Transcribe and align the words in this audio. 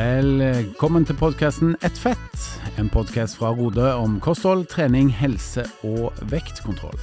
Velkommen 0.00 1.04
til 1.04 1.16
podkasten 1.18 1.74
Ett 1.84 1.98
fett, 1.98 2.44
en 2.80 2.86
podkast 2.88 3.36
fra 3.36 3.50
Rode 3.52 3.90
om 3.98 4.14
kosthold, 4.22 4.62
trening, 4.70 5.10
helse 5.12 5.66
og 5.84 6.16
vektkontroll. 6.30 6.96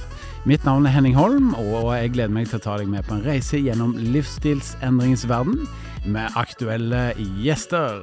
Mitt 0.48 0.64
navn 0.66 0.88
er 0.88 0.96
Henning 0.96 1.14
Holm, 1.14 1.52
og 1.60 1.92
jeg 1.94 2.14
gleder 2.16 2.32
meg 2.34 2.48
til 2.50 2.58
å 2.58 2.64
ta 2.64 2.74
deg 2.80 2.90
med 2.90 3.06
på 3.06 3.14
en 3.14 3.22
reise 3.22 3.60
gjennom 3.60 3.92
livsstilsendringens 4.16 5.28
verden 5.30 5.68
med 6.10 6.34
aktuelle 6.40 7.12
gjester. 7.44 8.02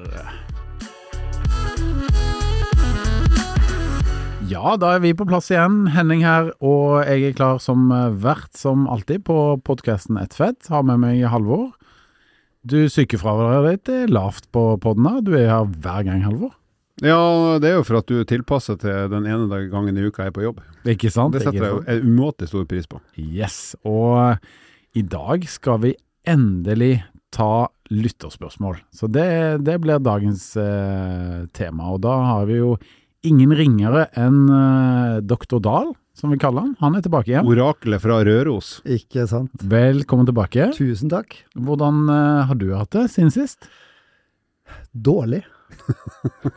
Ja, 4.47 4.77
da 4.79 4.95
er 4.95 5.03
vi 5.03 5.15
på 5.17 5.27
plass 5.27 5.51
igjen. 5.51 5.89
Henning 5.91 6.23
her, 6.23 6.53
og 6.63 7.01
jeg 7.03 7.33
er 7.33 7.39
klar 7.41 7.59
som 7.59 7.89
vert 8.23 8.53
som 8.55 8.87
alltid 8.87 9.25
på 9.27 9.57
podkasten 9.65 10.21
Ett 10.23 10.37
fett. 10.37 10.71
Har 10.71 10.87
med 10.87 11.03
meg 11.03 11.25
Halvor. 11.33 11.73
Du 12.65 12.79
Sykefraværet 12.89 13.83
ditt 13.85 13.89
er 13.93 14.13
lavt 14.13 14.47
på 14.55 14.61
podden 14.81 15.05
her. 15.05 15.19
Du 15.21 15.35
er 15.37 15.51
her 15.51 15.67
hver 15.69 16.05
gang, 16.07 16.23
Halvor. 16.25 16.55
Ja, 17.03 17.59
det 17.61 17.69
er 17.69 17.75
jo 17.77 17.83
for 17.85 17.99
at 17.99 18.09
du 18.09 18.23
tilpasser 18.25 18.79
til 18.81 19.09
den 19.11 19.27
ene 19.29 19.59
gangen 19.69 19.97
i 19.99 20.05
uka 20.07 20.25
jeg 20.25 20.31
er 20.31 20.35
på 20.37 20.45
jobb. 20.47 20.63
Ikke 20.87 21.11
sant? 21.13 21.35
Det 21.35 21.43
setter 21.43 21.61
jeg 21.61 21.75
jo 21.75 22.07
umåtelig 22.07 22.49
stor 22.49 22.65
pris 22.71 22.87
på. 22.89 23.01
Yes, 23.21 23.75
og 23.85 24.41
i 24.97 25.03
dag 25.05 25.45
skal 25.51 25.83
vi 25.83 25.93
endelig 26.25 27.03
ta 27.35 27.67
lytterspørsmål. 27.93 28.79
Så 28.95 29.11
det, 29.13 29.27
det 29.67 29.75
blir 29.83 30.01
dagens 30.01 30.47
eh, 30.57 31.45
tema, 31.53 31.91
og 31.93 32.01
da 32.07 32.15
har 32.31 32.49
vi 32.49 32.57
jo 32.63 32.71
ingen 33.27 33.53
ringere 33.59 34.07
enn 34.17 34.41
eh, 34.49 35.19
Dr. 35.21 35.59
Dahl, 35.61 35.93
som 36.15 36.31
vi 36.31 36.39
kaller 36.39 36.65
han. 36.65 36.75
Han 36.79 36.95
er 36.95 37.03
tilbake 37.05 37.31
igjen. 37.31 37.47
Oraklet 37.47 38.03
fra 38.03 38.21
Røros. 38.25 38.77
Ikke 38.87 39.27
sant. 39.29 39.51
Velkommen 39.59 40.27
tilbake. 40.29 40.69
Tusen 40.77 41.11
takk. 41.11 41.35
Hvordan 41.55 42.05
eh, 42.11 42.45
har 42.49 42.59
du 42.61 42.69
hatt 42.73 42.93
det 42.95 43.09
siden 43.13 43.33
sist? 43.35 43.67
Dårlig. 44.95 45.43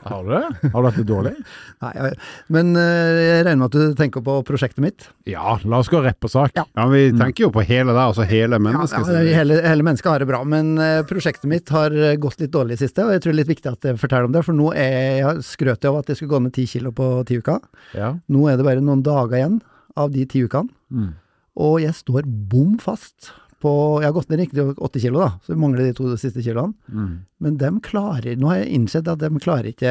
Har 0.08 0.22
du 0.24 0.30
det? 0.32 0.70
Har 0.72 0.82
du 0.82 0.86
hatt 0.88 0.96
det 0.98 1.04
dårlig? 1.08 1.32
Nei, 1.84 1.90
jeg, 1.96 2.16
men 2.54 2.70
eh, 2.80 3.18
jeg 3.20 3.44
regner 3.46 3.60
med 3.60 3.66
at 3.68 3.76
du 3.90 3.96
tenker 3.98 4.22
på 4.24 4.36
prosjektet 4.48 4.80
mitt. 4.84 5.06
Ja, 5.28 5.56
la 5.68 5.80
oss 5.82 5.90
gå 5.92 6.00
rett 6.04 6.18
på 6.22 6.30
sak. 6.32 6.54
Ja. 6.56 6.64
Ja, 6.78 6.86
Vi 6.92 7.02
tenker 7.18 7.46
jo 7.46 7.50
på 7.54 7.64
hele 7.68 7.92
deg, 7.92 8.00
altså 8.06 8.26
hele 8.28 8.60
mennesket. 8.62 9.10
Ja, 9.12 9.22
ja, 9.26 9.36
hele, 9.42 9.58
hele 9.66 9.84
mennesket 9.86 10.10
har 10.12 10.24
det 10.24 10.28
bra, 10.30 10.40
men 10.48 10.72
eh, 10.82 11.02
prosjektet 11.08 11.48
mitt 11.50 11.68
har 11.74 11.92
eh, 11.94 12.16
gått 12.20 12.40
litt 12.42 12.54
dårlig 12.54 12.78
i 12.78 12.82
siste, 12.84 13.04
og 13.04 13.12
jeg 13.16 13.24
tror 13.24 13.32
det 13.34 13.36
er 13.36 13.42
litt 13.42 13.52
viktig 13.54 13.72
at 13.74 13.88
jeg 13.90 14.00
forteller 14.00 14.28
om 14.30 14.36
det, 14.36 14.44
for 14.46 14.56
nå 14.56 14.70
er 14.78 15.20
jeg 15.22 15.44
skrøt 15.50 15.84
jeg 15.84 15.92
av 15.92 16.00
at 16.00 16.12
jeg 16.14 16.20
skulle 16.22 16.34
gå 16.36 16.42
ned 16.46 16.56
ti 16.56 16.64
kilo 16.70 16.94
på 16.96 17.10
ti 17.28 17.40
uker. 17.42 17.60
Ja. 17.98 18.14
Nå 18.32 18.46
er 18.50 18.56
det 18.60 18.66
bare 18.68 18.84
noen 18.84 19.04
dager 19.06 19.36
igjen 19.42 19.60
av 19.98 20.14
de 20.14 20.24
ti 20.30 20.44
ukene, 20.46 20.72
Mm. 20.88 21.10
og 21.60 21.80
jeg 21.82 21.92
står 21.92 22.24
bom 22.48 22.78
fast 22.80 23.34
på 23.62 23.70
Jeg 24.02 24.06
har 24.08 24.14
gått 24.14 24.28
ned 24.30 24.38
riktig 24.44 24.64
åtte 24.78 25.00
kilo, 25.02 25.18
da, 25.24 25.32
så 25.42 25.52
vi 25.54 25.58
mangler 25.58 25.82
de 25.88 25.94
to 25.98 26.10
siste 26.20 26.42
kiloene. 26.44 26.74
Mm. 26.94 27.14
Men 27.42 27.56
dem 27.58 27.80
klarer 27.82 28.36
Nå 28.38 28.48
har 28.50 28.60
jeg 28.60 28.72
innsett 28.74 29.08
at 29.10 29.18
de 29.22 29.28
klarer 29.42 29.68
ikke 29.72 29.90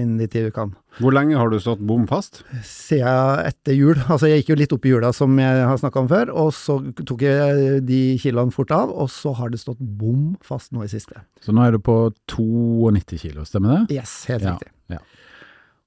innen 0.00 0.18
de 0.18 0.26
ti 0.30 0.42
ukene. 0.46 0.74
Hvor 1.02 1.10
lenge 1.14 1.34
har 1.38 1.50
du 1.50 1.56
stått 1.58 1.80
bom 1.82 2.04
fast? 2.06 2.42
siden 2.62 3.42
etter 3.48 3.74
jul. 3.74 3.98
Altså 4.06 4.28
jeg 4.30 4.42
gikk 4.42 4.52
jo 4.54 4.58
litt 4.60 4.72
opp 4.76 4.86
i 4.86 4.92
jula 4.94 5.10
som 5.16 5.34
jeg 5.42 5.64
har 5.66 5.78
snakka 5.82 6.04
om 6.04 6.10
før, 6.10 6.30
og 6.30 6.52
så 6.54 6.78
tok 7.02 7.24
jeg 7.26 7.82
de 7.88 8.00
kiloene 8.22 8.54
fort 8.54 8.70
av, 8.74 8.90
og 8.94 9.10
så 9.10 9.34
har 9.38 9.50
det 9.50 9.58
stått 9.62 9.82
bom 9.82 10.36
fast 10.42 10.70
nå 10.74 10.84
i 10.86 10.90
siste. 10.90 11.18
Så 11.42 11.54
nå 11.54 11.66
er 11.66 11.74
du 11.74 11.82
på 11.82 11.98
92 12.30 13.18
kilo, 13.26 13.42
stemmer 13.48 13.84
det? 13.88 13.98
Yes, 13.98 14.20
helt 14.30 14.42
Ja, 14.46 14.54
riktig. 14.54 14.70
ja. 14.94 15.02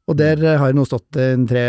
Og 0.07 0.15
der 0.15 0.39
eh, 0.39 0.55
har 0.59 0.71
jeg 0.71 0.77
nå 0.77 0.85
stått 0.87 1.17
en 1.19 1.43
tre, 1.49 1.63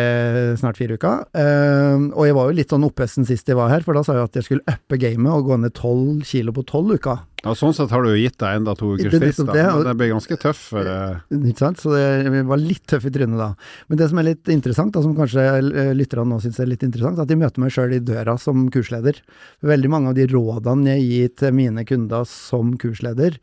snart 0.60 0.78
fire 0.78 0.94
uker. 0.94 1.24
Uh, 1.34 2.06
og 2.14 2.28
jeg 2.28 2.36
var 2.36 2.50
jo 2.50 2.58
litt 2.60 2.74
sånn 2.74 2.86
opphesten 2.86 3.26
sist 3.26 3.50
jeg 3.50 3.58
var 3.58 3.72
her, 3.72 3.82
for 3.86 3.98
da 3.98 4.04
sa 4.06 4.14
jeg 4.14 4.28
at 4.28 4.38
jeg 4.38 4.46
skulle 4.46 4.76
uppe 4.76 5.00
gamet 5.02 5.32
og 5.34 5.50
gå 5.50 5.58
ned 5.58 5.74
tolv 5.74 6.22
kilo 6.28 6.54
på 6.54 6.62
tolv 6.68 6.94
uker. 6.94 7.24
Ja, 7.44 7.52
Sånn 7.54 7.74
sett 7.76 7.92
har 7.94 8.02
du 8.02 8.10
jo 8.10 8.18
gitt 8.18 8.38
deg 8.40 8.58
enda 8.58 8.74
to 8.78 8.92
ukers 8.96 9.12
Det 9.12 9.18
er 9.18 9.22
frist, 9.22 9.42
da. 9.46 9.54
Men 9.54 9.86
det 9.86 9.94
blir 10.00 10.10
ganske 10.10 10.38
tøff. 10.42 10.62
Eh, 10.74 11.36
Ikke 11.38 11.62
sant? 11.62 11.80
Så 11.82 11.94
jeg 11.94 12.44
var 12.50 12.60
litt 12.60 12.82
tøff 12.90 13.06
i 13.06 13.12
trynet 13.14 13.38
da. 13.38 13.52
Men 13.86 14.00
det 14.00 14.08
som 14.10 14.20
er 14.20 14.28
litt 14.32 14.50
interessant, 14.52 14.94
da, 14.96 15.02
som 15.04 15.14
kanskje 15.16 15.44
eh, 15.46 15.92
lytterne 15.96 16.26
nå 16.32 16.40
syns 16.42 16.58
er 16.62 16.70
litt 16.70 16.82
interessant, 16.86 17.18
er 17.18 17.28
at 17.28 17.34
jeg 17.34 17.40
møter 17.40 17.62
meg 17.62 17.74
sjøl 17.74 17.94
i 17.94 18.02
døra 18.02 18.34
som 18.42 18.66
kursleder. 18.74 19.20
Veldig 19.66 19.92
mange 19.94 20.10
av 20.10 20.18
de 20.18 20.26
rådene 20.32 20.96
jeg 20.96 21.06
gir 21.06 21.34
til 21.44 21.58
mine 21.60 21.86
kunder 21.88 22.26
som 22.28 22.74
kursleder, 22.80 23.38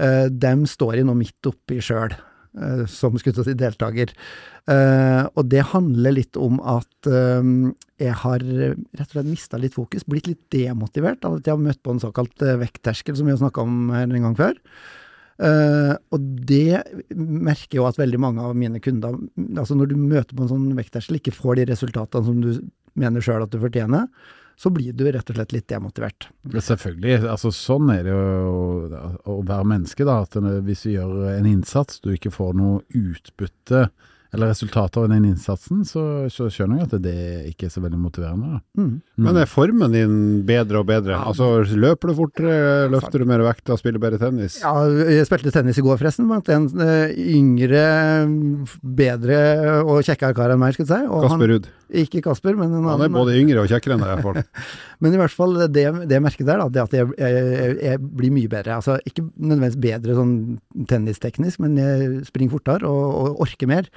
uh, 0.00 0.26
dem 0.30 0.64
står 0.68 1.00
jeg 1.00 1.08
nå 1.08 1.16
midt 1.18 1.50
oppi 1.50 1.82
sjøl, 1.84 2.14
eh, 2.14 2.30
som 2.90 3.16
skulle 3.18 3.44
til 3.44 3.56
deltaker. 3.58 4.12
Eh, 4.70 5.22
og 5.36 5.48
det 5.52 5.60
handler 5.74 6.14
litt 6.16 6.38
om 6.40 6.56
at 6.64 7.08
eh, 7.10 7.48
jeg 8.00 8.16
har 8.22 8.44
eh, 8.44 8.76
rett 8.96 9.10
og 9.10 9.16
slett 9.16 9.28
mista 9.28 9.60
litt 9.60 9.76
fokus, 9.76 10.06
blitt 10.08 10.30
litt 10.30 10.42
demotivert 10.54 11.24
av 11.28 11.38
at 11.38 11.48
jeg 11.48 11.52
har 11.52 11.60
møtt 11.60 11.82
på 11.84 11.92
en 11.92 12.00
såkalt 12.00 12.44
eh, 12.44 12.56
vektterskel, 12.62 13.16
som 13.18 13.28
vi 13.28 13.34
har 13.34 13.42
snakka 13.42 13.64
om 13.64 13.90
her 13.92 14.06
en 14.08 14.28
gang 14.28 14.38
før. 14.38 14.56
Uh, 15.34 15.98
og 16.14 16.26
det 16.46 16.78
merker 17.10 17.80
jo 17.80 17.88
at 17.88 17.96
veldig 17.98 18.20
mange 18.22 18.42
av 18.46 18.52
mine 18.54 18.78
kunder, 18.78 19.16
altså 19.58 19.74
når 19.74 19.88
du 19.90 19.96
møter 19.98 20.30
på 20.30 20.44
en 20.44 20.52
sånn 20.52 20.68
vektterskel, 20.78 21.18
ikke 21.18 21.34
får 21.34 21.58
de 21.58 21.64
resultatene 21.72 22.28
som 22.28 22.36
du 22.38 22.52
mener 22.94 23.24
sjøl 23.24 23.42
at 23.42 23.50
du 23.50 23.58
fortjener, 23.58 24.06
så 24.56 24.70
blir 24.74 24.94
du 24.96 25.04
rett 25.10 25.30
og 25.30 25.38
slett 25.38 25.54
litt 25.54 25.68
demotivert. 25.70 26.28
Selvfølgelig. 26.54 27.28
altså 27.30 27.52
Sånn 27.54 27.90
er 27.94 28.02
det 28.06 28.14
jo 28.14 29.04
å 29.30 29.38
være 29.42 29.68
menneske. 29.74 30.06
da, 30.06 30.20
at 30.22 30.38
Hvis 30.66 30.86
du 30.86 30.94
gjør 30.94 31.30
en 31.34 31.48
innsats, 31.50 32.00
du 32.04 32.12
ikke 32.14 32.34
får 32.34 32.54
noe 32.58 32.82
utbytte 32.94 33.88
eller 34.34 34.50
resultater 34.50 35.04
av 35.04 35.12
den 35.12 35.28
innsatsen, 35.28 35.84
så, 35.86 36.02
så 36.32 36.48
skjønner 36.50 36.80
jeg 36.80 36.88
at 36.88 36.94
det 37.04 37.18
ikke 37.52 37.68
er 37.68 37.72
så 37.72 37.82
veldig 37.84 38.00
motiverende. 38.02 38.56
da. 38.56 38.82
Mm. 38.82 38.94
Men 39.28 39.38
er 39.38 39.50
formen 39.50 39.94
din 39.94 40.16
bedre 40.46 40.80
og 40.82 40.88
bedre? 40.90 41.20
Altså, 41.20 41.62
Løper 41.78 42.10
du 42.10 42.16
fortere, 42.18 42.56
løfter 42.90 43.22
du 43.22 43.28
mer 43.30 43.44
vekt 43.46 43.70
og 43.70 43.78
spiller 43.78 44.02
bedre 44.02 44.18
tennis? 44.18 44.58
Ja, 44.64 44.72
jeg 44.90 45.28
spilte 45.28 45.54
tennis 45.54 45.78
i 45.78 45.86
går 45.86 46.00
forresten, 46.02 46.26
blant 46.30 46.50
en 46.50 46.66
eh, 46.82 47.14
yngre, 47.36 47.84
bedre 48.82 49.38
og 49.84 50.02
kjekkere 50.02 50.34
kar 50.36 50.54
enn 50.54 50.62
meg, 50.62 50.74
skal 50.74 50.88
jeg 50.88 50.92
si. 50.96 51.00
Og 51.06 51.28
Kasper 51.28 51.38
han, 51.38 51.54
Ruud. 51.54 51.70
Ikke 51.92 52.22
Kasper, 52.24 52.56
men 52.58 52.72
en 52.72 52.86
Han 52.88 53.02
er 53.04 53.12
både 53.12 53.36
yngre 53.36 53.64
og 53.64 53.70
kjekkere 53.70 53.96
enn 53.96 54.04
deg, 54.04 54.10
i 54.10 54.14
hvert 54.14 54.26
fall. 54.26 54.68
Men 55.04 55.12
i 55.12 55.18
hvert 55.20 55.34
fall 55.34 55.56
det, 55.68 55.84
det 56.08 56.16
jeg 56.16 56.24
merker 56.24 56.46
der, 56.48 56.60
da, 56.62 56.68
det 56.72 56.80
at 56.80 56.94
jeg, 56.96 57.08
jeg, 57.20 57.74
jeg 57.84 58.00
blir 58.00 58.32
mye 58.32 58.48
bedre. 58.48 58.78
Altså 58.78 58.96
ikke 59.04 59.26
nødvendigvis 59.36 59.80
bedre 59.84 60.16
sånn 60.16 60.36
tennisteknisk, 60.88 61.60
men 61.60 61.74
jeg 61.76 62.22
springer 62.30 62.54
fortere 62.54 62.88
og, 62.88 63.18
og 63.18 63.42
orker 63.44 63.68
mer. 63.68 63.90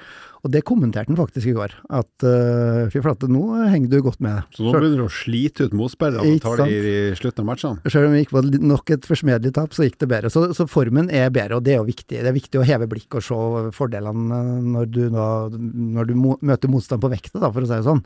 Og 0.48 0.54
det 0.54 0.62
kommenterte 0.64 1.12
han 1.12 1.20
faktisk 1.20 1.50
i 1.52 1.54
går, 1.58 1.74
at 1.92 2.24
uh, 2.24 2.88
fy 2.94 3.02
flate, 3.04 3.28
nå 3.28 3.42
henger 3.68 3.90
du 3.92 3.98
godt 4.06 4.22
med. 4.24 4.46
Så 4.56 4.64
nå 4.64 4.72
begynner 4.78 5.02
du 5.02 5.06
å 5.10 5.12
slite 5.12 5.68
ut 5.68 5.76
motspillerne 5.76 6.38
og 6.38 6.44
tar 6.46 6.62
det 6.64 6.78
i 6.78 6.94
slutten 7.20 7.44
av 7.44 7.50
matchene? 7.50 7.92
Selv 7.92 8.08
om 8.08 8.16
vi 8.16 8.22
gikk 8.24 8.32
på 8.32 8.44
nok 8.64 8.94
et 8.96 9.10
forsmedelig 9.10 9.52
tap, 9.58 9.76
så 9.76 9.84
gikk 9.84 10.00
det 10.06 10.10
bedre. 10.14 10.32
Så, 10.32 10.46
så 10.56 10.68
formen 10.72 11.12
er 11.12 11.28
bedre, 11.36 11.60
og 11.60 11.68
det 11.68 11.76
er 11.76 11.82
jo 11.82 11.90
viktig. 11.90 12.22
Det 12.24 12.32
er 12.32 12.38
viktig 12.38 12.62
å 12.62 12.66
heve 12.70 12.88
blikket 12.88 13.20
og 13.20 13.28
se 13.28 13.76
fordelene 13.76 14.42
når 14.78 14.90
du, 14.96 15.02
da, 15.12 15.30
når 15.52 16.12
du 16.14 16.18
møter 16.24 16.72
motstand 16.72 17.04
på 17.04 17.12
vekta, 17.12 17.42
da, 17.44 17.52
for 17.52 17.68
å 17.68 17.68
si 17.68 17.76
det 17.76 17.88
sånn. 17.90 18.06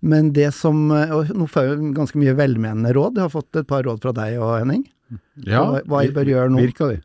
Men 0.00 0.30
det 0.36 0.50
som 0.56 0.88
Og 0.92 1.32
nå 1.36 1.44
får 1.48 1.66
jeg 1.66 1.90
ganske 1.96 2.20
mye 2.20 2.32
velmenende 2.36 2.92
råd. 2.96 3.18
Jeg 3.20 3.26
har 3.26 3.32
fått 3.32 3.56
et 3.60 3.68
par 3.68 3.84
råd 3.88 4.04
fra 4.04 4.12
deg 4.16 4.36
og 4.40 4.58
Henning. 4.58 4.84
hva, 5.48 5.80
hva 5.88 6.04
jeg 6.04 6.12
bør 6.16 6.28
gjøre 6.28 6.52
nå. 6.52 6.60
Virka 6.68 6.92
de? 6.92 7.00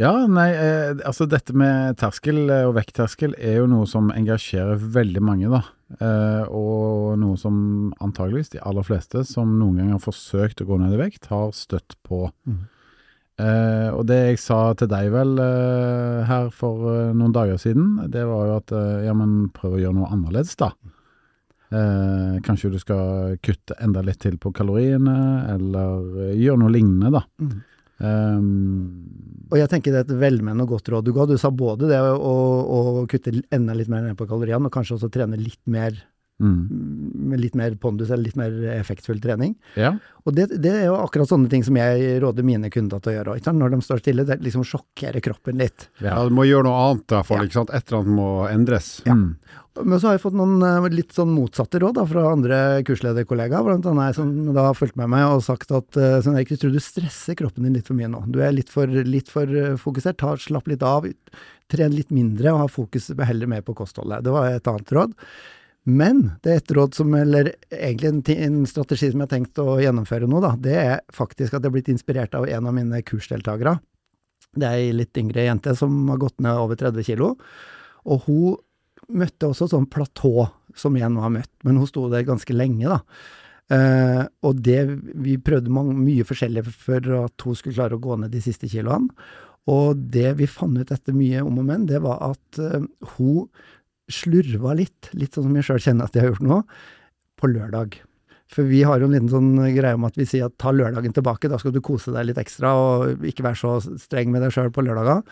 Ja, 0.00 0.12
nei, 0.24 0.48
eh, 0.56 0.94
altså 1.04 1.26
dette 1.28 1.52
med 1.52 1.98
terskel 2.00 2.46
eh, 2.48 2.64
og 2.64 2.78
vektterskel 2.78 3.34
er 3.36 3.58
jo 3.60 3.68
noe 3.68 3.84
som 3.88 4.08
engasjerer 4.14 4.80
veldig 4.80 5.20
mange, 5.24 5.50
da. 5.52 5.60
Eh, 6.00 6.44
og 6.48 7.18
noe 7.20 7.36
som 7.36 7.92
antageligvis 8.00 8.54
de 8.54 8.62
aller 8.64 8.86
fleste 8.88 9.20
som 9.28 9.58
noen 9.58 9.82
gang 9.82 9.90
har 9.92 10.00
forsøkt 10.00 10.62
å 10.64 10.68
gå 10.70 10.78
ned 10.80 10.96
i 10.96 11.00
vekt, 11.02 11.28
har 11.28 11.52
støtt 11.56 11.98
på. 12.08 12.24
Mm. 12.48 12.62
Eh, 13.42 13.90
og 13.92 14.06
det 14.08 14.18
jeg 14.22 14.40
sa 14.40 14.62
til 14.78 14.88
deg 14.92 15.10
vel 15.12 15.36
eh, 15.44 16.22
her 16.28 16.48
for 16.56 16.88
eh, 16.88 17.12
noen 17.12 17.34
dager 17.36 17.60
siden, 17.60 17.98
det 18.12 18.24
var 18.28 18.48
jo 18.48 18.56
at 18.62 18.74
ja, 19.04 19.12
men 19.16 19.50
prøv 19.52 19.76
å 19.76 19.82
gjøre 19.82 19.98
noe 19.98 20.08
annerledes, 20.14 20.56
da. 20.60 20.70
Eh, 21.72 22.40
kanskje 22.44 22.72
du 22.72 22.80
skal 22.80 23.36
kutte 23.44 23.76
enda 23.80 24.00
litt 24.04 24.24
til 24.24 24.40
på 24.40 24.54
kaloriene, 24.56 25.18
eller 25.52 26.32
gjøre 26.32 26.64
noe 26.64 26.72
lignende, 26.72 27.12
da. 27.18 27.26
Mhm. 27.44 27.60
Um, 28.02 29.46
Og 29.52 29.60
jeg 29.60 29.70
tenker 29.70 29.92
det 29.94 30.00
er 30.00 30.06
et 30.08 30.16
velmenende 30.18 30.64
og 30.64 30.72
godt 30.74 30.88
råd 30.90 31.06
du 31.06 31.12
ga. 31.14 31.26
Du 31.28 31.36
sa 31.38 31.52
både 31.54 31.90
det 31.90 32.00
å, 32.02 32.32
å 32.66 33.04
kutte 33.10 33.34
enda 33.52 33.76
litt 33.78 33.90
mer 33.92 34.02
ned 34.06 34.16
på 34.18 34.26
kaloriene, 34.26 34.66
og 34.66 34.74
kanskje 34.74 34.96
også 34.96 35.10
trene 35.12 35.38
litt 35.38 35.60
mer 35.70 35.94
mm. 36.42 36.56
med 37.30 37.42
litt 37.42 37.54
mer 37.58 37.76
pondus 37.80 38.10
eller 38.10 38.26
litt 38.30 38.38
mer 38.40 38.56
effektfull 38.74 39.20
trening. 39.22 39.54
Ja. 39.78 39.92
Og 40.24 40.34
det, 40.34 40.48
det 40.62 40.72
er 40.72 40.86
jo 40.88 40.96
akkurat 40.98 41.30
sånne 41.30 41.50
ting 41.52 41.62
som 41.66 41.76
jeg 41.78 42.16
råder 42.24 42.46
mine 42.46 42.70
kunder 42.72 43.02
til 43.02 43.12
å 43.12 43.16
gjøre. 43.18 43.36
Ikke 43.38 43.50
sant? 43.50 43.62
Når 43.62 43.76
de 43.76 43.82
står 43.86 44.02
stille, 44.02 44.26
det 44.26 44.40
liksom 44.42 44.66
sjokkerer 44.66 45.22
kroppen 45.24 45.62
litt. 45.62 45.88
Ja, 46.02 46.16
du 46.26 46.34
må 46.34 46.48
gjøre 46.48 46.66
noe 46.70 46.82
annet 46.88 47.06
i 47.06 47.18
hvert 47.18 47.30
fall, 47.30 47.46
ikke 47.46 47.60
sant? 47.60 47.74
Et 47.76 47.86
eller 47.86 48.02
annet 48.02 48.18
må 48.18 48.30
endres. 48.50 48.94
Mm. 49.06 49.28
Men 49.80 49.96
så 49.96 50.10
har 50.10 50.18
jeg 50.18 50.24
fått 50.26 50.36
noen 50.36 50.60
eh, 50.66 50.86
litt 50.92 51.14
sånn 51.16 51.30
motsatte 51.32 51.80
råd 51.80 51.96
da, 51.96 52.04
fra 52.08 52.26
andre 52.28 52.58
kurslederkollegaer, 52.84 53.64
blant 53.64 53.86
annet 53.88 54.18
som 54.18 54.28
da 54.52 54.66
har 54.68 54.76
fulgt 54.76 54.98
med 55.00 55.08
meg 55.14 55.30
og 55.30 55.44
sagt 55.46 55.72
at 55.72 55.96
sånn, 55.96 56.36
Erik, 56.36 56.52
jeg 56.52 56.60
tror 56.64 56.74
du 56.74 56.82
stresser 56.82 57.38
kroppen 57.38 57.64
din 57.64 57.78
litt 57.78 57.88
for 57.88 57.96
mye 57.96 58.10
nå. 58.12 58.20
Du 58.28 58.42
er 58.44 58.52
litt 58.52 58.72
for, 58.72 58.90
litt 59.08 59.32
for 59.32 59.48
eh, 59.48 59.78
fokusert. 59.80 60.20
Ta, 60.20 60.34
slapp 60.36 60.68
litt 60.68 60.84
av. 60.84 61.08
Tren 61.72 61.96
litt 61.96 62.12
mindre 62.12 62.52
og 62.52 62.66
ha 62.66 62.68
fokus 62.68 63.08
heller 63.24 63.48
mer 63.48 63.64
på 63.64 63.76
kostholdet. 63.78 64.26
Det 64.26 64.34
var 64.34 64.52
et 64.52 64.68
annet 64.68 64.92
råd. 64.98 65.16
Men 65.88 66.20
det 66.44 66.52
er 66.52 66.60
et 66.60 66.74
råd 66.76 66.94
som, 66.94 67.14
eller 67.18 67.54
egentlig 67.74 68.10
en, 68.12 68.20
en 68.44 68.58
strategi 68.70 69.08
som 69.10 69.22
jeg 69.22 69.26
har 69.26 69.32
tenkt 69.32 69.58
å 69.58 69.80
gjennomføre 69.82 70.28
nå, 70.30 70.42
da. 70.44 70.52
Det 70.54 70.76
er 70.78 71.00
faktisk 71.14 71.56
at 71.56 71.62
jeg 71.62 71.72
er 71.72 71.74
blitt 71.74 71.90
inspirert 71.90 72.36
av 72.38 72.46
en 72.46 72.68
av 72.70 72.76
mine 72.76 73.00
kursdeltakere. 73.06 73.78
Det 74.52 74.68
er 74.68 74.82
ei 74.82 74.92
litt 74.94 75.16
yngre 75.18 75.46
jente 75.48 75.74
som 75.78 75.96
har 76.12 76.20
gått 76.22 76.38
ned 76.44 76.60
over 76.60 76.78
30 76.78 77.08
kilo. 77.08 77.32
Og 78.04 78.28
hun 78.28 78.60
møtte 79.10 79.48
også 79.50 79.70
sånn 79.72 79.88
platå 79.90 80.48
som 80.78 80.96
jeg 80.96 81.10
nå 81.12 81.22
har 81.24 81.32
møtt, 81.34 81.52
men 81.66 81.78
hun 81.80 81.88
sto 81.88 82.06
der 82.12 82.26
ganske 82.26 82.54
lenge, 82.54 82.88
da. 82.88 83.00
Eh, 83.72 84.22
og 84.44 84.58
det 84.60 84.80
Vi 85.22 85.38
prøvde 85.40 85.72
mange, 85.72 85.94
mye 85.96 86.26
forskjellig 86.26 86.64
for 86.66 87.06
at 87.22 87.44
hun 87.46 87.56
skulle 87.56 87.76
klare 87.76 87.96
å 87.96 88.02
gå 88.02 88.18
ned 88.20 88.32
de 88.34 88.42
siste 88.44 88.68
kiloene. 88.68 89.12
Og 89.70 89.98
det 90.10 90.32
vi 90.40 90.48
fant 90.50 90.78
ut 90.78 90.90
etter 90.90 91.14
mye 91.14 91.44
om 91.44 91.60
og 91.62 91.68
men, 91.68 91.86
det 91.86 92.02
var 92.02 92.18
at 92.32 92.58
eh, 92.58 92.82
hun 93.14 93.46
slurva 94.10 94.74
litt, 94.76 95.12
litt 95.14 95.36
sånn 95.36 95.46
som 95.46 95.54
jeg 95.56 95.68
sjøl 95.68 95.84
kjenner 95.84 96.08
at 96.08 96.16
jeg 96.16 96.24
har 96.24 96.32
gjort 96.34 96.48
nå, 96.48 96.58
på 97.38 97.52
lørdag. 97.52 98.00
For 98.52 98.68
vi 98.68 98.82
har 98.84 99.00
jo 99.00 99.06
en 99.08 99.14
liten 99.14 99.30
sånn 99.32 99.54
greie 99.76 99.96
om 99.96 100.04
at 100.04 100.18
vi 100.18 100.26
sier 100.28 100.50
at 100.50 100.58
ta 100.60 100.74
lørdagen 100.74 101.14
tilbake, 101.16 101.48
da 101.48 101.60
skal 101.60 101.72
du 101.72 101.80
kose 101.84 102.12
deg 102.12 102.26
litt 102.28 102.40
ekstra, 102.42 102.74
og 102.76 103.24
ikke 103.24 103.46
være 103.46 103.60
så 103.62 103.78
streng 104.02 104.34
med 104.34 104.44
deg 104.44 104.52
sjøl 104.52 104.72
på 104.74 104.84
lørdager. 104.84 105.22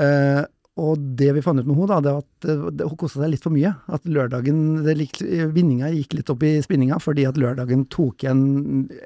Eh, 0.00 0.40
og 0.80 1.00
det 1.18 1.28
vi 1.36 1.42
fant 1.44 1.60
ut 1.60 1.66
med 1.68 1.76
henne, 1.76 1.88
da, 1.90 2.00
det 2.00 2.12
var 2.16 2.22
at 2.22 2.46
eh, 2.80 2.86
hun 2.88 2.96
kosa 2.96 3.20
seg 3.20 3.32
litt 3.34 3.44
for 3.44 3.52
mye. 3.52 3.74
At 3.92 4.06
lørdagen 4.08 4.60
det 4.86 4.94
Vinninga 5.52 5.90
gikk 5.92 6.14
litt 6.16 6.30
opp 6.32 6.42
i 6.48 6.54
spinninga, 6.64 6.96
fordi 7.02 7.26
at 7.28 7.36
lørdagen 7.40 7.84
tok 7.92 8.24
igjen 8.24 8.42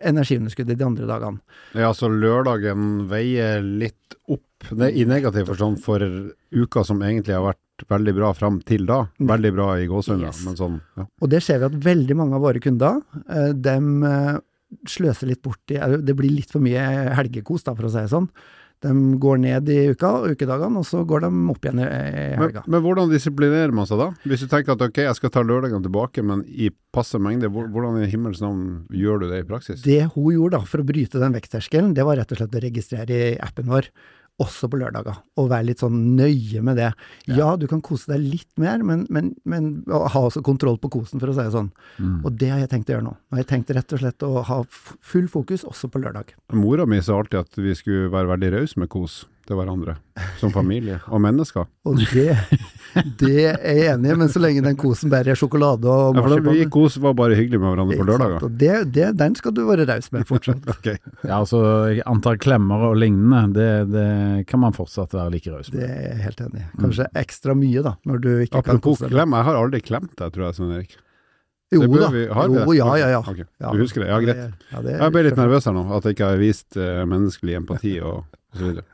energiunderskuddet 0.07 0.79
de 0.79 0.87
andre 0.87 1.09
dagene. 1.11 1.41
Ja, 1.75 1.91
så 1.97 2.07
lørdagen 2.13 3.09
veier 3.11 3.65
litt 3.67 4.15
opp 4.31 4.71
ne 4.79 4.89
i 4.95 5.05
negativ 5.09 5.51
forstand 5.51 5.81
for 5.83 6.03
uka 6.55 6.85
som 6.87 7.03
egentlig 7.05 7.35
har 7.35 7.45
vært 7.49 7.87
veldig 7.91 8.15
bra 8.17 8.31
fram 8.35 8.61
til 8.67 8.87
da. 8.89 9.03
Veldig 9.19 9.53
bra 9.59 9.67
i 9.83 9.89
gåsehudene, 9.91 10.31
Yes. 10.31 10.45
men 10.47 10.57
sånn 10.57 10.79
ja. 10.97 11.05
Og 11.21 11.29
det 11.35 11.43
ser 11.45 11.59
vi 11.61 11.67
at 11.69 11.81
veldig 11.85 12.17
mange 12.17 12.39
av 12.39 12.47
våre 12.47 12.63
kunder, 12.63 13.03
eh, 13.29 13.51
dem 13.53 14.05
eh, 14.07 14.39
sløser 14.89 15.29
litt 15.31 15.43
bort 15.43 15.75
i 15.75 15.79
Det 16.03 16.15
blir 16.17 16.31
litt 16.33 16.51
for 16.51 16.63
mye 16.65 16.87
helgekos, 17.19 17.67
da, 17.67 17.75
for 17.75 17.87
å 17.87 17.91
si 17.93 18.01
det 18.07 18.11
sånn. 18.15 18.31
De 18.85 18.93
går 19.23 19.39
ned 19.41 19.71
i 19.73 19.77
uka, 19.95 20.11
ukedagene, 20.29 20.83
og 20.83 20.85
så 20.85 21.01
går 21.09 21.25
de 21.25 21.31
opp 21.53 21.65
igjen 21.65 21.81
i, 21.81 21.87
i 21.87 22.25
Men, 22.37 22.43
helga. 22.43 22.63
men 22.69 22.83
hvordan 22.85 23.09
disiplinerer 23.13 23.73
man 23.75 23.89
seg 23.89 24.03
da? 24.03 24.11
Hvis 24.29 24.45
du 24.45 24.51
tenker 24.53 24.75
at 24.77 24.85
ok, 24.85 25.01
jeg 25.07 25.17
skal 25.17 25.33
ta 25.33 25.43
lørdagene 25.47 25.81
tilbake, 25.87 26.25
men 26.27 26.43
i 26.47 26.69
passe 26.93 27.17
mengde, 27.21 27.49
hvordan 27.49 27.97
i 28.05 28.11
himmels 28.13 28.43
navn 28.45 28.85
gjør 28.93 29.25
du 29.25 29.27
det 29.33 29.41
i 29.43 29.49
praksis? 29.49 29.81
Det 29.85 30.03
hun 30.15 30.29
gjorde 30.35 30.59
da, 30.59 30.69
for 30.69 30.85
å 30.85 30.89
bryte 30.93 31.23
den 31.23 31.35
vektterskelen, 31.37 31.95
det 31.97 32.05
var 32.05 32.21
rett 32.21 32.37
og 32.37 32.43
slett 32.43 32.57
å 32.61 32.63
registrere 32.67 33.23
i 33.33 33.35
appen 33.43 33.73
vår, 33.73 33.89
også 34.43 34.69
på 34.69 34.79
lørdager, 34.81 35.17
og 35.41 35.49
være 35.49 35.69
litt 35.71 35.81
sånn 35.81 35.97
nøye 36.19 36.61
med 36.65 36.77
det. 36.77 36.91
Ja, 37.31 37.55
du 37.57 37.65
kan 37.71 37.81
kose 37.85 38.11
deg 38.13 38.25
litt 38.35 38.51
mer, 38.61 38.83
men, 38.85 39.07
men, 39.13 39.33
men 39.49 39.71
ha 39.89 40.21
også 40.21 40.43
kontroll 40.45 40.77
på 40.83 40.91
kosen, 40.99 41.23
for 41.23 41.33
å 41.33 41.37
si 41.37 41.47
det 41.47 41.55
sånn. 41.55 41.71
Mm. 41.97 42.19
Og 42.21 42.37
det 42.37 42.51
har 42.53 42.61
jeg 42.61 42.73
tenkt 42.75 42.93
å 42.93 42.97
gjøre 42.97 43.07
nå. 43.09 43.15
Nå 43.17 43.39
har 43.39 43.45
jeg 43.45 43.51
tenkt 43.55 43.73
rett 43.77 43.97
og 43.97 44.03
slett 44.03 44.27
å 44.27 44.45
ha 44.51 44.59
full 44.69 45.31
fokus 45.33 45.65
også 45.69 45.89
på 45.93 46.05
lørdag. 46.05 46.35
Mora 46.57 46.85
mi 46.89 47.01
sa 47.01 47.17
alltid 47.17 47.41
at 47.47 47.61
vi 47.61 47.73
skulle 47.79 48.13
være 48.13 48.35
veldig 48.35 48.53
rause 48.59 48.83
med 48.83 48.93
kos 48.93 49.25
til 49.47 49.57
hverandre, 49.59 49.95
som 50.41 50.51
familie 50.55 50.97
og 51.07 51.21
mennesker. 51.23 51.67
Og 51.87 52.01
det, 52.13 52.35
det 53.21 53.31
er 53.47 53.79
jeg 53.79 53.93
enig 53.95 54.11
i, 54.11 54.17
men 54.19 54.31
så 54.33 54.41
lenge 54.43 54.63
den 54.65 54.77
kosen 54.81 55.13
bærer 55.13 55.33
er 55.35 55.39
sjokolade 55.39 55.87
og 55.87 56.17
Ja, 56.19 56.25
for 56.25 56.35
da 56.43 56.55
vi 56.57 56.65
kos 56.73 56.97
var 57.03 57.15
bare 57.19 57.37
hyggelig 57.39 57.61
med 57.63 57.71
hverandre 57.75 57.99
på 58.01 58.07
lørdager. 58.09 58.45
Og 58.49 58.57
det, 58.59 58.73
det, 58.97 59.09
den 59.21 59.39
skal 59.39 59.55
du 59.57 59.63
være 59.69 59.87
raus 59.89 60.11
med 60.15 60.27
fortsatt. 60.29 60.67
okay. 60.75 60.97
Ja, 61.23 61.39
altså 61.41 61.63
antall 62.11 62.41
klemmer 62.43 62.89
og 62.91 62.99
lignende, 63.01 63.45
det, 63.57 63.71
det 63.95 64.09
kan 64.51 64.65
man 64.67 64.75
fortsatt 64.77 65.15
være 65.17 65.35
like 65.37 65.55
raus 65.55 65.71
med. 65.73 65.81
Det 65.85 65.91
er 65.91 66.05
jeg 66.11 66.23
helt 66.27 66.45
enig 66.49 66.65
i. 66.65 66.69
Kanskje 66.83 67.09
ekstra 67.23 67.55
mye, 67.59 67.87
da, 67.87 67.97
når 68.09 68.23
du 68.27 68.31
ikke 68.49 68.65
kan 68.67 68.83
kose 68.83 69.07
deg. 69.07 69.15
klem, 69.15 69.39
jeg 69.39 69.51
har 69.51 69.61
aldri 69.63 69.83
klemt 69.87 70.15
deg, 70.19 70.33
tror 70.35 70.49
jeg, 70.49 70.59
Svein 70.61 70.77
Erik. 70.81 70.97
Jo 71.75 71.83
da. 71.91 72.09
vi- 72.15 72.27
Jo, 72.31 72.73
ja, 72.79 72.91
ja, 72.97 73.07
ja. 73.11 73.19
Okay. 73.27 73.45
Ja. 73.59 73.71
Du 73.75 73.81
husker 73.83 74.05
det? 74.05 74.09
Ja, 74.13 74.19
greit. 74.23 74.53
Ja, 74.71 74.83
det 74.85 74.93
Jeg 75.01 75.13
ble 75.17 75.23
litt 75.27 75.37
nervøs 75.41 75.65
her 75.67 75.75
nå, 75.75 75.83
at 75.97 76.05
jeg 76.07 76.15
ikke 76.15 76.29
har 76.31 76.39
vist 76.39 76.77
uh, 76.79 77.03
menneskelig 77.11 77.57
empati 77.59 77.97
og 78.07 78.21
så 78.55 78.69
videre. 78.69 78.85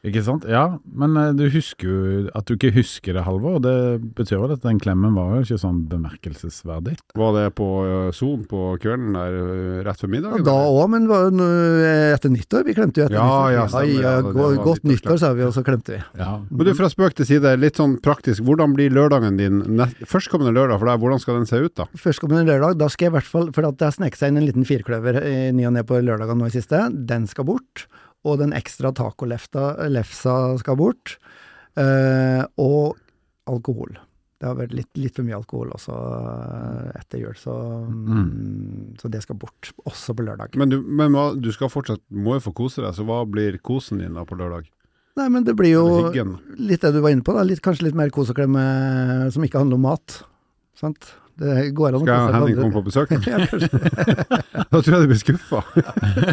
Ikke 0.00 0.22
sant? 0.24 0.46
Ja, 0.48 0.78
men 0.96 1.12
eh, 1.20 1.32
du 1.36 1.42
husker 1.52 1.84
jo 1.90 2.20
at 2.36 2.48
du 2.48 2.54
ikke 2.54 2.70
husker 2.72 3.12
det, 3.18 3.24
Halvor. 3.26 3.58
Det 3.60 4.00
betyr 4.16 4.40
vel 4.40 4.54
at 4.54 4.62
den 4.64 4.78
klemmen 4.80 5.12
var 5.12 5.34
jo 5.36 5.42
ikke 5.44 5.58
sånn 5.60 5.82
bemerkelsesverdig. 5.90 6.94
Var 7.20 7.34
det 7.36 7.42
på 7.58 7.66
eh, 7.84 8.06
Son 8.16 8.46
på 8.48 8.62
kvelden 8.80 9.18
der 9.18 9.36
eh, 9.36 9.82
rett 9.84 10.00
før 10.00 10.16
Ja, 10.16 10.32
da 10.46 10.56
òg, 10.70 10.88
men 10.94 11.04
etter 11.10 12.32
nyttår. 12.32 12.64
Vi 12.70 12.76
klemte 12.78 13.02
jo 13.02 13.10
etter 13.10 13.18
Ja, 13.18 13.26
nyttår. 13.28 13.52
ja, 13.58 13.66
stemmer, 13.68 13.92
ja, 13.92 14.14
ja, 14.16 14.48
det 14.56 14.64
godt 14.64 14.88
nyttår, 14.88 15.20
sa 15.20 15.34
vi, 15.36 15.44
og 15.44 15.52
så 15.58 15.66
klemte 15.68 15.98
vi. 15.98 16.00
Ja. 16.16 16.32
Men 16.48 16.70
du, 16.70 16.72
fra 16.80 16.88
spøk 16.92 17.20
til 17.20 17.28
side, 17.34 17.54
litt 17.60 17.76
sånn 17.80 17.98
praktisk. 18.00 18.46
Hvordan 18.48 18.72
blir 18.78 18.96
lørdagen 18.96 19.36
din 19.36 19.60
førstkommende 20.08 20.56
lørdag 20.56 20.80
for 20.80 20.88
deg? 20.88 21.04
Hvordan 21.04 21.20
skal 21.20 21.42
den 21.42 21.48
se 21.50 21.60
ut 21.60 21.76
da? 21.76 21.90
Førstkommende 22.00 22.48
lørdag, 22.48 22.80
da 22.80 22.88
skal 22.88 23.10
jeg 23.10 23.12
i 23.12 23.18
hvert 23.18 23.28
fall 23.28 23.50
For 23.52 23.68
at 23.68 23.76
det 23.76 23.90
har 23.90 23.96
sneket 24.00 24.20
seg 24.20 24.32
inn 24.32 24.40
en 24.40 24.48
liten 24.48 24.64
firkløver 24.68 25.20
i 25.28 25.38
ny 25.52 25.68
og 25.68 25.76
ne 25.76 25.84
på 25.84 26.00
lørdagen 26.00 26.40
nå 26.40 26.48
i 26.48 26.56
siste. 26.56 26.86
Den 26.88 27.28
skal 27.28 27.52
bort. 27.52 27.84
Og 28.28 28.40
den 28.42 28.52
ekstra 28.56 28.92
tacolefsa 28.96 30.36
skal 30.60 30.78
bort. 30.80 31.16
Eh, 31.80 32.42
og 32.60 32.98
alkohol. 33.50 33.96
Det 34.40 34.48
har 34.48 34.56
vært 34.56 34.72
litt, 34.72 34.88
litt 34.96 35.18
for 35.18 35.26
mye 35.26 35.36
alkohol 35.36 35.72
også 35.76 35.94
eh, 35.94 36.92
etter 36.96 37.20
jul, 37.20 37.34
så, 37.36 37.54
mm. 37.84 38.96
så 39.00 39.10
det 39.12 39.20
skal 39.24 39.36
bort. 39.40 39.72
Også 39.84 40.16
på 40.16 40.24
lørdag. 40.24 40.56
Men, 40.60 40.72
du, 40.72 40.78
men 40.80 41.12
hva, 41.12 41.30
du 41.36 41.50
skal 41.52 41.72
fortsatt, 41.72 42.02
må 42.08 42.38
jo 42.38 42.46
få 42.46 42.54
kose 42.62 42.84
deg, 42.84 42.94
så 42.96 43.04
hva 43.08 43.22
blir 43.28 43.60
kosen 43.64 44.00
din 44.00 44.16
da 44.16 44.24
på 44.28 44.38
lørdag? 44.40 44.70
Nei, 45.20 45.26
men 45.28 45.44
det 45.44 45.52
blir 45.58 45.74
jo 45.74 45.84
litt 46.56 46.80
det 46.80 46.92
du 46.94 47.02
var 47.04 47.12
inne 47.12 47.26
på, 47.26 47.34
da. 47.36 47.44
Litt, 47.44 47.60
kanskje 47.64 47.90
litt 47.90 47.98
mer 47.98 48.12
kos 48.14 48.32
og 48.32 48.38
klem 48.38 48.56
eh, 48.56 49.26
som 49.34 49.44
ikke 49.44 49.60
handler 49.60 49.80
om 49.80 49.88
mat. 49.90 50.20
Sant? 50.80 51.12
Det 51.40 51.70
går 51.76 51.94
an 51.94 51.96
å 51.96 52.00
Skal 52.04 52.34
Henning 52.34 52.58
komme 52.58 52.74
på 52.74 52.82
besøk? 52.90 53.12
Da 54.70 54.78
tror 54.78 54.94
jeg 54.94 55.02
du 55.02 55.10
blir 55.10 55.18
skuffa. 55.18 55.62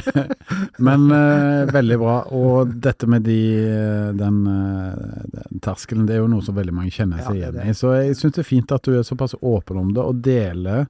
Men 0.88 1.08
uh, 1.10 1.64
veldig 1.72 1.98
bra. 2.02 2.18
Og 2.38 2.74
dette 2.84 3.08
med 3.10 3.24
de, 3.26 3.40
eh, 3.64 4.10
den, 4.18 4.42
eh, 4.52 5.22
den 5.34 5.62
terskelen, 5.64 6.06
det 6.06 6.18
er 6.18 6.22
jo 6.22 6.30
noe 6.30 6.46
som 6.46 6.58
veldig 6.58 6.76
mange 6.76 6.94
kjenner 6.94 7.24
seg 7.24 7.40
er 7.40 7.56
igjen 7.56 7.72
i. 7.72 7.76
Så 7.78 7.96
jeg 7.96 8.18
syns 8.20 8.36
det 8.36 8.44
er 8.44 8.50
fint 8.50 8.74
at 8.76 8.86
du 8.86 8.98
er 8.98 9.08
såpass 9.08 9.34
åpen 9.40 9.80
om 9.82 9.90
det, 9.96 10.04
og 10.04 10.22
deler, 10.28 10.86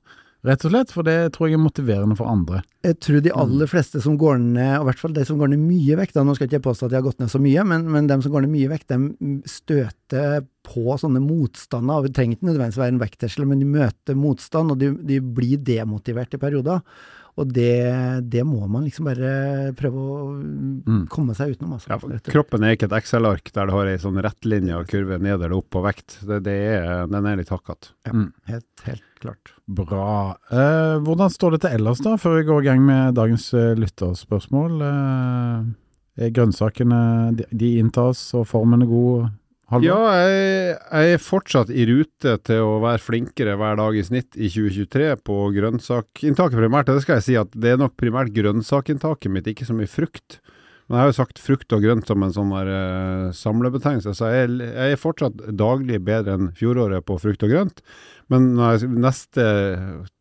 rett 0.48 0.66
og 0.68 0.74
slett. 0.74 0.92
For 0.96 1.08
det 1.08 1.16
tror 1.38 1.48
jeg 1.48 1.60
er 1.60 1.64
motiverende 1.64 2.18
for 2.20 2.34
andre. 2.34 2.66
Jeg 2.84 3.00
tror 3.06 3.24
de 3.24 3.36
aller 3.46 3.72
fleste 3.72 4.04
som 4.04 4.20
går 4.20 4.42
ned, 4.44 4.74
og 4.80 4.88
i 4.88 4.90
hvert 4.90 5.06
fall 5.06 5.16
de 5.16 5.26
som 5.30 5.40
går 5.40 5.54
ned 5.54 5.64
mye 5.64 6.02
vekt, 6.02 6.18
da, 6.18 6.26
nå 6.28 6.36
skal 6.36 6.50
ikke 6.50 6.60
jeg 6.60 6.68
påstå 6.68 6.90
at 6.90 6.96
de 6.96 7.00
har 7.00 7.08
gått 7.08 7.24
ned 7.24 7.32
så 7.32 7.42
mye, 7.44 7.64
men, 7.70 7.88
men 7.96 8.12
de 8.12 8.20
som 8.26 8.34
går 8.34 8.44
ned 8.44 8.56
mye 8.58 8.74
vekt, 8.74 8.92
de 8.92 9.40
støter 9.48 10.42
på 10.68 10.98
sånne 11.00 11.22
motstander. 11.24 12.02
og 12.02 12.08
Det 12.08 12.16
trenger 12.18 12.38
ikke 12.38 12.50
nødvendigvis 12.52 12.82
være 12.84 12.96
en 12.96 13.04
vektterskel, 13.06 13.48
men 13.50 13.64
de 13.64 13.70
møter 13.78 14.20
motstand, 14.20 14.74
og 14.74 14.82
de, 14.82 14.92
de 15.08 15.22
blir 15.24 15.62
demotivert 15.64 16.36
i 16.36 16.42
perioder. 16.42 16.84
Og 17.38 17.52
det, 17.54 17.70
det 18.34 18.42
må 18.50 18.66
man 18.66 18.88
liksom 18.88 19.06
bare 19.06 19.32
prøve 19.78 20.02
å 20.02 20.22
komme 21.14 21.36
seg 21.38 21.54
utenom. 21.54 21.76
Altså, 21.76 21.92
Ja, 21.94 22.22
kroppen 22.32 22.66
er 22.66 22.74
ikke 22.74 22.88
et 22.90 22.96
Excel-ark 22.98 23.52
der 23.54 23.70
du 23.70 23.76
har 23.76 23.92
ei 23.92 24.00
sånn 24.02 24.18
rettlinje 24.26 24.80
og 24.80 24.90
kurve 24.90 25.20
ned 25.22 25.36
eller 25.38 25.54
opp 25.60 25.70
på 25.76 25.84
vekt. 25.86 26.18
Det, 26.26 26.40
det 26.48 26.56
er, 26.80 27.06
den 27.12 27.30
er 27.30 27.38
litt 27.38 27.54
hakkete. 27.54 27.94
helt, 28.50 28.86
helt 28.88 29.22
klart. 29.22 29.54
Bra. 29.70 30.08
Eh, 30.50 30.96
hvordan 31.06 31.30
står 31.34 31.56
det 31.58 31.62
til 31.68 31.78
ellers, 31.78 32.02
da, 32.02 32.16
før 32.18 32.40
vi 32.40 32.48
går 32.50 32.64
i 32.64 32.70
gang 32.72 32.82
med 32.90 33.18
dagens 33.20 33.52
eh, 33.54 33.76
lytterspørsmål? 33.78 34.82
Eh, 34.90 36.32
grønnsakene 36.34 37.02
de, 37.38 37.46
de 37.54 37.76
inntas, 37.84 38.32
og 38.34 38.48
formen 38.50 38.82
er 38.82 38.90
god? 38.90 39.28
Halvor? 39.68 39.84
Ja, 39.84 40.00
jeg, 40.16 40.76
jeg 40.80 41.16
er 41.18 41.20
fortsatt 41.20 41.72
i 41.76 41.84
rute 41.90 42.38
til 42.48 42.62
å 42.64 42.78
være 42.80 43.04
flinkere 43.04 43.58
hver 43.60 43.76
dag 43.76 43.98
i 44.00 44.04
snitt 44.08 44.38
i 44.40 44.48
2023 44.48 45.10
på 45.28 45.40
grønnsakinntaket 45.58 46.62
primært. 46.62 46.88
Det 46.88 47.04
skal 47.04 47.20
jeg 47.20 47.26
si 47.26 47.36
at 47.40 47.52
det 47.52 47.74
er 47.74 47.82
nok 47.82 47.98
primært 48.00 48.32
grønnsakinntaket 48.36 49.34
mitt, 49.34 49.50
ikke 49.52 49.68
så 49.68 49.76
mye 49.76 49.92
frukt. 49.92 50.40
Men 50.88 50.96
jeg 50.96 51.02
har 51.02 51.10
jo 51.10 51.16
sagt 51.18 51.42
frukt 51.44 51.74
og 51.76 51.84
grønt 51.84 52.08
som 52.08 52.24
en 52.24 52.32
sånn 52.32 52.54
der 52.54 52.70
uh, 52.72 53.34
samlebetegnelse, 53.36 54.14
så 54.16 54.30
jeg, 54.32 54.54
jeg 54.64 54.96
er 54.96 55.02
fortsatt 55.02 55.42
daglig 55.60 56.00
bedre 56.08 56.38
enn 56.38 56.48
fjoråret 56.56 57.04
på 57.04 57.18
frukt 57.20 57.44
og 57.44 57.52
grønt. 57.52 57.84
Men 58.32 58.54
jeg, 58.56 58.88
neste 58.96 59.50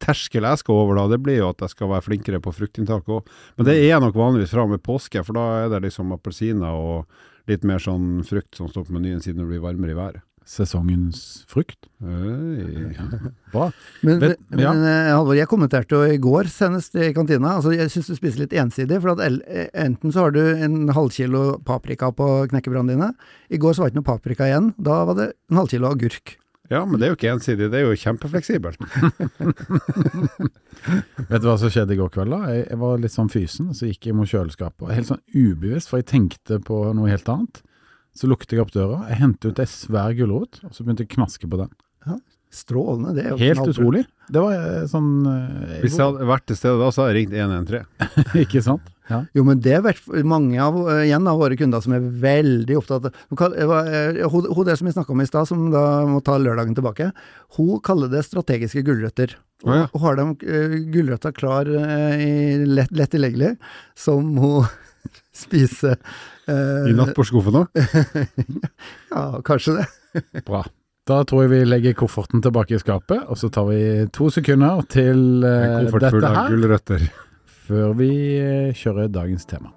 terskel 0.03 0.49
jeg 0.49 0.65
skal 0.65 0.81
over 0.83 0.99
da, 0.99 1.07
det 1.15 1.21
blir 1.23 1.39
jo 1.39 1.53
at 1.53 1.63
jeg 1.63 1.77
skal 1.77 1.93
være 1.95 2.09
flinkere 2.09 2.43
på 2.43 2.55
fruktinntaket 2.57 3.15
òg. 3.21 3.31
Men 3.55 3.71
det 3.71 3.79
er 3.79 3.93
jeg 3.93 4.03
nok 4.03 4.19
vanligvis 4.19 4.57
fra 4.59 4.67
med 4.67 4.83
påske, 4.83 5.23
for 5.23 5.39
da 5.39 5.47
er 5.61 5.73
det 5.77 5.85
liksom 5.87 6.11
appelsiner 6.19 6.83
og 6.83 7.31
litt 7.49 7.65
mer 7.65 7.79
sånn 7.83 8.23
frukt 8.27 8.57
som 8.59 8.69
står 8.71 8.87
på 8.89 8.97
menyen 8.97 9.21
siden 9.23 9.43
det 9.45 9.51
blir 9.53 9.63
varmere 9.65 9.95
i 9.95 9.99
været. 9.99 10.23
Sesongens 10.47 11.43
frukt? 11.51 11.89
Bra. 11.99 13.71
Men, 14.07 14.21
Vet- 14.23 14.39
men, 14.51 14.61
ja. 14.63 14.73
men 14.73 14.85
eh, 14.87 15.11
Halvor, 15.15 15.35
jeg 15.39 15.49
kommenterte 15.51 15.97
jo 15.99 16.05
i 16.15 16.21
går 16.23 16.47
senest 16.53 16.95
i 16.95 17.09
kantina. 17.17 17.57
altså 17.59 17.73
Jeg 17.75 17.91
syns 17.91 18.11
du 18.13 18.15
spiser 18.19 18.45
litt 18.45 18.55
ensidig. 18.55 19.01
for 19.03 19.17
at 19.17 19.25
eh, 19.27 19.67
Enten 19.75 20.13
så 20.15 20.27
har 20.27 20.35
du 20.37 20.41
en 20.55 20.89
halvkilo 20.95 21.59
paprika 21.67 22.13
på 22.15 22.47
knekkebrødene 22.53 22.95
dine. 22.95 23.11
I 23.51 23.59
går 23.59 23.75
så 23.75 23.83
var 23.83 23.91
det 23.91 23.97
ikke 23.97 24.03
noe 24.05 24.11
paprika 24.13 24.47
igjen. 24.51 24.71
Da 24.79 25.01
var 25.09 25.19
det 25.19 25.29
en 25.51 25.57
halvkilo 25.63 25.91
agurk. 25.91 26.37
Ja, 26.73 26.81
men 26.85 26.99
det 26.99 27.07
er 27.07 27.13
jo 27.13 27.17
ikke 27.19 27.35
ensidig, 27.35 27.69
det 27.71 27.79
er 27.79 27.85
jo 27.87 27.99
kjempefleksibelt. 28.01 28.81
Vet 31.31 31.43
du 31.43 31.49
hva 31.49 31.57
som 31.61 31.73
skjedde 31.73 31.95
i 31.95 32.01
går 32.01 32.11
kveld? 32.15 32.35
da? 32.35 32.41
Jeg, 32.53 32.67
jeg 32.73 32.81
var 32.83 33.03
litt 33.03 33.15
sånn 33.15 33.31
fysen, 33.33 33.73
så 33.77 33.91
gikk 33.91 34.11
jeg 34.11 34.19
mot 34.19 34.31
kjøleskapet. 34.31 34.93
Helt 34.95 35.11
sånn 35.11 35.23
ubevisst, 35.35 35.91
for 35.93 36.03
jeg 36.03 36.11
tenkte 36.11 36.59
på 36.67 36.81
noe 36.97 37.13
helt 37.13 37.31
annet. 37.33 37.63
Så 38.17 38.31
lukket 38.31 38.57
jeg 38.57 38.65
opp 38.65 38.73
døra, 38.75 39.03
jeg 39.11 39.21
hentet 39.21 39.53
ut 39.53 39.61
ei 39.63 39.69
svær 39.69 40.17
gulrot, 40.17 40.63
og 40.65 40.73
så 40.73 40.87
begynte 40.87 41.05
jeg 41.05 41.13
å 41.13 41.17
knaske 41.19 41.51
på 41.53 41.61
den. 41.61 41.73
Ja. 42.07 42.19
Strålende, 42.57 43.13
det 43.17 43.25
er 43.25 43.33
jo 43.35 43.39
Helt 43.43 43.69
utrolig. 43.69 44.05
Det 44.33 44.41
var 44.41 44.53
eh, 44.55 44.85
sånn 44.89 45.09
eh, 45.29 45.81
Hvis 45.83 45.97
jeg 45.99 46.07
hadde 46.07 46.29
vært 46.31 46.47
til 46.49 46.57
stede 46.57 46.79
da, 46.81 46.89
så 46.95 47.03
hadde 47.03 47.13
jeg 47.13 47.27
ringt 47.27 47.35
113. 47.37 48.15
Ikke 48.47 48.63
sant? 48.65 48.87
Ja. 49.11 49.21
Jo, 49.37 49.45
men 49.47 49.61
det 49.63 49.77
er 49.79 50.25
mange 50.27 50.59
av, 50.63 50.79
eh, 50.91 51.05
igjen 51.07 51.29
av 51.31 51.39
våre 51.39 51.59
kunder 51.59 51.83
som 51.85 51.95
er 51.97 52.07
veldig 52.23 52.79
opptatt 52.81 53.07
av 53.07 53.19
Hun 53.31 53.55
eh, 53.55 54.23
Hun 54.27 54.49
hun 54.51 54.67
der 54.67 54.77
som 54.77 54.89
vi 54.89 54.95
snakka 54.97 55.13
om 55.15 55.21
i 55.23 55.29
stad, 55.29 55.49
som 55.49 55.69
da 55.71 56.05
må 56.09 56.23
ta 56.25 56.39
lørdagen 56.39 56.75
tilbake, 56.75 57.13
hun 57.57 57.81
kaller 57.81 58.11
det 58.11 58.25
strategiske 58.27 58.83
gulrøtter. 58.87 59.37
Og, 59.65 59.73
ja. 59.73 59.85
og 59.89 60.01
har 60.03 60.19
de 60.19 60.25
uh, 60.37 60.75
gulrøtter 60.93 61.33
klar 61.33 61.65
i 61.65 62.59
lett, 62.69 62.91
lett 62.93 63.15
tilgjengelig, 63.15 63.55
som 63.97 64.35
hun 64.37 64.67
spiser 65.45 65.97
eh, 66.49 66.91
I 66.91 66.97
nattbordskuffen 66.97 67.63
òg. 67.63 67.85
Ja, 69.13 69.41
kanskje 69.47 69.79
det. 69.81 69.87
Bra. 70.49 70.65
Da 71.07 71.21
tror 71.29 71.45
jeg 71.45 71.53
vi 71.53 71.61
legger 71.69 71.95
kofferten 71.95 72.43
tilbake 72.43 72.75
i 72.75 72.83
skapet, 72.83 73.29
og 73.31 73.39
så 73.39 73.51
tar 73.55 73.69
vi 73.69 73.81
to 74.15 74.27
sekunder 74.35 74.83
til 74.91 75.45
En 75.47 75.47
eh, 75.47 75.85
koffert 75.87 76.09
full 76.11 76.19
dette 76.19 76.31
av 76.33 76.39
her, 76.41 76.55
gulrøtter. 76.55 77.05
Før 77.67 77.97
vi 77.99 78.11
eh, 78.39 78.75
kjører 78.77 79.11
dagens 79.13 79.47
tema. 79.49 79.73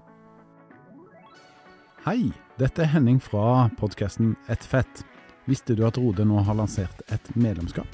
Hei, 2.05 2.29
dette 2.61 2.83
er 2.83 2.91
Henning 2.93 3.19
fra 3.21 3.67
podkasten 3.79 4.35
Et 4.49 4.63
fett. 4.65 5.03
Visste 5.49 5.75
du 5.75 5.83
at 5.87 5.97
Rode 5.97 6.25
nå 6.27 6.43
har 6.45 6.57
lansert 6.57 7.01
et 7.13 7.31
medlemskap? 7.35 7.89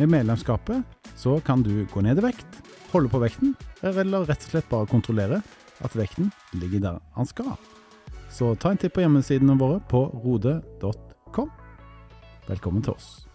Med 0.00 0.10
medlemskapet 0.10 0.82
så 1.18 1.38
kan 1.44 1.62
du 1.62 1.86
gå 1.92 2.02
ned 2.02 2.18
i 2.18 2.26
vekt, 2.30 2.60
holde 2.92 3.10
på 3.12 3.20
vekten, 3.22 3.54
eller 3.86 4.26
rett 4.28 4.46
og 4.48 4.54
slett 4.54 4.70
bare 4.70 4.90
kontrollere 4.90 5.40
at 5.84 5.96
vekten 5.96 6.32
ligger 6.58 6.84
der 6.86 7.00
han 7.16 7.28
skal. 7.28 7.54
Så 8.30 8.54
ta 8.58 8.72
en 8.72 8.80
titt 8.80 8.94
på 8.94 9.04
hjemmesidene 9.04 9.58
våre 9.60 9.80
på 9.90 10.06
rode.com. 10.24 11.50
Velkommen 12.50 12.82
til 12.82 12.96
oss. 12.96 13.29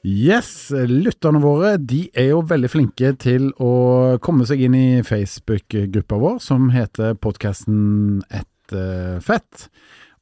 Yes, 0.00 0.70
lytterne 0.72 1.42
våre 1.44 1.74
de 1.76 2.06
er 2.16 2.30
jo 2.30 2.38
veldig 2.48 2.68
flinke 2.72 3.10
til 3.20 3.50
å 3.60 4.16
komme 4.24 4.46
seg 4.48 4.62
inn 4.64 4.72
i 4.72 5.02
Facebook-gruppa 5.04 6.16
vår 6.22 6.38
som 6.40 6.70
heter 6.72 7.18
podkasten 7.20 8.22
Et 8.32 8.72
eh, 8.72 9.18
fett. 9.20 9.66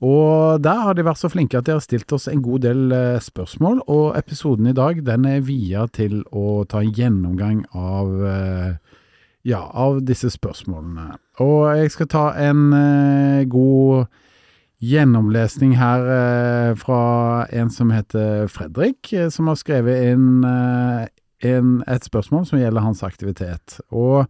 Og 0.03 0.59
der 0.67 0.83
har 0.83 0.99
de 0.99 1.07
vært 1.07 1.23
så 1.23 1.31
flinke 1.31 1.61
at 1.61 1.69
de 1.69 1.77
har 1.77 1.85
stilt 1.85 2.11
oss 2.11 2.27
en 2.27 2.43
god 2.43 2.67
del 2.67 2.91
eh, 2.91 3.23
spørsmål, 3.23 3.85
og 3.87 4.19
episoden 4.19 4.67
i 4.67 4.75
dag 4.75 4.99
den 5.07 5.31
er 5.31 5.47
via 5.47 5.87
til 5.95 6.25
å 6.35 6.65
ta 6.67 6.83
en 6.83 6.95
gjennomgang 6.99 7.63
av 7.71 8.11
eh, 8.27 8.99
ja, 9.47 9.63
av 9.63 10.03
disse 10.03 10.33
spørsmålene. 10.35 11.13
Og 11.47 11.69
jeg 11.79 11.95
skal 11.95 12.11
ta 12.11 12.29
en 12.35 12.73
god 13.47 14.11
gjennomlesning 14.85 15.75
her 15.79 16.05
eh, 16.15 16.75
fra 16.79 17.01
en 17.51 17.71
som 17.75 17.91
heter 17.91 18.47
Fredrik, 18.53 19.13
eh, 19.13 19.29
som 19.35 19.51
har 19.51 19.59
skrevet 19.59 20.13
inn 20.13 20.45
eh, 20.47 21.09
en, 21.49 21.81
et 21.87 22.07
spørsmål 22.07 22.47
som 22.47 22.61
gjelder 22.61 22.85
hans 22.85 23.03
aktivitet. 23.07 23.81
Og 23.91 24.29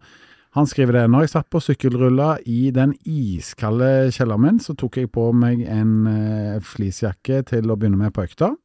han 0.57 0.65
skriver 0.65 0.97
det. 0.97 1.03
Når 1.13 1.27
jeg 1.27 1.33
satt 1.35 1.49
på 1.53 1.61
sykkelrulla 1.61 2.31
i 2.49 2.71
den 2.73 2.95
iskalde 3.05 4.09
kjelleren 4.15 4.45
min, 4.47 4.57
så 4.63 4.73
tok 4.73 4.97
jeg 4.97 5.11
på 5.13 5.27
meg 5.37 5.61
en 5.69 6.61
fleecejakke 6.65 7.43
til 7.51 7.69
å 7.69 7.77
begynne 7.77 8.01
med 8.01 8.15
på 8.15 8.25
økta. 8.25 8.55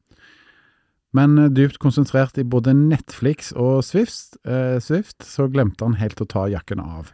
Men 1.14 1.36
dypt 1.54 1.78
konsentrert 1.82 2.38
i 2.40 2.46
både 2.46 2.74
Netflix 2.74 3.52
og 3.54 3.84
Swift, 3.86 4.34
eh, 4.48 4.80
Swift, 4.82 5.22
så 5.22 5.46
glemte 5.46 5.86
han 5.86 6.00
helt 6.00 6.20
å 6.20 6.26
ta 6.26 6.48
jakken 6.50 6.82
av. 6.82 7.12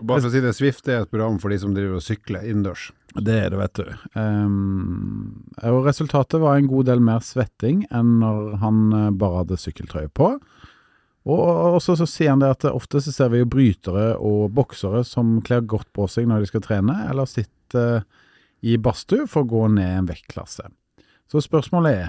Bare 0.00 0.22
for 0.22 0.30
å 0.30 0.32
si 0.32 0.40
det, 0.42 0.54
Swift 0.56 0.88
er 0.88 1.02
et 1.02 1.10
program 1.12 1.38
for 1.42 1.52
de 1.52 1.58
som 1.60 1.74
driver 1.76 1.98
og 1.98 2.04
sykler 2.04 2.46
innendørs. 2.48 2.88
Det 3.18 3.36
er 3.36 3.50
det, 3.52 3.58
vet 3.58 3.80
du. 3.80 3.88
Um, 4.14 5.44
og 5.66 5.86
resultatet 5.88 6.40
var 6.40 6.56
en 6.56 6.70
god 6.70 6.88
del 6.88 7.02
mer 7.04 7.24
svetting 7.26 7.82
enn 7.90 8.18
når 8.22 8.60
han 8.62 8.82
eh, 8.94 9.08
bare 9.18 9.42
hadde 9.42 9.58
sykkeltrøye 9.60 10.12
på. 10.14 10.34
Og 11.28 11.40
og 11.40 11.76
også 11.76 11.98
så 12.00 12.06
sier 12.08 12.32
han 12.32 12.40
det 12.40 12.52
at 12.54 12.64
ofte 12.70 13.02
så 13.04 13.12
ser 13.12 13.32
vi 13.32 13.42
jo 13.42 13.50
brytere 13.50 14.14
og 14.16 14.54
boksere 14.56 15.02
som 15.04 15.38
kler 15.44 15.66
godt 15.68 15.90
på 15.96 16.06
seg 16.08 16.28
når 16.30 16.44
de 16.44 16.50
skal 16.52 16.64
trene, 16.64 16.96
eller 17.10 17.28
sitter 17.28 18.06
i 18.64 18.76
badstue 18.80 19.26
for 19.28 19.44
å 19.44 19.50
gå 19.50 19.66
ned 19.74 19.98
en 19.98 20.08
vektklasse. 20.08 20.64
Så 21.30 21.42
spørsmålet 21.44 21.98
er, 22.06 22.08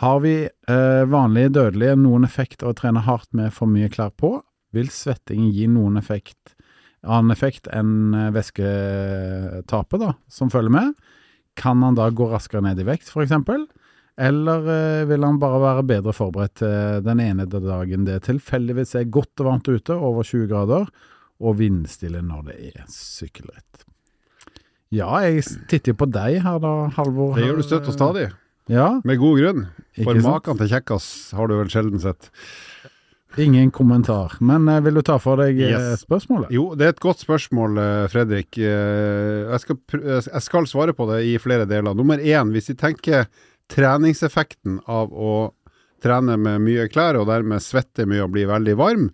har 0.00 0.22
vi 0.24 0.34
eh, 0.48 1.02
vanlige 1.12 1.52
dødelige 1.58 1.98
noen 2.00 2.24
effekt 2.24 2.64
av 2.64 2.72
å 2.72 2.78
trene 2.78 3.04
hardt 3.04 3.28
med 3.36 3.52
for 3.54 3.70
mye 3.70 3.90
klær 3.92 4.14
på? 4.16 4.38
Vil 4.72 4.88
svetting 4.88 5.50
gi 5.52 5.68
noen 5.68 6.00
effekt, 6.00 6.56
annen 7.02 7.34
effekt 7.34 7.68
enn 7.72 8.14
eh, 8.14 8.32
væsketapet 8.34 10.02
da, 10.02 10.14
som 10.30 10.50
følger 10.52 10.74
med? 10.74 10.92
Kan 11.58 11.82
han 11.84 11.98
da 11.98 12.08
gå 12.10 12.30
raskere 12.30 12.64
ned 12.64 12.80
i 12.80 12.88
vekt, 12.88 13.10
eksempel? 13.24 13.66
Eller 14.20 14.68
eh, 14.68 15.04
vil 15.10 15.24
han 15.24 15.40
bare 15.42 15.62
være 15.62 15.86
bedre 15.88 16.14
forberedt 16.16 16.62
den 17.04 17.22
ene 17.24 17.48
dagen 17.48 18.06
det 18.08 18.22
tilfeldigvis 18.28 18.94
er 19.00 19.10
godt 19.12 19.42
og 19.42 19.50
varmt 19.50 19.72
ute, 19.72 19.96
over 19.96 20.26
20 20.26 20.50
grader, 20.52 20.86
og 21.42 21.58
vindstille 21.58 22.22
når 22.22 22.46
det 22.50 22.58
er 22.72 22.84
sykkelritt? 22.92 23.86
Ja, 24.92 25.08
jeg 25.24 25.42
titter 25.70 25.94
jo 25.94 26.02
på 26.02 26.08
deg 26.12 26.42
her 26.44 26.58
da, 26.60 26.72
Halvor. 26.98 27.34
Det 27.38 27.46
gjør 27.46 27.60
du 27.62 27.64
støtt 27.64 27.88
og 27.88 27.96
stadig, 27.96 28.28
Ja, 28.70 29.00
med 29.08 29.18
god 29.18 29.40
grunn. 29.40 29.62
For 29.96 30.18
maken 30.22 30.60
til 30.60 30.68
kjekkas 30.70 31.06
har 31.34 31.48
du 31.50 31.56
vel 31.58 31.70
sjelden 31.72 32.02
sett. 32.02 32.28
Ingen 33.40 33.70
kommentar. 33.70 34.34
Men 34.40 34.68
eh, 34.68 34.80
vil 34.84 34.98
du 34.98 35.02
ta 35.06 35.16
for 35.22 35.40
deg 35.40 35.56
eh, 35.60 35.72
Yes. 35.72 36.02
spørsmålet? 36.04 36.50
Jo, 36.52 36.72
det 36.76 36.86
er 36.86 36.92
et 36.94 37.00
godt 37.02 37.22
spørsmål, 37.24 37.78
eh, 37.80 38.04
Fredrik. 38.12 38.58
Jeg 38.60 39.60
skal, 39.62 39.78
jeg 40.04 40.44
skal 40.44 40.68
svare 40.68 40.92
på 40.96 41.06
det 41.08 41.22
i 41.30 41.38
flere 41.40 41.66
deler. 41.68 41.96
Nummer 41.96 42.20
én, 42.20 42.52
hvis 42.52 42.68
vi 42.72 42.76
tenker 42.80 43.28
treningseffekten 43.72 44.82
av 44.90 45.12
å 45.12 45.52
trene 46.02 46.36
med 46.36 46.60
mye 46.64 46.88
klær, 46.92 47.16
og 47.20 47.28
dermed 47.30 47.62
svette 47.64 48.04
mye 48.10 48.24
og 48.26 48.34
bli 48.34 48.44
veldig 48.50 48.76
varm, 48.76 49.08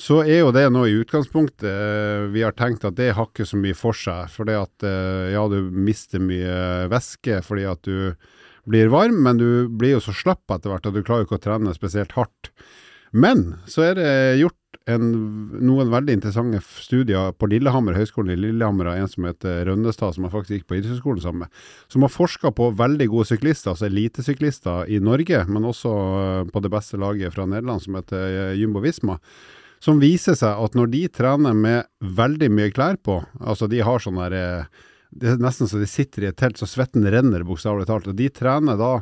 så 0.00 0.22
er 0.24 0.38
jo 0.40 0.52
det 0.56 0.62
nå 0.72 0.86
i 0.88 0.94
utgangspunktet 1.02 2.30
vi 2.32 2.40
har 2.46 2.54
tenkt 2.56 2.86
at 2.88 2.94
det 2.96 3.10
har 3.18 3.26
ikke 3.28 3.44
så 3.44 3.58
mye 3.60 3.76
for 3.76 3.92
seg. 3.92 4.30
For 4.32 4.48
det 4.48 4.56
at 4.56 4.86
ja, 5.34 5.42
du 5.52 5.68
mister 5.68 6.22
mye 6.24 6.86
væske 6.88 7.42
fordi 7.44 7.66
at 7.68 7.82
du 7.84 8.14
blir 8.70 8.88
varm, 8.94 9.18
men 9.26 9.36
du 9.42 9.68
blir 9.68 9.98
jo 9.98 10.04
så 10.06 10.14
slapp 10.16 10.54
etter 10.54 10.72
hvert 10.72 10.88
at 10.88 10.96
du 10.96 11.02
klarer 11.04 11.26
ikke 11.26 11.36
å 11.36 11.42
trene 11.42 11.74
spesielt 11.76 12.14
hardt. 12.16 12.52
Men 13.10 13.56
så 13.66 13.90
er 13.90 13.98
det 13.98 14.10
gjort 14.40 14.56
en, 14.90 15.06
noen 15.60 15.90
veldig 15.92 16.14
interessante 16.16 16.60
studier 16.80 17.34
på 17.38 17.48
Lillehammer, 17.50 17.96
Høgskolen 17.98 18.32
i 18.34 18.38
Lillehammer, 18.38 18.90
av 18.90 19.00
en 19.00 19.10
som 19.10 19.26
heter 19.28 19.64
Rønnestad, 19.68 20.14
som 20.16 20.26
jeg 20.26 20.34
faktisk 20.34 20.56
gikk 20.56 20.68
på 20.70 20.78
idrettshøgskolen 20.78 21.22
sammen 21.24 21.44
med, 21.44 21.62
som 21.92 22.06
har 22.06 22.12
forska 22.14 22.52
på 22.56 22.70
veldig 22.78 23.08
gode 23.12 23.30
syklister, 23.30 23.72
altså 23.72 23.88
elitesyklister 23.88 24.90
i 24.90 25.00
Norge, 25.02 25.42
men 25.50 25.68
også 25.70 25.94
eh, 25.94 26.44
på 26.52 26.62
det 26.64 26.72
beste 26.72 27.00
laget 27.00 27.34
fra 27.34 27.48
Nederland, 27.50 27.84
som 27.84 27.98
heter 27.98 28.26
eh, 28.28 28.52
Jumbo 28.60 28.82
Visma. 28.84 29.18
Som 29.80 30.00
viser 30.02 30.36
seg 30.36 30.60
at 30.60 30.76
når 30.76 30.90
de 30.92 31.02
trener 31.08 31.56
med 31.56 31.88
veldig 32.04 32.50
mye 32.52 32.72
klær 32.74 33.00
på, 33.00 33.20
altså 33.40 33.68
de 33.70 33.80
har 33.84 34.02
sånn 34.02 34.20
der 34.20 34.36
eh, 34.36 34.86
Det 35.10 35.32
er 35.32 35.40
nesten 35.42 35.66
så 35.66 35.80
de 35.80 35.88
sitter 35.90 36.22
i 36.22 36.28
et 36.28 36.36
telt 36.38 36.60
så 36.60 36.68
svetten 36.70 37.02
renner, 37.02 37.42
bokstavelig 37.42 37.88
talt. 37.88 38.06
Og 38.06 38.14
de 38.14 38.28
trener 38.30 38.76
da 38.78 38.92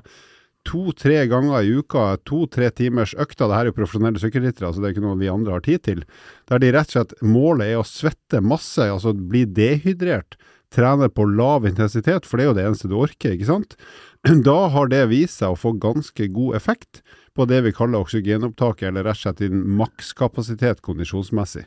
to-tre 0.69 1.23
ganger 1.31 1.65
i 1.65 1.79
uka, 1.81 2.19
to-tre 2.29 2.69
timers 2.75 3.15
økter. 3.17 3.49
Det 3.49 3.57
her 3.57 3.67
er 3.67 3.73
jo 3.73 3.79
profesjonelle 3.79 4.21
sykkelryttere, 4.23 4.73
så 4.73 4.83
det 4.83 4.91
er 4.91 4.97
ikke 4.97 5.07
noe 5.07 5.19
vi 5.21 5.33
andre 5.33 5.57
har 5.57 5.65
tid 5.65 5.85
til. 5.87 6.05
Der 6.51 6.63
de 6.63 6.73
rett 6.77 6.93
og 6.93 6.97
slett 6.97 7.17
målet 7.25 7.73
er 7.73 7.81
å 7.81 7.89
svette 7.89 8.43
masse, 8.45 8.85
altså 8.85 9.15
bli 9.17 9.47
dehydrert. 9.47 10.39
Trene 10.75 11.09
på 11.09 11.25
lav 11.25 11.65
intensitet, 11.65 12.29
for 12.29 12.37
det 12.37 12.45
er 12.45 12.51
jo 12.51 12.57
det 12.59 12.67
eneste 12.69 12.91
du 12.91 12.99
orker, 13.01 13.33
ikke 13.35 13.49
sant. 13.49 13.79
Da 14.49 14.59
har 14.75 14.91
det 14.93 15.07
vist 15.13 15.41
seg 15.41 15.55
å 15.55 15.59
få 15.59 15.73
ganske 15.81 16.29
god 16.35 16.59
effekt 16.59 17.01
på 17.39 17.47
det 17.49 17.63
vi 17.65 17.73
kaller 17.73 18.03
oksygenopptak, 18.05 18.83
eller 18.85 19.07
rett 19.07 19.17
og 19.17 19.25
slett 19.25 19.45
din 19.45 19.63
makskapasitet 19.79 20.83
kondisjonsmessig. 20.85 21.65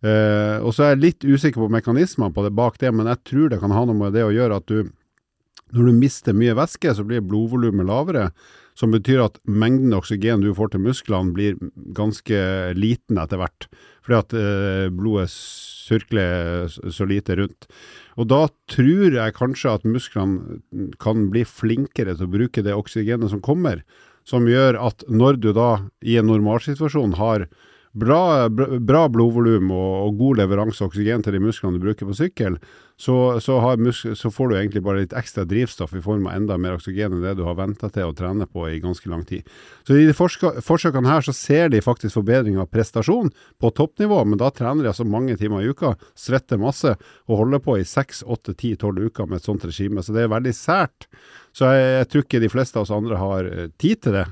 Uh, 0.00 0.56
og 0.64 0.72
så 0.72 0.86
er 0.86 0.94
jeg 0.94 1.02
litt 1.02 1.26
usikker 1.28 1.60
på 1.60 1.68
mekanismene 1.74 2.32
på 2.32 2.46
det 2.46 2.54
bak 2.56 2.78
det, 2.80 2.88
men 2.96 3.10
jeg 3.10 3.20
tror 3.28 3.50
det 3.52 3.58
kan 3.60 3.74
ha 3.74 3.84
noe 3.84 3.98
med 3.98 4.14
det 4.16 4.24
å 4.24 4.32
gjøre 4.32 4.62
at 4.62 4.70
du 4.70 4.88
når 5.74 5.86
du 5.90 5.92
mister 6.00 6.36
mye 6.36 6.56
væske, 6.58 6.94
så 6.96 7.04
blir 7.06 7.22
blodvolumet 7.24 7.86
lavere, 7.86 8.30
som 8.78 8.92
betyr 8.94 9.20
at 9.26 9.38
mengden 9.44 9.92
oksygen 9.96 10.40
du 10.42 10.52
får 10.56 10.72
til 10.72 10.82
musklene 10.84 11.34
blir 11.36 11.56
ganske 11.96 12.38
liten 12.78 13.18
etter 13.20 13.40
hvert, 13.40 13.66
fordi 14.06 14.18
at 14.18 14.36
eh, 14.40 14.86
blodet 14.94 15.28
sirkler 15.90 16.68
så- 16.70 17.08
lite 17.08 17.36
rundt. 17.36 17.66
Og 18.16 18.28
da 18.28 18.48
tror 18.70 19.12
jeg 19.12 19.34
kanskje 19.34 19.74
at 19.74 19.84
musklene 19.84 20.60
kan 20.98 21.28
bli 21.30 21.42
flinkere 21.44 22.16
til 22.16 22.26
å 22.26 22.30
bruke 22.30 22.62
det 22.62 22.74
oksygenet 22.76 23.30
som 23.30 23.40
kommer, 23.40 23.82
som 24.24 24.46
gjør 24.46 24.78
at 24.78 25.04
når 25.08 25.40
du 25.40 25.52
da 25.52 25.88
i 26.04 26.16
en 26.20 26.26
normalsituasjon 26.26 27.16
har 27.18 27.48
bra, 27.96 28.48
bra 28.48 29.08
blodvolum 29.10 29.70
og, 29.74 29.94
og 30.06 30.18
god 30.20 30.36
leveranse 30.44 30.82
av 30.84 30.90
oksygen 30.92 31.24
til 31.24 31.32
de 31.34 31.40
musklene 31.42 31.78
du 31.78 31.84
bruker 31.84 32.06
på 32.06 32.14
sykkel, 32.14 32.58
så, 33.00 33.40
så, 33.40 33.56
så 34.14 34.30
får 34.30 34.48
du 34.48 34.54
egentlig 34.58 34.82
bare 34.84 35.00
litt 35.00 35.14
ekstra 35.16 35.46
drivstoff 35.48 35.94
i 35.96 36.02
form 36.04 36.26
av 36.28 36.34
enda 36.36 36.58
mer 36.60 36.76
oksygen 36.76 37.14
enn 37.16 37.22
det 37.24 37.32
du 37.38 37.46
har 37.46 37.56
venta 37.56 37.88
til 37.88 38.10
å 38.10 38.16
trene 38.16 38.44
på 38.44 38.66
i 38.68 38.80
ganske 38.82 39.08
lang 39.08 39.22
tid. 39.24 39.46
Så 39.88 39.96
i 39.96 40.04
de 40.04 40.12
forsøkene 40.12 41.08
her 41.08 41.24
så 41.24 41.32
ser 41.32 41.72
de 41.72 41.80
faktisk 41.80 42.18
forbedring 42.18 42.58
av 42.60 42.68
prestasjon 42.68 43.32
på 43.32 43.70
toppnivå, 43.78 44.20
men 44.28 44.42
da 44.42 44.50
trener 44.52 44.84
de 44.84 44.92
altså 44.92 45.08
mange 45.08 45.38
timer 45.40 45.64
i 45.64 45.72
uka, 45.72 45.94
svetter 46.12 46.60
masse 46.60 46.92
og 46.92 47.40
holder 47.40 47.64
på 47.64 47.78
i 47.80 47.88
6, 47.88 48.20
8, 48.28 48.52
10, 48.52 48.76
12 48.84 49.08
uker 49.08 49.30
med 49.30 49.40
et 49.40 49.48
sånt 49.48 49.64
regime. 49.64 50.04
Så 50.04 50.12
det 50.12 50.26
er 50.26 50.34
veldig 50.34 50.52
sært. 50.56 51.08
Så 51.56 51.72
jeg, 51.72 51.88
jeg 52.02 52.10
tror 52.12 52.26
ikke 52.26 52.44
de 52.44 52.52
fleste 52.52 52.76
av 52.76 52.84
oss 52.84 52.92
andre 52.94 53.22
har 53.24 53.48
eh, 53.48 53.72
tid 53.80 54.04
til 54.04 54.20
det. 54.20 54.26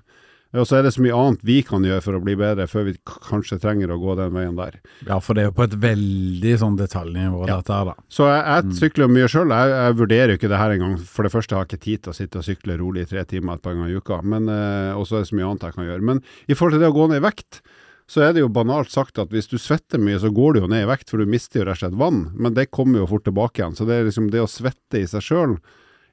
Og 0.57 0.64
så 0.64 0.78
er 0.78 0.87
det 0.87 0.95
så 0.95 1.02
mye 1.05 1.12
annet 1.12 1.43
vi 1.45 1.59
kan 1.67 1.85
gjøre 1.85 2.00
for 2.00 2.17
å 2.17 2.23
bli 2.25 2.33
bedre, 2.40 2.64
før 2.71 2.87
vi 2.87 2.95
kanskje 3.05 3.59
trenger 3.61 3.90
å 3.93 3.99
gå 4.00 4.14
den 4.17 4.33
veien 4.33 4.55
der. 4.57 4.78
Ja, 5.05 5.19
for 5.21 5.37
det 5.37 5.43
er 5.43 5.49
jo 5.50 5.57
på 5.59 5.67
et 5.67 5.75
veldig 5.83 6.55
sånn 6.62 6.78
detaljnivå, 6.78 7.43
Ja. 7.50 7.59
dette 7.61 7.75
her, 7.76 7.90
da. 7.90 7.95
Så 8.09 8.25
jeg, 8.31 8.45
jeg 8.49 8.78
sykler 8.78 9.05
jo 9.05 9.11
mye 9.12 9.28
sjøl. 9.28 9.52
Jeg, 9.52 9.75
jeg 9.76 9.99
vurderer 9.99 10.33
jo 10.33 10.38
ikke 10.40 10.49
det 10.55 10.61
her 10.62 10.71
engang. 10.78 10.95
For 11.05 11.28
det 11.28 11.33
første 11.35 11.52
har 11.59 11.67
jeg 11.67 11.69
ikke 11.75 11.85
tid 11.85 12.02
til 12.07 12.14
å 12.14 12.17
sitte 12.17 12.40
og 12.40 12.47
sykle 12.49 12.78
rolig 12.81 13.05
i 13.05 13.11
tre 13.12 13.25
timer 13.28 13.59
et 13.59 13.62
par 13.67 13.76
ganger 13.76 13.93
i 13.93 13.99
uka. 14.00 14.23
Men 14.25 14.49
eh, 14.49 14.95
Og 14.97 15.05
så 15.11 15.19
er 15.19 15.26
det 15.26 15.28
så 15.35 15.37
mye 15.37 15.50
annet 15.50 15.67
jeg 15.69 15.76
kan 15.76 15.85
gjøre. 15.90 16.07
Men 16.14 16.23
i 16.49 16.57
forhold 16.57 16.78
til 16.78 16.81
det 16.87 16.88
å 16.95 16.97
gå 16.97 17.09
ned 17.12 17.21
i 17.21 17.26
vekt, 17.28 17.61
så 18.09 18.23
er 18.25 18.33
det 18.33 18.40
jo 18.40 18.49
banalt 18.49 18.88
sagt 18.88 19.19
at 19.21 19.28
hvis 19.28 19.50
du 19.52 19.59
svetter 19.61 20.00
mye, 20.00 20.17
så 20.17 20.31
går 20.33 20.55
du 20.57 20.61
jo 20.62 20.71
ned 20.73 20.87
i 20.87 20.88
vekt, 20.88 21.11
for 21.12 21.21
du 21.21 21.28
mister 21.28 21.61
jo 21.61 21.67
rett 21.69 21.76
og 21.76 21.83
slett 21.85 21.99
vann. 22.00 22.23
Men 22.40 22.57
det 22.57 22.71
kommer 22.73 23.02
jo 23.02 23.11
fort 23.11 23.26
tilbake 23.28 23.61
igjen. 23.61 23.76
Så 23.76 23.85
det 23.85 23.99
er 24.00 24.09
liksom 24.09 24.31
det 24.33 24.40
å 24.40 24.49
svette 24.49 25.02
i 25.02 25.05
seg 25.12 25.21
sjøl 25.28 25.59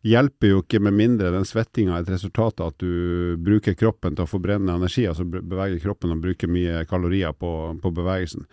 hjelper 0.06 0.52
jo 0.52 0.62
ikke 0.62 0.80
med 0.86 0.96
mindre 0.96 1.32
den 1.34 1.48
svettinga 1.48 1.96
er 1.96 2.06
et 2.06 2.12
resultat 2.14 2.62
av 2.62 2.74
at 2.74 2.84
du 2.84 3.36
bruker 3.42 3.76
kroppen 3.78 4.16
til 4.16 4.26
å 4.26 4.30
forbrenne 4.30 4.76
energi, 4.78 5.08
altså 5.10 5.26
beveger 5.26 5.80
kroppen 5.84 6.14
og 6.14 6.22
bruker 6.24 6.52
mye 6.52 6.84
kalorier 6.90 7.34
på, 7.34 7.52
på 7.82 7.94
bevegelsen. 7.96 8.46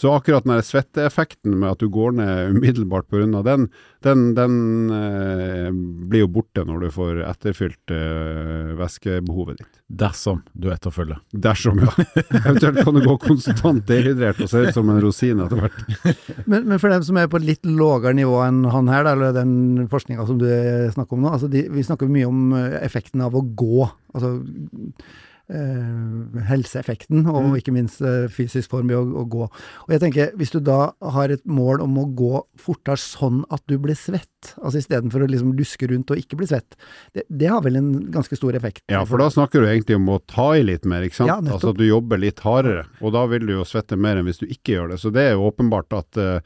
Så 0.00 0.14
akkurat 0.14 0.46
den 0.46 0.62
svetteeffekten 0.64 1.58
med 1.58 1.74
at 1.74 1.82
du 1.82 1.90
går 1.92 2.14
ned 2.20 2.54
umiddelbart 2.54 3.10
pga. 3.10 3.42
den, 3.44 3.68
den, 4.06 4.24
den 4.38 4.54
eh, 4.94 5.68
blir 6.10 6.24
jo 6.24 6.32
borte 6.38 6.64
når 6.64 6.86
du 6.86 6.90
får 6.94 7.22
etterfylt 7.26 7.94
eh, 7.94 8.72
væskebehovet 8.78 9.60
ditt. 9.60 9.79
Dersom 9.90 10.44
du 10.54 10.68
etterfølger. 10.70 11.18
Dersom, 11.34 11.80
ja. 11.82 11.90
Eventuelt 12.44 12.84
kan 12.86 12.94
du 12.94 13.02
gå 13.02 13.16
konstant 13.24 13.82
dehydrert 13.88 14.38
og 14.44 14.50
se 14.52 14.62
ut 14.62 14.76
som 14.76 14.90
en 14.92 15.00
rosin 15.02 15.40
etter 15.42 15.58
hvert. 15.58 15.80
Men, 16.44 16.68
men 16.70 16.78
for 16.78 16.94
dem 16.94 17.02
som 17.06 17.18
er 17.18 17.26
på 17.30 17.40
et 17.40 17.48
litt 17.48 17.66
lavere 17.66 18.14
nivå 18.14 18.36
enn 18.44 18.62
han 18.70 18.90
her, 18.92 19.08
eller 19.10 19.34
den 19.34 19.88
forskninga 19.90 20.28
som 20.28 20.38
du 20.38 20.46
snakker 20.94 21.18
om 21.18 21.26
nå, 21.26 21.32
altså 21.34 21.50
de, 21.50 21.64
vi 21.74 21.86
snakker 21.86 22.12
mye 22.12 22.28
om 22.30 22.54
eh, 22.54 22.78
effekten 22.84 23.24
av 23.26 23.34
å 23.34 23.42
gå. 23.42 23.88
Altså 24.14 24.36
helseeffekten, 25.50 27.24
og 27.26 27.40
Mm. 27.50 27.56
ikke 27.58 27.72
minst 27.74 28.00
eh, 28.02 28.28
fysisk 28.30 28.70
form 28.70 28.90
i 28.90 28.94
å, 28.94 29.02
å 29.02 29.24
gå. 29.28 29.42
Og 29.48 29.90
jeg 29.90 30.00
tenker, 30.02 30.32
hvis 30.38 30.52
du 30.54 30.60
da 30.60 30.92
har 31.02 31.28
et 31.34 31.42
mål 31.46 31.82
om 31.84 31.98
å 31.98 32.06
gå 32.16 32.42
fortere 32.60 32.96
sånn 33.00 33.42
at 33.50 33.62
du 33.66 33.76
blir 33.78 33.98
svett, 33.98 34.54
altså 34.62 34.78
istedenfor 34.80 35.24
å 35.24 35.28
liksom 35.30 35.54
luske 35.58 35.88
rundt 35.90 36.10
og 36.10 36.20
ikke 36.20 36.38
bli 36.40 36.46
svett, 36.50 36.76
det, 37.14 37.24
det 37.28 37.50
har 37.50 37.62
vel 37.66 37.76
en 37.80 37.90
ganske 38.12 38.36
stor 38.38 38.54
effekt? 38.56 38.84
Ja, 38.92 39.04
for 39.04 39.18
da 39.18 39.28
snakker 39.32 39.60
du 39.64 39.68
egentlig 39.68 39.96
om 39.98 40.08
å 40.08 40.20
ta 40.26 40.52
i 40.56 40.62
litt 40.66 40.86
mer, 40.88 41.02
ikke 41.06 41.22
sant? 41.22 41.32
Ja, 41.32 41.40
altså 41.40 41.74
at 41.74 41.80
du 41.80 41.86
jobber 41.88 42.20
litt 42.22 42.40
hardere, 42.46 42.86
og 43.00 43.12
da 43.16 43.26
vil 43.30 43.46
du 43.48 43.56
jo 43.58 43.66
svette 43.68 43.98
mer 44.00 44.20
enn 44.20 44.28
hvis 44.30 44.40
du 44.42 44.46
ikke 44.48 44.76
gjør 44.78 44.94
det. 44.94 45.00
Så 45.02 45.12
det 45.14 45.26
er 45.28 45.34
jo 45.36 45.48
åpenbart 45.50 45.92
at 45.98 46.20
uh, 46.20 46.40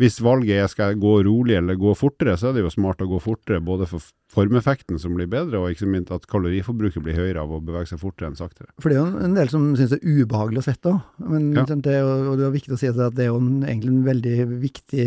hvis 0.00 0.16
valget 0.24 0.58
er 0.58 0.70
skal 0.70 0.92
jeg 0.92 1.02
gå 1.04 1.18
rolig 1.26 1.54
eller 1.58 1.76
gå 1.78 1.92
fortere, 1.94 2.36
så 2.38 2.50
er 2.50 2.56
det 2.56 2.64
jo 2.64 2.72
smart 2.72 3.02
å 3.04 3.10
gå 3.10 3.20
fortere, 3.22 3.60
både 3.62 3.86
for 3.86 4.02
formeffekten 4.34 4.98
som 5.00 5.14
blir 5.16 5.28
bedre, 5.30 5.60
og 5.62 5.70
ikke 5.72 5.86
minst 5.88 6.10
at 6.14 6.26
kaloriforbruket 6.30 7.02
blir 7.04 7.14
høyere 7.16 7.40
av 7.44 7.52
å 7.54 7.60
bevege 7.64 7.88
seg 7.92 8.00
fortere 8.02 8.28
enn 8.32 8.38
saktere. 8.38 8.68
For 8.82 8.90
det 8.90 8.98
er 8.98 9.04
jo 9.04 9.22
en 9.28 9.36
del 9.38 9.52
som 9.52 9.68
syns 9.78 9.94
det 9.94 10.00
er 10.02 10.24
ubehagelig 10.24 10.60
å 10.62 10.66
svette 10.66 10.92
òg. 10.92 11.00
Men 11.30 11.52
Ja. 11.54 11.64
det 11.64 11.96
jo, 12.00 12.10
og 12.32 12.38
det 12.38 12.46
er 12.48 12.54
viktig 12.58 12.74
å 12.74 12.78
si 12.80 12.90
at 12.90 12.98
det 13.14 13.24
er 13.24 13.30
jo 13.30 13.38
en, 13.40 13.62
egentlig 13.62 13.92
en 13.94 14.04
veldig 14.04 14.36
viktig 14.64 15.06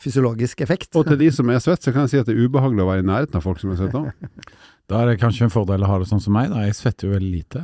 fysiologisk 0.00 0.60
effekt. 0.64 0.90
Og 0.96 1.06
til 1.08 1.18
de 1.20 1.30
som 1.34 1.48
er 1.50 1.62
svett, 1.64 1.82
så 1.84 1.92
kan 1.94 2.04
jeg 2.06 2.14
si 2.14 2.18
at 2.22 2.26
det 2.30 2.36
er 2.36 2.46
ubehagelig 2.48 2.84
å 2.84 2.90
være 2.90 3.04
i 3.04 3.08
nærheten 3.08 3.40
av 3.40 3.44
folk 3.46 3.60
som 3.62 3.72
er 3.74 3.80
svette 3.80 4.00
òg. 4.04 4.12
Da 4.84 4.98
er 5.00 5.06
det 5.14 5.20
kanskje 5.22 5.46
en 5.46 5.52
fordel 5.52 5.80
å 5.80 5.88
ha 5.88 5.94
det 5.98 6.10
sånn 6.10 6.20
som 6.20 6.34
meg, 6.36 6.50
da. 6.52 6.66
Jeg 6.66 6.74
svetter 6.76 7.08
jo 7.08 7.14
veldig 7.14 7.30
lite. 7.32 7.62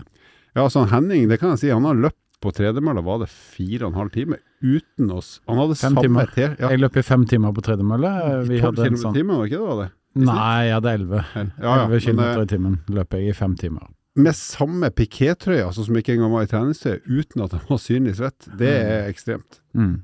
Ja, 0.57 0.65
sånn 0.73 0.89
Henning, 0.89 1.27
det 1.29 1.37
kan 1.39 1.51
jeg 1.53 1.59
si, 1.61 1.69
han 1.69 1.85
har 1.85 1.99
løpt 2.01 2.17
på 2.41 2.49
tredemølla, 2.57 3.03
var 3.05 3.19
det 3.21 3.29
fire 3.29 3.85
og 3.85 3.91
en 3.93 3.99
halv 4.01 4.13
time, 4.15 4.39
uten 4.65 5.11
oss. 5.13 5.35
Han 5.45 5.61
hadde 5.61 5.77
Fem 5.77 5.99
samme 5.99 6.25
timer. 6.25 6.33
Ja, 6.57 6.71
Jeg 6.73 6.81
løp 6.81 6.97
i 6.97 7.03
fem 7.05 7.27
timer 7.29 7.53
på 7.53 7.61
tredemølle. 7.67 8.13
Vi 8.49 8.63
hadde 8.65 8.87
en 8.89 8.97
sånn 8.97 9.13
timen, 9.13 9.37
var 9.37 9.45
det 9.45 9.53
ikke 9.53 9.61
det? 9.61 9.69
Var 9.69 9.83
det? 9.83 9.91
Nei, 10.19 10.67
jeg 10.67 10.75
hadde 10.75 10.93
elleve. 10.99 11.21
Ja, 11.35 11.43
ja, 11.63 11.75
Elleve 11.77 11.95
men, 11.95 12.01
kilometer 12.05 12.41
eh, 12.41 12.47
i 12.47 12.51
timen 12.51 12.79
løper 12.91 13.19
jeg 13.21 13.31
i 13.31 13.39
fem 13.39 13.57
timer. 13.57 13.89
med 14.17 14.35
samme 14.35 14.91
pikétrøye, 14.91 15.65
altså 15.65 15.85
som 15.87 15.97
ikke 15.97 16.13
engang 16.17 16.33
var 16.35 16.43
i 16.43 16.51
treningstøy, 16.51 16.99
uten 17.07 17.45
at 17.45 17.53
den 17.55 17.61
var 17.69 17.79
synlig 17.79 18.17
svett, 18.19 18.49
det 18.59 18.73
er 18.75 19.07
ekstremt. 19.09 19.61
Mm. 19.73 20.01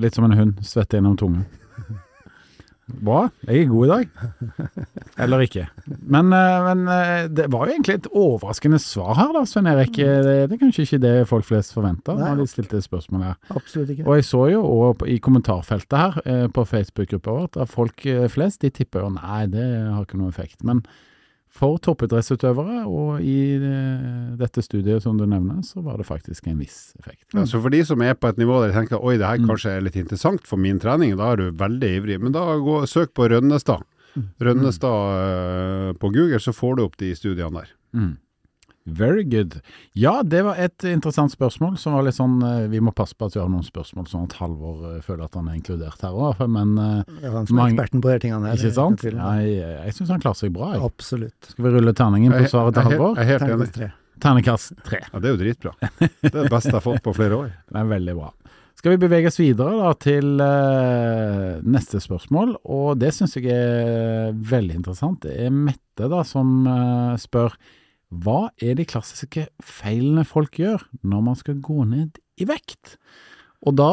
Litt 0.00 0.16
som 0.16 0.24
en 0.24 0.38
hund, 0.38 0.54
svette 0.64 0.96
gjennom 0.96 1.18
tunga. 1.20 1.44
Bra, 3.00 3.20
jeg 3.48 3.62
er 3.62 3.68
god 3.70 3.84
i 3.86 3.90
dag. 3.90 4.08
Eller 5.24 5.44
ikke. 5.46 5.64
Men, 5.86 6.32
eh, 6.36 6.64
men 6.68 6.82
eh, 6.92 7.28
det 7.32 7.46
var 7.52 7.66
jo 7.66 7.74
egentlig 7.76 7.96
et 8.00 8.08
overraskende 8.12 8.80
svar 8.82 9.14
her, 9.18 9.30
da, 9.36 9.44
Svein 9.48 9.70
Erik. 9.72 9.98
Eh, 9.98 10.18
Det, 10.22 10.34
det 10.50 10.56
er 10.56 10.60
kanskje 10.60 10.86
ikke 10.86 11.00
det 11.02 11.14
folk 11.30 11.46
flest 11.48 11.74
forventer 11.76 12.18
Nei. 12.18 12.32
når 12.32 12.42
de 12.42 12.48
stilte 12.52 12.82
spørsmål 12.84 13.22
her. 13.30 13.38
Absolutt 13.54 13.94
ikke. 13.94 14.06
Og 14.06 14.18
jeg 14.20 14.28
så 14.28 14.42
jo 14.52 14.62
også 14.66 15.08
i 15.08 15.18
kommentarfeltet 15.22 15.98
her 16.26 16.48
på 16.52 16.64
Facebook-gruppa 16.68 17.38
vår 17.38 17.48
at 17.64 17.72
folk 17.72 18.04
flest 18.32 18.62
de 18.62 18.70
tipper 18.70 19.06
jo 19.06 19.12
nei, 19.14 19.46
det 19.50 19.64
har 19.64 20.04
ikke 20.04 20.20
noe 20.20 20.28
effekt. 20.32 20.60
Men 20.66 20.84
for 21.52 21.76
toppidrettsutøvere, 21.84 22.82
og 22.88 23.20
i 23.20 23.54
eh, 23.58 24.36
dette 24.40 24.62
studiet 24.64 25.02
som 25.04 25.18
du 25.20 25.26
nevner, 25.28 25.58
så 25.68 25.82
var 25.84 25.98
det 26.00 26.06
faktisk 26.08 26.46
en 26.48 26.56
viss 26.62 26.94
effekt. 26.98 27.26
Ja, 27.36 27.44
så 27.46 27.60
for 27.60 27.68
de 27.74 27.82
som 27.84 28.00
er 28.02 28.14
på 28.16 28.30
et 28.32 28.40
nivå 28.40 28.62
der 28.62 28.72
de 28.72 28.78
tenker 28.80 29.02
oi, 29.04 29.18
det 29.20 29.28
her 29.28 29.38
Mm. 29.42 29.48
kanskje 29.50 29.76
er 29.76 29.84
litt 29.84 29.96
interessant 30.00 30.46
for 30.48 30.56
min 30.56 30.78
trening, 30.80 31.12
da 31.20 31.32
er 31.32 31.36
du 31.36 31.50
veldig 31.52 31.90
ivrig. 32.00 32.20
Men 32.22 32.32
da 32.32 32.46
gå, 32.56 32.78
søk 32.88 33.12
på 33.14 33.28
Rønnestad. 33.28 33.84
Mm. 34.16 34.26
Rønnestad 34.40 35.20
eh, 35.20 35.92
på 36.00 36.08
Google, 36.12 36.40
så 36.40 36.52
får 36.56 36.76
du 36.76 36.82
opp 36.84 36.96
de 37.00 37.12
studiene 37.14 37.52
der. 37.60 37.68
Mm. 37.92 38.16
Very 38.84 39.22
good. 39.24 39.60
Ja, 39.94 40.22
det 40.26 40.40
var 40.42 40.58
et 40.58 40.82
interessant 40.90 41.30
spørsmål 41.30 41.76
som 41.78 41.94
var 41.94 42.02
litt 42.02 42.16
sånn 42.16 42.40
eh, 42.42 42.64
Vi 42.72 42.80
må 42.82 42.90
passe 42.96 43.14
på 43.14 43.28
at 43.28 43.36
vi 43.36 43.40
har 43.42 43.50
noen 43.52 43.62
spørsmål 43.62 44.08
sånn 44.10 44.24
at 44.26 44.34
Halvor 44.40 44.80
eh, 44.88 45.00
føler 45.06 45.28
at 45.28 45.36
han 45.38 45.46
er 45.52 45.58
inkludert 45.60 46.02
her 46.02 46.16
òg, 46.18 46.42
men 46.50 46.74
eh, 46.82 47.22
er 47.22 47.36
han 47.36 47.46
som 47.46 47.56
er 47.56 47.60
mange- 47.60 47.76
eksperten 47.76 48.02
på 48.02 48.10
de 48.10 48.18
tingene 48.24 48.50
her. 48.50 48.58
Ikke 48.58 48.74
sant? 48.74 49.04
uten 49.06 49.20
jeg 49.22 49.54
jeg 49.62 49.96
syns 49.98 50.12
han 50.16 50.22
klarer 50.24 50.40
seg 50.40 50.54
bra. 50.56 50.72
Jeg. 50.74 50.82
Absolutt. 50.90 51.50
Skal 51.54 51.68
vi 51.68 51.74
rulle 51.76 51.94
terningen 51.94 52.34
på 52.34 52.50
svaret 52.50 52.74
til 52.74 52.82
jeg, 52.82 52.98
Halvor? 52.98 53.20
jeg 53.22 53.30
jeg, 53.36 53.50
jeg, 53.54 53.72
tre. 53.78 53.90
Ternekast 54.22 54.74
tre. 54.86 55.00
Ja, 55.12 55.18
det 55.22 55.30
er 55.30 55.36
jo 55.36 55.40
dritbra. 55.40 55.72
Det 56.02 56.30
er 56.32 56.40
det 56.42 56.50
beste 56.52 56.70
jeg 56.72 56.78
har 56.80 56.84
fått 56.84 57.04
på 57.06 57.14
flere 57.16 57.38
år. 57.38 57.52
Det 57.70 57.80
er 57.80 57.90
veldig 57.90 58.14
bra. 58.18 58.32
Skal 58.78 58.94
vi 58.96 59.02
bevege 59.04 59.28
oss 59.30 59.38
videre 59.38 59.76
da 59.78 59.90
til 60.00 60.40
uh, 60.42 61.60
neste 61.62 62.00
spørsmål, 62.02 62.56
og 62.66 62.96
det 62.98 63.12
syns 63.14 63.36
jeg 63.38 63.46
er 63.54 64.32
veldig 64.34 64.80
interessant. 64.80 65.20
Det 65.22 65.36
er 65.46 65.54
Mette 65.54 66.08
da 66.10 66.22
som 66.26 66.64
uh, 66.66 67.14
spør 67.20 67.54
hva 68.12 68.50
er 68.60 68.76
de 68.76 68.84
klassiske 68.88 69.46
feilene 69.64 70.24
folk 70.28 70.58
gjør 70.60 70.84
når 71.00 71.28
man 71.30 71.38
skal 71.38 71.60
gå 71.64 71.84
ned 71.88 72.18
i 72.40 72.48
vekt? 72.48 72.98
Og 73.62 73.76
da 73.78 73.88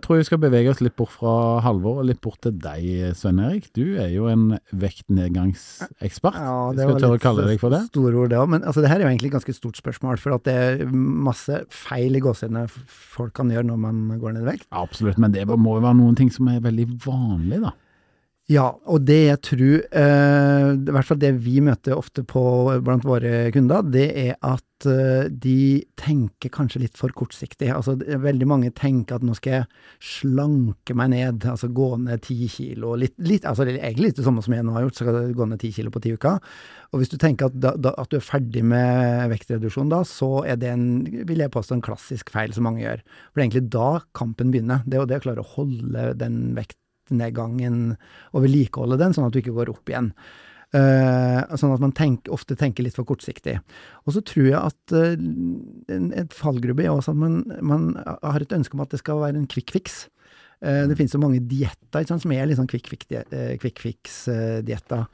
tror 0.00 0.16
jeg 0.16 0.24
vi 0.24 0.28
skal 0.30 0.40
bevege 0.40 0.70
oss 0.72 0.78
litt 0.80 0.94
bort 0.96 1.12
fra 1.12 1.32
Halvor 1.60 1.98
og 2.00 2.06
litt 2.08 2.22
bort 2.24 2.38
til 2.40 2.54
deg, 2.56 3.12
Svein 3.18 3.42
Erik. 3.44 3.66
Du 3.76 3.98
er 4.00 4.08
jo 4.14 4.30
en 4.32 4.54
vektnedgangsekspert. 4.72 6.38
Ja, 6.40 6.54
Skal 6.72 6.88
var 6.88 7.02
tørre 7.04 7.18
å 7.18 7.20
kalle 7.20 7.44
deg 7.50 7.60
for 7.60 7.74
det? 7.74 7.82
Store 7.90 8.14
ord, 8.16 8.30
det 8.32 8.38
òg. 8.40 8.48
Men 8.56 8.64
altså, 8.64 8.80
det 8.80 8.88
her 8.88 9.02
er 9.02 9.04
jo 9.04 9.10
egentlig 9.10 9.28
et 9.28 9.36
ganske 9.36 9.56
stort 9.58 9.76
spørsmål. 9.76 10.16
For 10.22 10.38
at 10.38 10.48
det 10.48 10.56
er 10.56 10.96
masse 10.96 11.60
feil 11.68 12.16
i 12.16 12.24
gåsehudene 12.24 12.64
folk 12.72 13.36
kan 13.36 13.52
gjøre 13.52 13.68
når 13.68 13.84
man 13.84 14.00
går 14.24 14.38
ned 14.38 14.46
i 14.46 14.50
vekt. 14.54 14.66
Absolutt, 14.72 15.20
men 15.20 15.36
det 15.36 15.44
må 15.52 15.76
jo 15.76 15.84
være 15.84 16.00
noen 16.00 16.16
ting 16.16 16.32
som 16.32 16.48
er 16.48 16.64
veldig 16.64 16.88
vanlig, 17.04 17.60
da. 17.68 17.76
Ja, 18.50 18.64
og 18.90 19.04
det 19.06 19.18
jeg 19.28 19.38
tror, 19.46 19.74
eh, 19.94 20.68
i 20.74 20.90
hvert 20.90 21.06
fall 21.06 21.18
det 21.22 21.36
vi 21.44 21.60
møter 21.62 21.94
ofte 21.94 22.24
på 22.26 22.42
blant 22.82 23.04
våre 23.06 23.44
kunder, 23.54 23.84
det 23.86 24.08
er 24.18 24.32
at 24.42 24.88
eh, 24.90 25.28
de 25.30 25.84
tenker 26.00 26.50
kanskje 26.50 26.80
litt 26.82 26.98
for 26.98 27.14
kortsiktig. 27.14 27.68
Altså 27.70 27.94
veldig 27.94 28.48
mange 28.50 28.72
tenker 28.74 29.20
at 29.20 29.26
nå 29.26 29.36
skal 29.38 29.54
jeg 29.54 29.68
slanke 30.02 30.96
meg 30.98 31.12
ned, 31.12 31.46
altså 31.46 31.70
gå 31.70 31.92
ned 32.02 32.24
ti 32.26 32.48
kilo. 32.50 32.96
Litt, 32.98 33.14
litt, 33.22 33.46
altså 33.46 33.68
egentlig 33.68 34.08
litt 34.08 34.18
det 34.18 34.26
samme 34.26 34.42
som 34.42 34.58
jeg 34.58 34.66
nå 34.66 34.74
har 34.74 34.88
gjort, 34.88 34.98
så 34.98 35.06
skal 35.06 35.20
jeg 35.20 35.38
gå 35.38 35.48
ned 35.52 35.62
ti 35.62 35.70
kilo 35.78 35.94
på 35.94 36.02
ti 36.02 36.16
uker. 36.18 36.42
Og 36.90 37.04
hvis 37.04 37.14
du 37.14 37.20
tenker 37.22 37.52
at, 37.52 37.62
da, 37.62 37.76
da, 37.78 37.94
at 38.02 38.10
du 38.10 38.18
er 38.18 38.26
ferdig 38.32 38.66
med 38.66 39.30
vektreduksjon 39.30 39.94
da, 39.94 40.02
så 40.02 40.40
er 40.42 40.58
det 40.58 40.74
en, 40.74 40.88
vil 41.06 41.46
jeg 41.46 41.54
påstå, 41.54 41.78
en 41.78 41.86
klassisk 41.86 42.34
feil 42.34 42.50
som 42.56 42.66
mange 42.66 42.82
gjør. 42.82 43.06
For 43.06 43.38
det 43.38 43.44
er 43.44 43.46
egentlig 43.46 43.66
da 43.78 43.90
kampen 44.10 44.50
begynner. 44.50 44.82
Det 44.90 44.98
er 44.98 45.04
jo 45.04 45.10
det 45.14 45.22
å 45.22 45.26
klare 45.28 45.46
å 45.46 45.52
holde 45.54 46.10
den 46.18 46.48
vektnedgangen 47.10 47.96
og 48.32 48.44
vedlikeholde 48.44 48.98
den, 49.00 49.14
sånn 49.14 49.26
at 49.26 49.34
du 49.34 49.40
ikke 49.42 49.56
går 49.56 49.70
opp 49.70 49.90
igjen. 49.90 50.12
Uh, 50.70 51.42
sånn 51.58 51.74
at 51.74 51.82
man 51.82 51.90
tenk, 51.92 52.28
ofte 52.30 52.54
tenker 52.54 52.84
litt 52.84 52.94
for 52.94 53.04
kortsiktig. 53.04 53.56
Og 54.06 54.14
så 54.14 54.22
tror 54.22 54.46
jeg 54.46 54.60
at 54.60 54.94
uh, 54.94 55.16
en, 55.90 56.12
et 56.14 56.30
fallgrubbe 56.30 56.84
er 56.84 56.92
også 56.92 57.10
at 57.10 57.18
man, 57.18 57.40
man 57.60 57.96
har 58.06 58.40
et 58.40 58.54
ønske 58.54 58.78
om 58.78 58.84
at 58.84 58.92
det 58.94 59.00
skal 59.02 59.18
være 59.18 59.40
en 59.40 59.50
quick 59.50 59.74
fix. 59.74 60.04
Uh, 60.62 60.86
det 60.86 60.94
finnes 60.94 61.10
så 61.10 61.18
mange 61.18 61.42
dietter 61.42 62.06
som 62.06 62.30
er 62.30 62.46
eh, 62.46 63.58
quick 63.58 63.82
fix-dietter. 63.82 65.08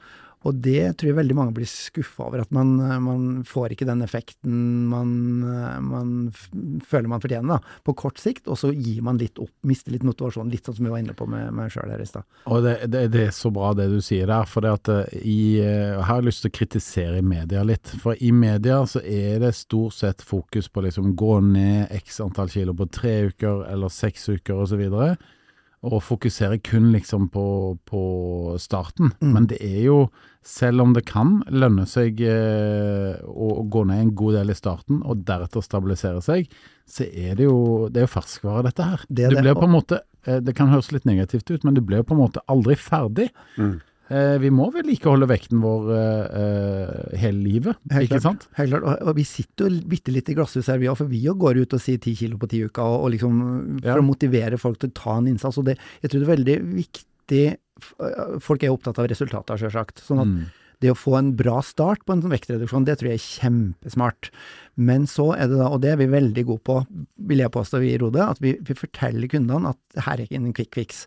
Og 0.45 0.59
det 0.63 0.93
tror 0.97 1.09
jeg 1.09 1.17
veldig 1.17 1.35
mange 1.37 1.55
blir 1.55 1.67
skuffa 1.69 2.27
over, 2.27 2.43
at 2.43 2.51
man, 2.53 2.75
man 3.03 3.23
får 3.47 3.73
ikke 3.73 3.87
den 3.89 4.03
effekten 4.05 4.85
man, 4.91 5.09
man 5.83 6.11
føler 6.85 7.09
man 7.09 7.23
fortjener 7.23 7.57
da, 7.57 7.77
på 7.87 7.95
kort 7.97 8.21
sikt, 8.21 8.45
og 8.47 8.59
så 8.59 8.69
gir 8.71 9.01
man 9.05 9.19
litt 9.19 9.41
opp, 9.41 9.51
mister 9.67 9.95
litt 9.95 10.05
motivasjon, 10.07 10.51
litt 10.53 10.67
sånn 10.67 10.77
som 10.77 10.87
vi 10.87 10.93
var 10.93 11.01
inne 11.03 11.15
på 11.17 11.27
med 11.29 11.49
meg 11.57 11.73
sjøl 11.73 11.89
her 11.91 12.03
i 12.03 12.07
stad. 12.07 12.27
Og 12.45 12.61
det, 12.65 12.75
det, 12.93 13.07
det 13.15 13.25
er 13.27 13.35
så 13.35 13.51
bra 13.53 13.73
det 13.77 13.89
du 13.91 13.97
sier 14.03 14.29
der, 14.29 14.47
for 14.49 14.65
det 14.65 14.75
at 14.77 14.93
eh, 14.93 15.17
i, 15.23 15.39
eh, 15.63 15.97
her 15.97 16.17
har 16.17 16.25
lyst 16.25 16.45
til 16.45 16.53
å 16.53 16.57
kritisere 16.57 17.21
i 17.21 17.25
media 17.25 17.63
litt. 17.67 17.95
For 18.03 18.17
i 18.19 18.31
media 18.35 18.83
så 18.89 19.01
er 19.01 19.41
det 19.43 19.53
stort 19.57 19.97
sett 19.97 20.23
fokus 20.25 20.69
på 20.69 20.85
liksom 20.85 21.15
gå 21.17 21.39
ned 21.49 21.93
x 21.97 22.21
antall 22.23 22.51
kilo 22.53 22.75
på 22.77 22.89
tre 22.93 23.17
uker 23.31 23.65
eller 23.71 23.93
seks 23.93 24.29
uker 24.37 24.63
osv. 24.63 24.85
og 25.85 26.01
fokuserer 26.01 26.57
kun 26.65 26.89
liksom 26.93 27.27
på, 27.29 27.77
på 27.85 28.01
starten. 28.59 29.11
Mm. 29.21 29.33
Men 29.35 29.47
det 29.51 29.59
er 29.61 29.81
jo, 29.85 29.97
selv 30.45 30.81
om 30.81 30.95
det 30.95 31.05
kan 31.09 31.41
lønne 31.53 31.85
seg 31.89 32.21
eh, 32.25 33.19
å, 33.21 33.51
å 33.61 33.65
gå 33.69 33.83
ned 33.89 34.01
en 34.01 34.15
god 34.17 34.39
del 34.39 34.53
i 34.53 34.57
starten, 34.57 35.03
og 35.05 35.21
deretter 35.27 35.65
stabilisere 35.65 36.23
seg, 36.25 36.49
så 36.89 37.05
er 37.05 37.37
det 37.37 37.45
jo, 37.45 37.59
det 37.91 38.01
er 38.01 38.07
jo 38.07 38.15
ferskvare 38.15 38.65
dette 38.69 38.89
her. 38.89 39.05
Det 39.07 39.29
du 39.29 39.37
det, 39.37 39.43
blir 39.45 39.59
på 39.59 39.67
en 39.67 39.75
måte, 39.75 40.01
eh, 40.25 40.41
det 40.41 40.55
kan 40.57 40.73
høres 40.73 40.89
litt 40.95 41.05
negativt 41.09 41.51
ut, 41.53 41.67
men 41.67 41.77
du 41.77 41.83
blir 41.85 42.05
på 42.07 42.17
en 42.17 42.23
måte 42.25 42.43
aldri 42.49 42.79
ferdig. 42.79 43.29
Mm. 43.59 43.77
Eh, 44.09 44.37
vi 44.39 44.49
må 44.55 44.69
vedlikeholde 44.71 45.27
vekten 45.27 45.59
vår 45.59 45.89
eh, 45.91 46.39
eh, 46.41 47.17
hele 47.19 47.41
livet, 47.43 47.75
Helt 47.91 48.07
ikke 48.07 48.21
klart. 48.21 48.23
sant? 48.23 48.45
Helt 48.55 48.71
klart, 48.71 48.85
og, 48.87 49.07
og 49.11 49.15
vi 49.17 49.25
sitter 49.27 49.67
jo 49.67 49.81
bitte 49.91 50.13
litt 50.15 50.29
i 50.31 50.35
glasshus 50.37 50.69
her, 50.71 50.79
vi 50.79 50.87
òg, 50.87 50.95
for 51.01 51.11
vi 51.11 51.19
går 51.27 51.59
ut 51.65 51.73
og 51.75 51.81
sier 51.83 51.99
ti 51.99 52.13
kilo 52.15 52.37
på 52.39 52.47
ti 52.53 52.61
uker, 52.63 52.83
og, 52.87 53.03
og 53.03 53.11
liksom 53.17 53.41
for 53.81 53.89
Ja. 53.89 53.97
å 53.99 54.05
motivere 54.07 54.57
folk 54.61 54.79
til 54.79 54.89
å 54.93 54.95
ta 54.95 55.17
en 55.19 55.27
innsats. 55.33 55.57
Og 55.59 55.65
det, 55.67 55.75
jeg 56.01 56.09
tror 56.13 56.23
det 56.23 56.27
er 56.29 56.35
veldig 56.35 56.57
viktig 56.77 57.57
Folk 58.41 58.63
er 58.65 58.71
opptatt 58.73 58.97
av 58.97 59.05
resultater, 59.11 59.59
sjølsagt. 59.61 59.99
Sånn 60.01 60.21
at 60.23 60.25
Mm. 60.31 60.45
Det 60.83 60.91
å 60.93 60.97
få 60.97 61.15
en 61.17 61.31
bra 61.37 61.57
start 61.65 62.03
på 62.05 62.13
en 62.13 62.21
sånn 62.23 62.33
vektreduksjon, 62.33 62.85
det 62.85 62.99
tror 62.99 63.09
jeg 63.09 63.19
er 63.19 63.25
kjempesmart. 63.25 64.29
Men 64.77 65.07
så 65.09 65.31
er 65.33 65.49
det 65.49 65.57
da, 65.57 65.71
og 65.73 65.81
det 65.81 65.89
er 65.93 65.99
vi 66.03 66.09
veldig 66.11 66.43
gode 66.45 66.61
på, 66.69 66.75
vil 67.29 67.41
jeg 67.41 67.53
påstå 67.53 67.79
vi 67.81 67.95
i 67.95 67.97
Rode, 68.01 68.21
at 68.21 68.41
vi, 68.43 68.53
vi 68.61 68.75
forteller 68.77 69.31
kundene 69.31 69.71
at 69.73 70.03
her 70.05 70.19
er 70.19 70.27
ikke 70.27 70.37
en 70.37 70.53
quick 70.53 70.77
fix. 70.77 70.99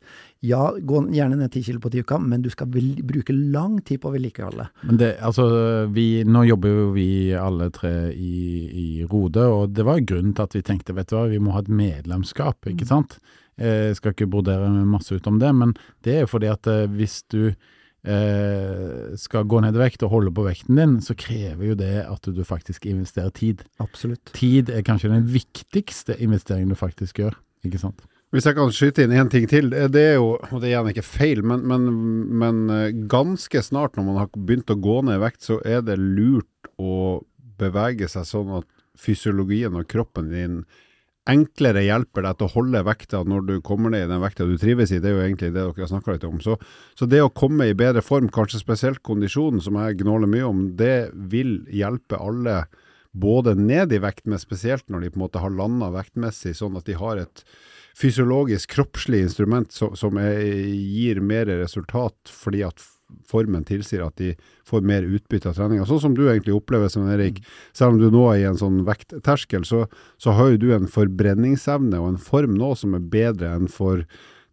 Ja, 0.42 0.72
gå 0.74 1.04
gjerne 1.14 1.38
ned 1.38 1.54
ti 1.54 1.62
kilo 1.62 1.82
på 1.82 1.92
ti 1.94 2.02
uker, 2.02 2.18
men 2.18 2.42
du 2.42 2.50
skal 2.50 2.70
vel, 2.74 2.96
bruke 3.06 3.36
lang 3.36 3.78
tid 3.86 4.02
på 4.02 4.10
å 4.10 4.16
vedlikeholde. 4.16 4.66
Men 4.88 4.98
det, 4.98 5.12
altså, 5.22 5.46
vi, 5.94 6.08
nå 6.26 6.42
jobber 6.48 6.74
jo 6.74 6.88
vi 6.96 7.10
alle 7.38 7.70
tre 7.76 7.94
i, 8.10 8.40
i 8.66 8.88
Rode, 9.06 9.46
og 9.46 9.76
det 9.76 9.86
var 9.86 10.02
grunnen 10.02 10.34
til 10.34 10.48
at 10.48 10.58
vi 10.58 10.66
tenkte, 10.66 10.96
vet 10.98 11.12
du 11.12 11.20
hva, 11.20 11.28
vi 11.30 11.38
må 11.38 11.54
ha 11.54 11.62
et 11.62 11.70
medlemskap, 11.70 12.66
ikke 12.74 12.90
sant? 12.90 13.20
Jeg 13.60 13.96
skal 13.98 14.14
ikke 14.14 14.30
brodere 14.32 14.70
masse 14.88 15.12
ut 15.12 15.26
om 15.28 15.38
det, 15.38 15.50
men 15.52 15.74
det 16.02 16.16
er 16.16 16.24
jo 16.24 16.30
fordi 16.32 16.48
at 16.48 16.66
eh, 16.70 16.88
hvis 16.96 17.20
du 17.28 17.52
eh, 18.04 19.16
skal 19.20 19.48
gå 19.50 19.60
ned 19.64 19.76
i 19.76 19.82
vekt 19.82 20.04
og 20.06 20.12
holde 20.14 20.32
på 20.34 20.44
vekten 20.46 20.78
din, 20.80 20.96
så 21.04 21.16
krever 21.18 21.72
jo 21.72 21.76
det 21.78 22.06
at 22.06 22.30
du 22.30 22.40
faktisk 22.46 22.86
investerer 22.90 23.32
tid. 23.36 23.64
Absolutt. 23.82 24.32
Tid 24.36 24.70
er 24.72 24.86
kanskje 24.86 25.12
den 25.12 25.26
viktigste 25.30 26.16
investeringen 26.20 26.72
du 26.72 26.78
faktisk 26.78 27.20
gjør, 27.22 27.36
ikke 27.66 27.82
sant? 27.82 28.06
Hvis 28.30 28.46
jeg 28.46 28.54
kan 28.54 28.70
skyte 28.70 29.02
inn 29.02 29.10
én 29.18 29.30
ting 29.30 29.48
til. 29.50 29.72
eh, 29.74 29.88
Det 29.90 30.04
er 30.12 30.14
jo, 30.20 30.36
og 30.38 30.60
det 30.60 30.68
er 30.70 30.76
gjerne 30.76 30.92
ikke 30.94 31.02
feil, 31.06 31.42
men, 31.42 31.64
men, 31.66 31.88
men 32.38 32.60
eh, 32.70 32.92
ganske 33.10 33.62
snart 33.66 33.96
når 33.98 34.06
man 34.06 34.20
har 34.22 34.30
begynt 34.36 34.70
å 34.70 34.78
gå 34.78 35.00
ned 35.02 35.18
i 35.18 35.24
vekt, 35.24 35.42
så 35.42 35.58
er 35.66 35.82
det 35.82 35.98
lurt 35.98 36.70
å 36.78 37.24
bevege 37.60 38.06
seg 38.08 38.24
sånn 38.24 38.54
at 38.60 38.68
fysiologien 39.00 39.74
og 39.76 39.88
kroppen 39.90 40.30
din 40.30 40.62
enklere 41.28 41.82
hjelper 41.84 42.24
deg 42.24 42.38
til 42.38 42.48
å 42.48 42.52
holde 42.54 42.82
vekta 42.86 43.22
når 43.28 43.46
du 43.48 43.54
kommer 43.64 43.92
ned 43.92 44.06
i 44.06 44.10
den 44.10 44.22
vekta 44.22 44.46
du 44.48 44.56
trives 44.58 44.92
i. 44.92 45.00
Det 45.02 45.10
er 45.10 45.16
jo 45.18 45.24
egentlig 45.24 45.50
det 45.52 45.60
dere 45.60 45.76
har 45.76 45.90
snakka 45.90 46.16
litt 46.16 46.28
om. 46.28 46.38
Så, 46.44 46.56
så 46.98 47.08
det 47.10 47.20
å 47.22 47.32
komme 47.32 47.68
i 47.68 47.76
bedre 47.76 48.02
form, 48.04 48.30
kanskje 48.32 48.62
spesielt 48.62 49.02
kondisjonen, 49.06 49.60
som 49.64 49.78
jeg 49.80 50.00
gnåler 50.00 50.30
mye 50.30 50.46
om, 50.48 50.62
det 50.80 51.10
vil 51.12 51.60
hjelpe 51.74 52.18
alle 52.20 52.62
både 53.10 53.56
ned 53.58 53.92
i 53.92 54.00
vekt, 54.02 54.24
men 54.30 54.40
spesielt 54.40 54.86
når 54.88 55.04
de 55.04 55.12
på 55.12 55.20
en 55.20 55.26
måte 55.26 55.42
har 55.42 55.52
landa 55.54 55.90
vektmessig, 55.94 56.54
sånn 56.56 56.78
at 56.78 56.86
de 56.86 56.96
har 56.98 57.20
et 57.20 57.44
fysiologisk, 57.98 58.70
kroppslig 58.76 59.24
instrument 59.26 59.74
som, 59.74 59.96
som 59.98 60.18
er, 60.20 60.38
gir 60.40 61.20
mer 61.24 61.50
resultat 61.60 62.30
fordi 62.30 62.62
at 62.68 62.84
formen 63.30 63.64
tilsier 63.68 64.02
at 64.04 64.16
de 64.20 64.32
får 64.68 64.84
mer 64.86 65.06
utbytte 65.06 65.50
av 65.50 65.58
treninga. 65.58 65.86
Sånn 65.88 66.02
som 66.02 66.16
du 66.16 66.24
egentlig 66.26 66.56
opplever, 66.56 66.90
Svein 66.90 67.12
Erik. 67.14 67.40
Selv 67.76 67.94
om 67.94 68.00
du 68.00 68.08
nå 68.10 68.26
er 68.32 68.42
i 68.42 68.48
en 68.50 68.60
sånn 68.60 68.82
vektterskel, 68.88 69.66
så, 69.68 69.84
så 70.20 70.34
har 70.38 70.52
jo 70.52 70.60
du 70.64 70.68
en 70.76 70.90
forbrenningsevne 70.90 72.00
og 72.00 72.12
en 72.14 72.20
form 72.30 72.58
nå 72.58 72.74
som 72.78 72.96
er 72.98 73.06
bedre 73.12 73.54
enn 73.56 73.70
for 73.70 74.04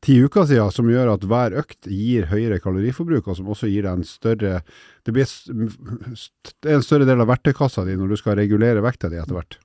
ti 0.07 0.17
uker 0.23 0.45
siden, 0.47 0.71
som 0.71 0.87
gjør 0.87 1.11
at 1.13 1.25
hver 1.27 1.55
økt 1.59 1.87
gir 1.91 2.29
høyere 2.31 2.61
kaloriforbruk, 2.63 3.27
og 3.27 3.37
som 3.39 3.49
også 3.51 3.67
gir 3.69 3.83
deg 3.83 3.99
en 3.99 4.07
større 4.07 4.61
Det 5.07 5.13
blir 5.15 5.27
en 6.67 6.83
større 6.83 7.07
del 7.07 7.23
av 7.23 7.29
verktøykassa 7.29 7.85
di 7.87 7.95
når 7.95 8.11
du 8.11 8.17
skal 8.19 8.35
regulere 8.39 8.83
vekta 8.83 9.07
di 9.11 9.19
etter 9.19 9.37
hvert. 9.37 9.55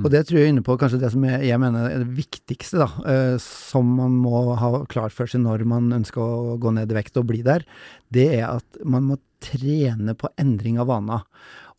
Og 0.00 0.08
det 0.10 0.24
tror 0.26 0.40
jeg 0.40 0.48
er 0.48 0.52
inne 0.54 0.66
på 0.66 0.74
kanskje 0.80 0.98
det 1.02 1.12
som 1.14 1.26
jeg, 1.26 1.60
mener 1.62 1.86
er 1.86 2.02
det 2.02 2.16
viktigste, 2.16 2.80
da, 2.82 2.88
eh, 3.06 3.36
som 3.42 3.86
man 4.00 4.18
må 4.18 4.56
ha 4.58 4.84
klart 4.90 5.14
for 5.14 5.30
seg 5.30 5.44
når 5.44 5.62
man 5.70 5.90
ønsker 6.00 6.22
å 6.22 6.58
gå 6.58 6.74
ned 6.74 6.90
i 6.90 6.98
vekt 6.98 7.22
og 7.22 7.28
bli 7.30 7.44
der, 7.46 7.62
det 8.10 8.28
er 8.40 8.48
at 8.48 8.82
man 8.82 9.06
må 9.12 9.20
trene 9.40 10.16
på 10.18 10.30
endring 10.42 10.82
av 10.82 10.90
vaner. 10.90 11.26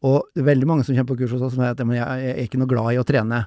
Og 0.07 0.31
det 0.33 0.41
er 0.41 0.47
veldig 0.47 0.69
mange 0.69 0.85
som 0.85 0.95
kommer 0.95 1.11
på 1.11 1.19
kurs 1.19 1.35
hos 1.35 1.43
oss 1.45 1.53
som 1.53 1.61
sier 1.61 1.75
at 1.75 1.81
jeg 1.83 2.31
er 2.31 2.39
ikke 2.41 2.57
noe 2.57 2.69
glad 2.69 2.95
i 2.95 3.01
å 3.01 3.05
trene. 3.05 3.43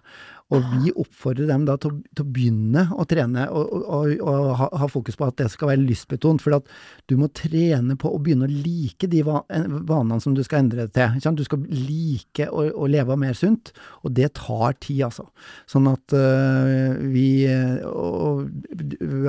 Og 0.52 0.64
vi 0.82 0.92
oppfordrer 0.92 1.48
dem 1.48 1.64
da 1.64 1.78
til 1.80 1.94
til 2.14 2.24
å 2.24 2.30
begynne 2.34 2.84
å 2.94 3.04
trene, 3.08 3.46
og, 3.54 3.72
og, 3.82 4.10
og, 4.20 4.50
ha, 4.58 4.68
ha 4.82 4.88
fokus 4.90 5.16
på 5.18 5.26
at 5.26 5.38
det 5.40 5.48
skal 5.52 5.70
være 5.72 5.84
lystbetont. 5.84 6.42
For 6.44 6.56
at 6.58 6.68
du 7.10 7.16
må 7.20 7.30
trene 7.34 7.96
på 8.00 8.10
å 8.12 8.20
begynne 8.22 8.48
å 8.48 8.52
like 8.52 9.08
de 9.10 9.22
vanene 9.24 10.20
som 10.22 10.36
du 10.36 10.42
skal 10.46 10.64
endre 10.64 10.86
det 10.86 10.94
til. 10.98 11.18
Ikke? 11.18 11.34
Du 11.38 11.44
skal 11.46 11.64
like 11.70 12.48
å, 12.50 12.66
å 12.84 12.88
leve 12.90 13.16
mer 13.20 13.36
sunt, 13.38 13.72
og 14.04 14.14
det 14.18 14.32
tar 14.38 14.76
tid, 14.78 15.04
altså. 15.08 15.26
Sånn 15.70 15.88
at 15.90 16.14
uh, 16.14 16.94
vi 17.14 17.46
øh, 17.50 17.80
og, 17.88 18.44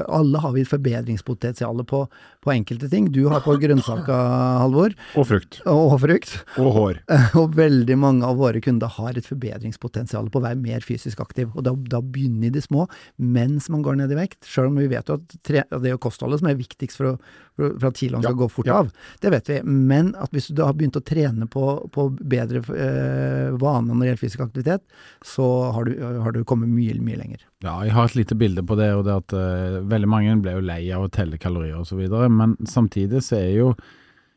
Alle 0.06 0.42
har 0.44 0.54
vi 0.56 0.66
forbedringspotensial 0.68 1.84
på, 1.88 2.04
på 2.44 2.54
enkelte 2.54 2.90
ting. 2.92 3.10
Du 3.14 3.24
har 3.32 3.44
på 3.46 3.56
grønnsaker, 3.62 4.14
Halvor, 4.62 4.96
Og 5.16 5.30
frukt. 5.30 5.62
og 5.70 5.98
frukt. 6.04 6.38
Og 6.62 6.72
hår. 6.76 7.02
Og 7.40 7.56
veldig 7.58 7.98
mange 8.00 8.28
av 8.28 8.40
våre 8.40 8.62
kunder 8.64 8.92
har 8.98 9.18
et 9.18 9.28
forbedringspotensial 9.28 10.30
på 10.32 10.42
å 10.42 10.46
være 10.46 10.60
mer 10.62 10.86
fysisk 10.86 11.05
aktiv. 11.22 11.52
Og 11.54 11.64
da, 11.66 11.74
da 11.92 12.02
begynner 12.02 12.54
de 12.54 12.62
små, 12.64 12.88
mens 13.22 13.70
man 13.70 13.84
går 13.86 14.00
ned 14.00 14.14
i 14.14 14.18
vekt. 14.18 14.42
Selv 14.50 14.72
om 14.72 14.80
vi 14.80 14.88
vet 14.92 15.10
jo 15.10 15.20
at, 15.20 15.36
tre, 15.46 15.64
det 15.70 15.92
er 15.92 16.00
kostholdet 16.02 16.42
som 16.42 16.50
er 16.50 16.58
viktigst 16.60 16.98
for, 17.00 17.14
å, 17.14 17.42
for, 17.56 17.88
at 17.92 18.00
kiloene 18.00 18.24
skal 18.26 18.34
Ja, 18.34 18.40
gå 18.42 18.50
fort 18.52 18.70
ja. 18.70 18.80
av. 18.82 18.92
Det 19.22 19.34
vet 19.36 19.52
vi. 19.52 19.60
Men 19.66 20.14
at 20.22 20.34
hvis 20.36 20.50
du 20.50 20.56
da 20.58 20.70
har 20.70 20.78
begynt 20.78 20.98
å 21.00 21.04
trene 21.06 21.48
på, 21.52 21.66
på 21.94 22.08
bedre 22.22 22.64
eh, 22.74 23.54
vaner 23.62 23.94
når 23.94 24.02
det 24.02 24.10
gjelder 24.12 24.24
fysisk 24.24 24.46
aktivitet, 24.48 24.86
så 25.26 25.50
har 25.76 25.86
du, 25.86 25.94
har 26.02 26.36
du 26.36 26.42
kommet 26.48 26.72
mye, 26.72 26.98
mye 27.06 27.20
lenger. 27.22 27.46
Ja, 27.66 27.78
jeg 27.86 27.96
har 27.96 28.10
et 28.10 28.18
lite 28.18 28.38
bilde 28.40 28.66
på 28.66 28.78
det, 28.80 28.92
og 28.98 29.06
det 29.08 29.20
at 29.22 29.38
eh, 29.38 29.82
veldig 29.86 30.10
mange 30.12 30.40
ble 30.44 30.58
jo 30.58 30.66
lei 30.66 30.82
av 30.96 31.06
å 31.06 31.12
telle 31.14 31.40
kalorier 31.42 31.78
osv., 31.82 32.02
men 32.36 32.58
samtidig 32.70 33.22
så 33.26 33.40
er 33.40 33.54
jo 33.56 33.70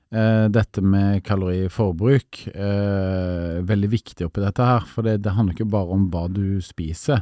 dette 0.09 0.81
med 0.81 1.21
kaloriforbruk 1.27 2.39
eh, 2.55 3.59
veldig 3.69 3.91
viktig 3.93 4.25
oppi 4.25 4.41
dette 4.41 4.65
her, 4.65 4.87
for 4.89 5.05
det, 5.05 5.19
det 5.21 5.35
handler 5.37 5.53
ikke 5.53 5.69
bare 5.69 5.93
om 5.99 6.07
hva 6.09 6.23
du 6.33 6.63
spiser. 6.65 7.21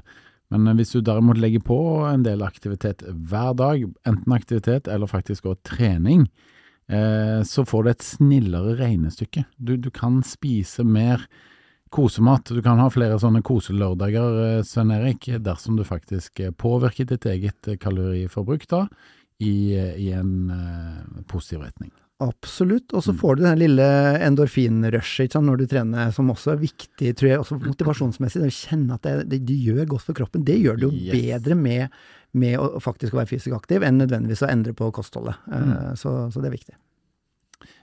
Men 0.53 0.67
eh, 0.67 0.77
hvis 0.79 0.95
du 0.95 1.03
derimot 1.05 1.41
legger 1.41 1.65
på 1.67 1.79
en 2.09 2.25
del 2.27 2.45
aktivitet 2.47 3.05
hver 3.07 3.57
dag, 3.59 3.83
enten 4.09 4.37
aktivitet 4.37 4.91
eller 4.91 5.11
faktisk 5.11 5.49
også 5.51 5.75
trening, 5.77 6.27
eh, 6.89 7.43
så 7.47 7.67
får 7.67 7.85
du 7.85 7.93
et 7.93 8.07
snillere 8.07 8.79
regnestykke. 8.81 9.47
Du, 9.59 9.77
du 9.77 9.91
kan 9.91 10.23
spise 10.27 10.87
mer 10.87 11.27
kosemat. 11.95 12.51
Du 12.51 12.63
kan 12.65 12.81
ha 12.83 12.89
flere 12.93 13.19
sånne 13.23 13.43
koselørdager, 13.47 14.41
eh, 14.47 14.65
Svein 14.67 14.95
Erik, 14.95 15.31
dersom 15.43 15.79
du 15.79 15.85
faktisk 15.87 16.43
eh, 16.45 16.55
påvirker 16.55 17.09
ditt 17.11 17.29
eget 17.31 17.71
eh, 17.71 17.81
kaloriforbruk 17.83 18.69
da, 18.71 18.87
i, 19.43 19.75
eh, 19.77 19.95
i 20.07 20.11
en 20.17 20.51
eh, 20.53 21.23
positiv 21.31 21.67
retning. 21.67 21.95
Absolutt. 22.21 22.93
Og 22.97 23.03
så 23.05 23.13
Mm. 23.13 23.19
får 23.21 23.37
du 23.37 23.43
den 23.43 23.59
lille 23.59 23.87
endorfinrushet 24.25 25.35
når 25.43 25.59
du 25.59 25.67
trener, 25.67 26.11
som 26.13 26.31
også 26.33 26.53
er 26.55 26.63
viktig, 26.63 27.15
tror 27.17 27.29
jeg, 27.29 27.39
også 27.43 27.59
motivasjonsmessig. 27.61 28.41
Å 28.47 28.53
kjenne 28.53 28.95
at 28.95 29.03
det, 29.03 29.29
det, 29.29 29.41
det 29.47 29.59
gjør 29.67 29.87
godt 29.87 30.07
for 30.09 30.15
kroppen. 30.15 30.45
Det 30.45 30.57
gjør 30.63 30.77
det 30.81 30.83
jo 30.89 30.93
Yes. 30.93 31.13
bedre 31.43 31.55
med, 31.55 31.91
med 32.33 32.59
å 32.59 32.81
faktisk 32.81 33.13
være 33.13 33.29
fysisk 33.29 33.53
aktiv, 33.55 33.83
enn 33.85 33.99
nødvendigvis 34.01 34.43
å 34.47 34.51
endre 34.51 34.73
på 34.73 34.91
kostholdet. 34.93 35.37
Eh, 35.51 35.61
Mm. 35.61 35.97
så, 35.97 36.33
så 36.33 36.41
det 36.41 36.49
er 36.53 36.57
viktig. 36.57 36.75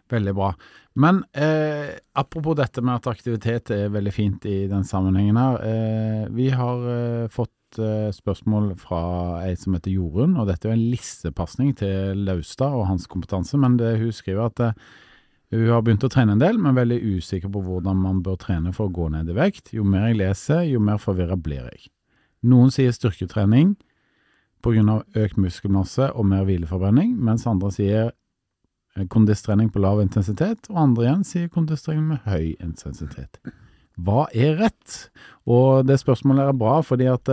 Veldig 0.10 0.34
bra. 0.36 0.54
Men 0.96 1.24
eh, 1.34 1.94
apropos 2.16 2.56
dette 2.56 2.82
med 2.84 2.96
at 3.00 3.08
aktivitet 3.16 3.72
er 3.72 3.90
veldig 3.90 4.14
fint 4.14 4.46
i 4.46 4.68
den 4.68 4.84
sammenhengen 4.84 5.38
her. 5.40 5.56
Eh, 5.64 6.28
vi 6.30 6.50
har 6.50 6.84
eh, 7.24 7.28
fått 7.30 7.50
eh, 7.82 8.12
spørsmål 8.14 8.74
fra 8.82 9.00
ei 9.46 9.56
som 9.60 9.76
heter 9.78 9.94
Jorunn, 9.94 10.36
og 10.38 10.50
dette 10.50 10.68
er 10.68 10.74
jo 10.74 10.80
en 10.80 10.92
lissepasning 10.92 11.74
til 11.80 12.22
Laustad 12.28 12.76
og 12.76 12.88
hans 12.90 13.08
kompetanse, 13.10 13.58
men 13.62 13.78
det, 13.80 13.96
hun 14.02 14.14
skriver 14.14 14.50
at 14.50 14.62
eh, 14.68 14.78
hun 15.54 15.70
har 15.70 15.84
begynt 15.86 16.06
å 16.06 16.10
trene 16.10 16.34
en 16.34 16.42
del, 16.42 16.58
men 16.58 16.78
veldig 16.78 17.00
usikker 17.18 17.52
på 17.54 17.62
hvordan 17.62 18.00
man 18.02 18.22
bør 18.26 18.40
trene 18.42 18.74
for 18.74 18.90
å 18.90 18.94
gå 18.94 19.10
ned 19.14 19.30
i 19.30 19.38
vekt. 19.38 19.74
Jo 19.78 19.86
mer 19.86 20.08
jeg 20.10 20.20
leser, 20.24 20.64
jo 20.66 20.82
mer 20.82 21.02
forvirra 21.02 21.38
blir 21.38 21.68
jeg. 21.68 21.92
Noen 22.50 22.74
sier 22.74 22.94
styrketrening 22.96 23.76
pga. 24.64 25.02
økt 25.16 25.38
muskelmasse 25.38 26.10
og 26.14 26.26
mer 26.26 26.46
hvileforbrenning, 26.48 27.14
mens 27.20 27.46
andre 27.50 27.70
sier 27.76 28.12
eh, 28.96 29.06
kondistrening 29.06 29.70
på 29.70 29.84
lav 29.84 30.02
intensitet, 30.02 30.70
og 30.72 30.80
andre 30.88 31.06
igjen 31.06 31.28
sier 31.28 31.52
kondistrening 31.54 32.08
med 32.16 32.26
høy 32.26 32.56
intensitet. 32.60 33.42
Hva 34.02 34.26
er 34.34 34.58
rett? 34.58 35.10
Og 35.46 35.86
det 35.86 36.00
spørsmålet 36.02 36.50
er 36.50 36.58
bra, 36.58 36.80
fordi 36.82 37.12
at 37.12 37.30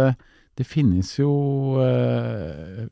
det, 0.60 0.66
finnes 0.68 1.12
jo, 1.18 1.30
eh, 1.84 2.84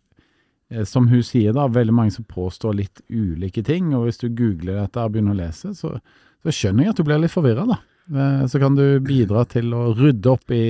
eh, 0.73 0.87
som 0.89 1.09
hun 1.11 1.23
sier 1.27 1.57
da, 1.57 1.69
veldig 1.73 1.95
mange 1.95 2.17
som 2.17 2.27
påstår 2.29 2.79
litt 2.81 3.05
ulike 3.09 3.65
ting, 3.67 3.93
og 3.97 4.09
hvis 4.09 4.23
du 4.25 4.29
googler 4.29 4.81
dette 4.83 5.05
og 5.05 5.15
begynner 5.15 5.37
å 5.37 5.43
lese, 5.43 5.75
så, 5.77 5.95
så 6.45 6.55
skjønner 6.55 6.89
jeg 6.89 6.97
at 6.97 7.03
du 7.03 7.07
blir 7.09 7.23
litt 7.23 7.35
forvirra, 7.35 7.69
da. 7.69 7.81
Eh, 8.09 8.47
så 8.49 8.61
kan 8.63 8.79
du 8.79 9.01
bidra 9.05 9.45
til 9.49 9.75
å 9.77 9.91
rydde 9.97 10.33
opp 10.33 10.55
i, 10.55 10.65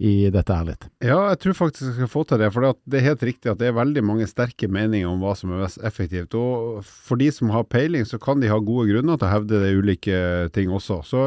i 0.00 0.12
dette 0.32 0.56
her 0.56 0.68
litt. 0.68 0.86
Ja, 1.04 1.18
jeg 1.32 1.40
tror 1.42 1.56
faktisk 1.58 1.88
jeg 1.88 1.96
skal 1.98 2.12
få 2.12 2.24
til 2.28 2.40
det. 2.40 2.50
For 2.54 2.70
det 2.70 3.00
er 3.00 3.08
helt 3.10 3.24
riktig 3.26 3.50
at 3.52 3.60
det 3.60 3.70
er 3.70 3.78
veldig 3.78 4.04
mange 4.06 4.28
sterke 4.30 4.70
meninger 4.70 5.10
om 5.10 5.22
hva 5.22 5.34
som 5.38 5.52
er 5.52 5.64
mest 5.64 5.82
effektivt. 5.86 6.36
Og 6.38 6.84
for 6.86 7.20
de 7.20 7.30
som 7.34 7.50
har 7.54 7.66
peiling, 7.68 8.06
så 8.08 8.20
kan 8.22 8.40
de 8.40 8.52
ha 8.52 8.60
gode 8.62 8.88
grunner 8.92 9.18
til 9.18 9.28
å 9.28 9.34
hevde 9.34 9.64
det 9.64 9.74
ulike 9.76 10.20
ting 10.54 10.72
også. 10.72 11.02
Så, 11.08 11.26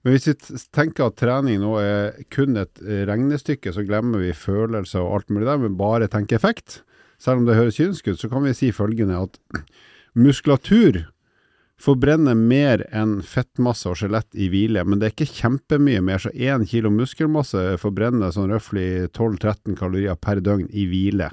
men 0.00 0.14
hvis 0.14 0.30
vi 0.30 0.60
tenker 0.72 1.10
at 1.10 1.18
trening 1.20 1.60
nå 1.60 1.74
er 1.82 2.22
kun 2.32 2.56
et 2.56 2.80
regnestykke, 2.80 3.72
så 3.76 3.84
glemmer 3.84 4.22
vi 4.22 4.32
følelser 4.36 5.02
og 5.04 5.18
alt 5.18 5.32
mulig 5.34 5.48
der, 5.50 5.60
men 5.60 5.76
bare 5.80 6.08
tenker 6.08 6.38
effekt. 6.38 6.80
Selv 7.20 7.42
om 7.42 7.48
det 7.48 7.58
høres 7.58 7.76
kynisk 7.76 8.08
ut, 8.08 8.20
så 8.20 8.30
kan 8.32 8.46
vi 8.46 8.56
si 8.56 8.70
følgende 8.72 9.18
at 9.26 9.36
muskulatur 10.16 11.02
forbrenner 11.80 12.36
mer 12.36 12.82
enn 12.96 13.20
fettmasse 13.24 13.88
og 13.88 13.96
skjelett 14.00 14.36
i 14.36 14.50
hvile, 14.52 14.84
men 14.84 15.00
det 15.00 15.08
er 15.08 15.14
ikke 15.14 15.36
kjempemye 15.38 16.02
mer. 16.04 16.20
Så 16.20 16.32
én 16.32 16.66
kilo 16.68 16.92
muskelmasse 16.92 17.78
forbrenner 17.80 18.32
sånn 18.34 18.52
røftlig 18.52 19.08
12-13 19.12 19.78
kalorier 19.80 20.18
per 20.20 20.42
døgn 20.44 20.68
i 20.72 20.86
hvile. 20.90 21.30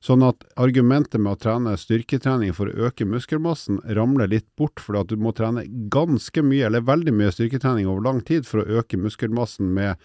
Sånn 0.00 0.22
at 0.24 0.46
argumentet 0.56 1.20
med 1.20 1.34
å 1.34 1.40
trene 1.40 1.74
styrketrening 1.76 2.54
for 2.56 2.70
å 2.70 2.86
øke 2.88 3.04
muskelmassen 3.04 3.82
ramler 3.98 4.30
litt 4.32 4.46
bort, 4.56 4.80
fordi 4.80 5.02
at 5.02 5.10
du 5.12 5.20
må 5.20 5.34
trene 5.36 5.66
ganske 5.92 6.44
mye, 6.44 6.64
eller 6.70 6.86
veldig 6.88 7.12
mye 7.18 7.34
styrketrening 7.34 7.88
over 7.90 8.06
lang 8.06 8.22
tid 8.24 8.48
for 8.48 8.62
å 8.62 8.80
øke 8.80 8.96
muskelmassen 9.00 9.74
med 9.76 10.00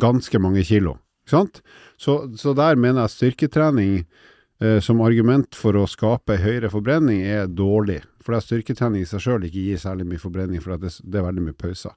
ganske 0.00 0.40
mange 0.40 0.64
kilo. 0.64 0.96
Så, 1.28 1.44
så 2.40 2.54
der 2.56 2.80
mener 2.80 3.04
jeg 3.04 3.16
styrketrening 3.18 4.06
som 4.82 4.98
argument 5.04 5.54
for 5.54 5.76
å 5.78 5.84
skape 5.86 6.34
høyere 6.42 6.66
forbrenning 6.72 7.20
er 7.22 7.44
dårlig 7.46 8.00
for 8.28 8.36
det 8.36 8.44
styrketrening 8.44 9.00
i 9.00 9.08
seg 9.08 9.22
sjøl 9.24 9.44
ikke 9.46 9.62
gir 9.70 9.78
særlig 9.80 10.04
mye 10.04 10.20
forbrenning, 10.20 10.60
for 10.60 10.76
det, 10.76 10.90
er 11.00 11.22
veldig 11.24 11.46
mye 11.46 11.56
pauser. 11.56 11.94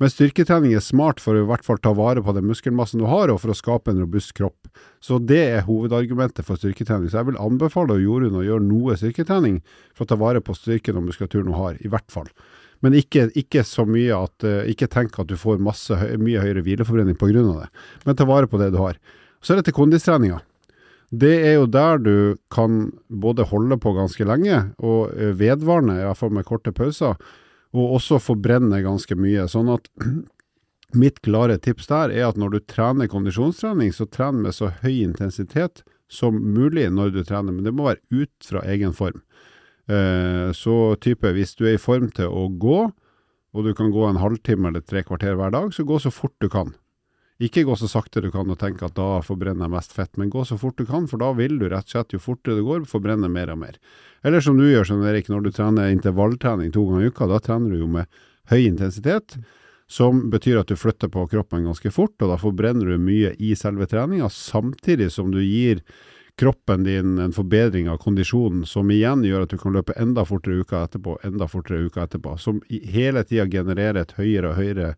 Men 0.00 0.08
styrketrening 0.08 0.72
er 0.72 0.80
smart 0.80 1.20
for 1.20 1.36
å 1.36 1.42
i 1.42 1.48
hvert 1.50 1.66
fall 1.66 1.76
ta 1.84 1.92
vare 1.92 2.22
på 2.24 2.32
den 2.32 2.46
muskelmassen 2.48 3.02
du 3.02 3.04
har, 3.10 3.28
og 3.28 3.42
for 3.42 3.52
å 3.52 3.56
skape 3.58 3.92
en 3.92 4.00
robust 4.00 4.32
kropp. 4.38 4.70
Så 5.04 5.18
det 5.20 5.42
er 5.42 5.66
hovedargumentet 5.66 6.48
for 6.48 6.56
styrketrening. 6.56 7.10
Så 7.12 7.20
jeg 7.20 7.28
vil 7.28 7.36
anbefale 7.36 7.98
Jorunn 8.00 8.40
å 8.40 8.46
gjøre 8.46 8.64
noe 8.64 8.96
styrketrening 8.96 9.60
for 9.92 10.06
å 10.06 10.12
ta 10.14 10.18
vare 10.24 10.40
på 10.40 10.56
styrken 10.56 11.02
og 11.02 11.04
muskulaturen 11.10 11.52
du 11.52 11.58
har, 11.58 11.76
i 11.76 11.92
hvert 11.92 12.08
fall. 12.16 12.32
Men 12.80 12.96
ikke, 12.96 13.26
ikke 13.36 13.60
så 13.68 13.84
mye 13.88 14.16
at 14.16 14.44
uh, 14.44 14.64
Ikke 14.68 14.88
tenk 14.92 15.14
at 15.20 15.28
du 15.28 15.36
får 15.40 15.60
masse, 15.60 16.00
mye 16.20 16.40
høyere 16.40 16.64
hvileforbrenning 16.64 17.20
pga. 17.20 17.44
det, 17.44 17.68
men 18.08 18.16
ta 18.16 18.24
vare 18.24 18.48
på 18.48 18.56
det 18.60 18.72
du 18.72 18.80
har. 18.80 18.96
Så 19.44 19.52
er 19.52 19.60
det 19.60 19.68
til 19.68 19.76
kondistreninga 19.76 20.40
det 21.20 21.34
er 21.46 21.56
jo 21.58 21.66
der 21.70 21.98
du 22.02 22.16
kan 22.52 22.88
både 23.08 23.46
holde 23.50 23.76
på 23.80 23.92
ganske 23.96 24.26
lenge, 24.26 24.60
og 24.78 25.14
eh, 25.14 25.34
vedvarende, 25.38 25.98
i 26.00 26.06
hvert 26.06 26.20
fall 26.20 26.32
med 26.34 26.46
korte 26.48 26.72
pauser, 26.74 27.18
og 27.74 27.96
også 27.98 28.20
forbrenne 28.22 28.82
ganske 28.84 29.16
mye. 29.18 29.46
Sånn 29.50 29.70
at 29.74 29.90
mitt 31.02 31.20
klare 31.26 31.58
tips 31.58 31.90
der 31.90 32.14
er 32.14 32.28
at 32.30 32.38
når 32.40 32.54
du 32.54 32.60
trener 32.70 33.10
kondisjonstrening, 33.10 33.92
så 33.94 34.06
tren 34.06 34.42
med 34.44 34.56
så 34.56 34.72
høy 34.82 35.02
intensitet 35.02 35.84
som 36.12 36.36
mulig 36.54 36.86
når 36.92 37.14
du 37.14 37.22
trener, 37.24 37.52
men 37.52 37.66
det 37.66 37.74
må 37.74 37.88
være 37.88 38.02
ut 38.24 38.48
fra 38.48 38.62
egen 38.70 38.94
form. 38.96 39.22
Eh, 39.90 40.50
så 40.56 40.94
type 41.04 41.34
hvis 41.36 41.56
du 41.58 41.66
er 41.66 41.76
i 41.76 41.82
form 41.82 42.10
til 42.14 42.30
å 42.30 42.46
gå, 42.48 42.78
og 43.54 43.66
du 43.66 43.74
kan 43.76 43.92
gå 43.94 44.06
en 44.08 44.22
halvtime 44.22 44.70
eller 44.70 44.82
tre 44.82 45.04
kvarter 45.06 45.36
hver 45.38 45.52
dag, 45.54 45.70
så 45.74 45.86
gå 45.86 46.00
så 46.02 46.10
fort 46.14 46.34
du 46.42 46.48
kan. 46.50 46.72
Ikke 47.42 47.64
gå 47.66 47.74
så 47.74 47.88
sakte 47.90 48.22
du 48.22 48.28
kan 48.30 48.50
og 48.50 48.58
tenke 48.60 48.86
at 48.86 48.94
da 48.94 49.18
forbrenner 49.26 49.66
jeg 49.66 49.74
mest 49.74 49.94
fett, 49.96 50.12
men 50.20 50.30
gå 50.30 50.44
så 50.46 50.58
fort 50.58 50.78
du 50.78 50.84
kan, 50.86 51.08
for 51.10 51.18
da 51.18 51.32
vil 51.34 51.56
du 51.58 51.66
rett 51.66 51.88
og 51.88 51.96
slett, 51.96 52.14
jo 52.14 52.22
fortere 52.22 52.60
det 52.60 52.66
går, 52.66 52.84
forbrenne 52.86 53.30
mer 53.32 53.50
og 53.50 53.58
mer. 53.64 53.80
Eller 54.22 54.44
som 54.44 54.58
du 54.58 54.68
gjør, 54.68 54.86
Sånn 54.86 55.02
Erik, 55.08 55.26
når 55.32 55.48
du 55.48 55.50
trener 55.56 55.90
intervalltrening 55.90 56.70
to 56.72 56.86
ganger 56.86 57.08
i 57.08 57.10
uka, 57.10 57.26
da 57.30 57.40
trener 57.42 57.74
du 57.74 57.82
jo 57.82 57.90
med 57.90 58.22
høy 58.52 58.60
intensitet, 58.68 59.34
som 59.90 60.28
betyr 60.30 60.62
at 60.62 60.70
du 60.70 60.78
flytter 60.78 61.10
på 61.12 61.26
kroppen 61.32 61.66
ganske 61.66 61.90
fort, 61.92 62.14
og 62.22 62.30
da 62.30 62.38
forbrenner 62.40 62.94
du 62.94 63.02
mye 63.02 63.34
i 63.42 63.52
selve 63.58 63.90
treninga, 63.90 64.30
samtidig 64.30 65.10
som 65.12 65.34
du 65.34 65.42
gir 65.42 65.82
kroppen 66.38 66.86
din 66.86 67.18
en 67.18 67.34
forbedring 67.34 67.90
av 67.90 67.98
kondisjonen, 68.02 68.64
som 68.66 68.90
igjen 68.90 69.26
gjør 69.26 69.44
at 69.44 69.52
du 69.52 69.58
kan 69.58 69.74
løpe 69.74 69.94
enda 69.98 70.24
fortere 70.26 70.62
uka 70.62 70.86
etterpå, 70.86 71.18
enda 71.26 71.50
fortere 71.50 71.90
uka 71.90 72.06
etterpå, 72.06 72.38
som 72.38 72.62
hele 72.70 73.22
tida 73.26 73.46
genererer 73.50 74.02
et 74.02 74.16
høyere 74.18 74.50
og 74.50 74.58
høyere 74.58 74.94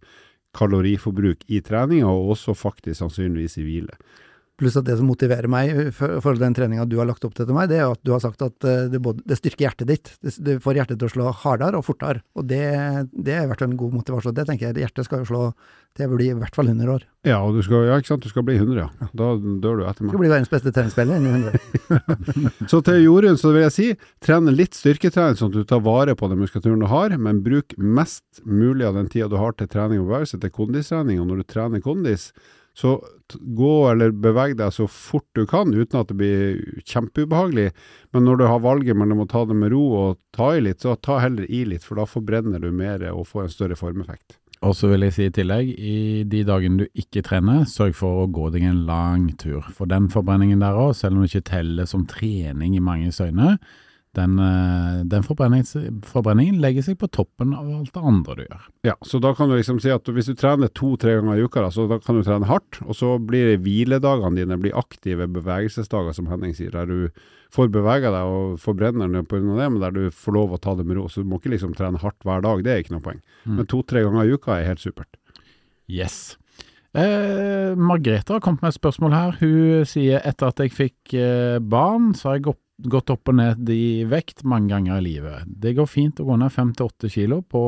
kaloriforbruk 0.56 1.44
i 1.48 1.60
treninga, 1.64 2.08
og 2.08 2.32
også 2.34 2.54
faktisk 2.56 3.00
sannsynligvis 3.02 3.58
i 3.60 3.66
hvile. 3.66 4.00
Pluss 4.56 4.78
at 4.80 4.86
det 4.88 4.96
som 4.96 5.08
motiverer 5.08 5.50
meg 5.52 5.90
for, 5.96 6.20
til 6.24 6.40
den 6.40 6.56
treninga 6.56 6.86
du 6.88 6.96
har 7.00 7.08
lagt 7.08 7.24
opp 7.28 7.34
til 7.36 7.48
til 7.48 7.56
meg, 7.56 7.68
det 7.68 7.80
er 7.82 7.90
at 7.90 8.00
du 8.06 8.14
har 8.14 8.22
sagt 8.24 8.40
at 8.44 8.64
eh, 8.64 8.86
det, 8.92 9.02
både, 9.04 9.24
det 9.28 9.36
styrker 9.40 9.66
hjertet 9.66 9.90
ditt. 9.90 10.12
Det, 10.24 10.32
det, 10.46 10.60
får 10.64 10.80
hjertet 10.80 11.00
til 11.00 11.10
å 11.10 11.12
slå 11.12 11.32
hardere 11.44 11.80
og 11.80 11.84
fortere. 11.84 12.24
Og 12.38 12.46
det, 12.48 12.62
det 13.12 13.36
er 13.36 13.44
i 13.44 13.50
hvert 13.50 13.60
fall 13.60 13.72
en 13.72 13.80
god 13.80 13.98
motivasjon. 13.98 14.36
Det 14.36 14.46
tenker 14.48 14.70
jeg. 14.70 14.86
Hjertet 14.86 15.08
skal 15.08 15.22
jo 15.22 15.28
slå 15.28 15.42
til 15.96 16.06
jeg 16.06 16.12
blir 16.12 16.32
i 16.34 16.36
hvert 16.36 16.56
fall 16.56 16.68
100 16.68 16.92
år. 16.92 17.04
Ja, 17.26 17.38
og 17.42 17.56
du 17.56 17.62
skal, 17.64 17.86
ja, 17.88 17.96
ikke 17.98 18.12
sant? 18.12 18.24
du 18.24 18.30
skal 18.30 18.44
bli 18.46 18.56
100, 18.58 18.76
ja. 18.78 19.08
Da 19.16 19.30
dør 19.36 19.80
du 19.80 19.84
etter 19.88 20.04
meg. 20.04 20.10
Du 20.10 20.14
skal 20.14 20.22
bli 20.22 20.32
verdens 20.32 20.52
beste 20.52 20.72
treningsspiller 20.76 21.20
innen 21.20 21.46
100. 21.48 22.66
så 22.72 22.82
til 22.86 23.00
Jorunn 23.02 23.40
så 23.40 23.52
vil 23.54 23.64
jeg 23.64 23.74
si, 23.74 23.86
tren 24.24 24.52
litt 24.52 24.76
styrketrening 24.76 25.40
sånn 25.40 25.50
at 25.54 25.56
du 25.56 25.68
tar 25.68 25.82
vare 25.86 26.14
på 26.18 26.28
den 26.30 26.42
muskulaturen 26.42 26.84
du 26.84 26.88
har, 26.90 27.16
men 27.20 27.40
bruk 27.44 27.74
mest 27.80 28.44
mulig 28.44 28.86
av 28.86 29.00
den 29.00 29.10
tida 29.12 29.30
du 29.32 29.38
har 29.40 29.56
til 29.56 29.70
trening 29.72 30.04
og 30.04 30.12
bevegelse, 30.12 30.40
til 30.42 30.54
kondistrening. 30.54 31.20
Og 31.22 31.30
når 31.30 31.42
du 31.42 31.50
trener 31.56 31.84
kondis, 31.84 32.30
så 32.76 32.96
gå 33.56 33.74
eller 33.90 34.12
beveg 34.12 34.56
deg 34.58 34.72
så 34.74 34.84
fort 34.90 35.26
du 35.34 35.46
kan, 35.48 35.72
uten 35.72 36.00
at 36.00 36.10
det 36.10 36.16
blir 36.20 36.82
kjempeubehagelig. 36.84 37.70
Men 38.12 38.26
når 38.28 38.40
du 38.40 38.44
har 38.50 38.64
valget 38.64 38.98
mellom 38.98 39.22
å 39.24 39.28
ta 39.30 39.46
det 39.48 39.56
med 39.56 39.72
ro 39.72 39.84
og 39.96 40.18
ta 40.36 40.50
i 40.56 40.64
litt, 40.64 40.84
så 40.84 40.96
ta 41.00 41.16
heller 41.22 41.48
i 41.48 41.64
litt, 41.68 41.86
for 41.86 41.96
da 41.96 42.04
forbrenner 42.08 42.60
du 42.60 42.68
mer 42.76 43.06
og 43.14 43.24
får 43.30 43.46
en 43.46 43.54
større 43.54 43.78
formeffekt. 43.80 44.36
Og 44.64 44.72
så 44.76 44.88
vil 44.90 45.04
jeg 45.04 45.14
si 45.14 45.24
i 45.28 45.32
tillegg, 45.36 45.72
i 45.72 45.96
de 46.28 46.42
dagene 46.48 46.84
du 46.84 47.00
ikke 47.00 47.24
trener, 47.24 47.64
sørg 47.68 47.96
for 47.96 48.22
å 48.22 48.28
gå 48.32 48.48
deg 48.54 48.64
en 48.68 48.84
lang 48.88 49.28
tur. 49.40 49.64
For 49.76 49.88
den 49.88 50.08
forbrenningen 50.12 50.64
der 50.64 50.76
òg, 50.80 50.94
selv 50.96 51.16
om 51.16 51.24
det 51.24 51.32
ikke 51.32 51.50
teller 51.52 51.88
som 51.88 52.06
trening 52.08 52.76
i 52.76 52.84
mange 52.84 53.12
øyne, 53.12 53.56
den, 54.16 54.38
eh, 54.40 55.04
den 55.04 55.24
forbrenningen, 55.26 56.00
forbrenningen, 56.08 56.60
legger 56.62 56.86
seg 56.86 56.98
på 57.00 57.08
toppen 57.12 57.52
av 57.56 57.68
alt 57.68 57.92
det 57.92 58.02
andre 58.10 58.36
du 58.38 58.42
gjør. 58.46 58.66
Ja, 58.88 58.94
så 59.04 59.20
da 59.22 59.34
kan 59.36 59.50
du 59.50 59.56
liksom 59.58 59.80
si 59.82 59.92
at 59.92 60.08
hvis 60.08 60.30
du 60.30 60.34
trener 60.38 60.72
to-tre 60.72 61.18
ganger 61.18 61.36
i 61.36 61.44
uka, 61.44 61.66
da, 61.66 61.70
så 61.74 61.86
da 61.90 62.00
kan 62.02 62.18
du 62.18 62.24
trene 62.26 62.48
hardt, 62.48 62.80
og 62.86 62.96
så 62.96 63.16
blir 63.20 63.58
hviledagene 63.60 64.40
dine 64.40 64.58
blir 64.60 64.76
aktive 64.78 65.28
bevegelsesdager, 65.36 66.16
som 66.16 66.30
Henning 66.32 66.56
sier, 66.56 66.72
der 66.72 66.88
du 66.88 67.26
får 67.54 67.70
bevega 67.74 68.10
deg 68.14 68.32
og 68.32 68.56
forbrenner 68.60 69.12
den 69.12 69.28
på 69.28 69.38
det, 69.38 69.68
men 69.70 69.78
der 69.82 69.94
du 69.94 70.08
får 70.10 70.36
lov 70.36 70.56
å 70.56 70.62
ta 70.62 70.74
det 70.78 70.86
med 70.86 70.98
ro. 70.98 71.06
Så 71.12 71.22
du 71.22 71.30
må 71.30 71.40
ikke 71.40 71.54
liksom 71.54 71.76
trene 71.76 72.00
hardt 72.02 72.26
hver 72.26 72.42
dag, 72.44 72.64
det 72.64 72.72
er 72.72 72.82
ikke 72.82 72.96
noe 72.96 73.04
poeng. 73.04 73.22
Mm. 73.44 73.60
Men 73.60 73.70
to-tre 73.70 74.02
ganger 74.06 74.26
i 74.26 74.36
uka 74.36 74.56
er 74.56 74.68
helt 74.72 74.82
supert. 74.82 75.20
Yes. 75.86 76.36
Eh, 76.96 77.76
Margrethe 77.76 78.32
har 78.32 78.40
kommet 78.40 78.64
med 78.64 78.72
et 78.72 78.78
spørsmål 78.78 79.14
her. 79.14 79.34
Hun 79.42 79.88
sier 79.88 80.24
etter 80.24 80.48
at 80.48 80.62
jeg 80.64 80.72
fikk 80.72 81.14
eh, 81.14 81.58
barn, 81.60 82.14
så 82.16 82.30
har 82.30 82.38
jeg 82.38 82.48
gått 82.48 82.62
gått 82.76 83.10
opp 83.12 83.30
og 83.30 83.38
ned 83.38 83.70
i 83.72 84.04
vekt 84.08 84.44
mange 84.44 84.70
ganger 84.74 85.00
i 85.00 85.06
livet. 85.06 85.46
Det 85.46 85.74
går 85.78 85.88
fint 85.88 86.20
å 86.20 86.26
gå 86.28 86.36
ned 86.40 86.52
fem 86.52 86.74
til 86.76 86.90
åtte 86.90 87.10
kilo 87.12 87.40
på 87.42 87.62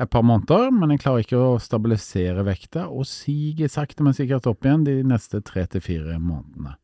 et 0.00 0.10
par 0.10 0.24
måneder, 0.26 0.70
men 0.74 0.94
jeg 0.94 1.02
klarer 1.04 1.24
ikke 1.24 1.40
å 1.40 1.60
stabilisere 1.62 2.44
vekta, 2.46 2.88
og 2.88 3.06
siger 3.06 3.70
sakte, 3.70 4.02
men 4.02 4.16
sikkert 4.16 4.48
opp 4.50 4.64
igjen 4.66 4.86
de 4.88 4.96
neste 5.06 5.42
tre 5.44 5.66
til 5.70 5.84
fire 5.84 6.16
månedene. 6.18 6.74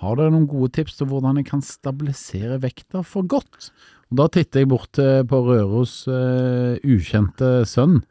Har 0.00 0.16
dere 0.16 0.32
noen 0.32 0.48
gode 0.48 0.74
tips 0.76 0.98
til 0.98 1.08
hvordan 1.10 1.40
jeg 1.40 1.48
kan 1.50 1.64
stabilisere 1.64 2.60
vekta 2.62 3.02
for 3.04 3.26
godt? 3.28 3.70
Og 4.12 4.20
da 4.20 4.28
titter 4.32 4.62
jeg 4.62 4.70
bort 4.70 4.96
på 4.96 5.38
Røros 5.42 6.02
uh, 6.06 6.76
ukjente 6.84 7.64
sønn. 7.68 8.02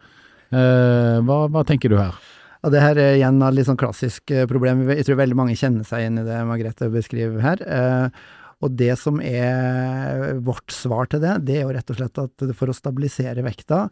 Uh, 0.49 1.21
hva, 1.25 1.45
hva 1.53 1.63
tenker 1.67 1.93
du 1.93 1.99
her? 2.01 2.17
Og 2.65 2.73
det 2.73 2.81
her 2.81 2.97
er 2.97 3.19
igjen 3.19 3.43
et 3.45 3.53
litt 3.53 3.67
sånn 3.67 3.77
klassisk 3.77 4.31
eh, 4.33 4.47
problem. 4.49 4.87
Jeg 4.89 5.05
tror 5.05 5.19
veldig 5.19 5.37
mange 5.37 5.57
kjenner 5.59 5.85
seg 5.85 6.07
inn 6.07 6.17
i 6.17 6.25
det 6.25 6.39
Margrethe 6.49 6.89
beskriver 6.89 7.43
her. 7.43 7.61
Eh, 7.61 8.23
og 8.65 8.75
det 8.77 8.93
som 8.99 9.21
er 9.23 10.35
vårt 10.45 10.73
svar 10.73 11.09
til 11.11 11.23
det, 11.23 11.39
det 11.47 11.59
er 11.59 11.65
jo 11.65 11.73
rett 11.75 11.91
og 11.91 11.99
slett 11.99 12.21
at 12.23 12.45
for 12.57 12.71
å 12.71 12.75
stabilisere 12.75 13.45
vekta, 13.45 13.85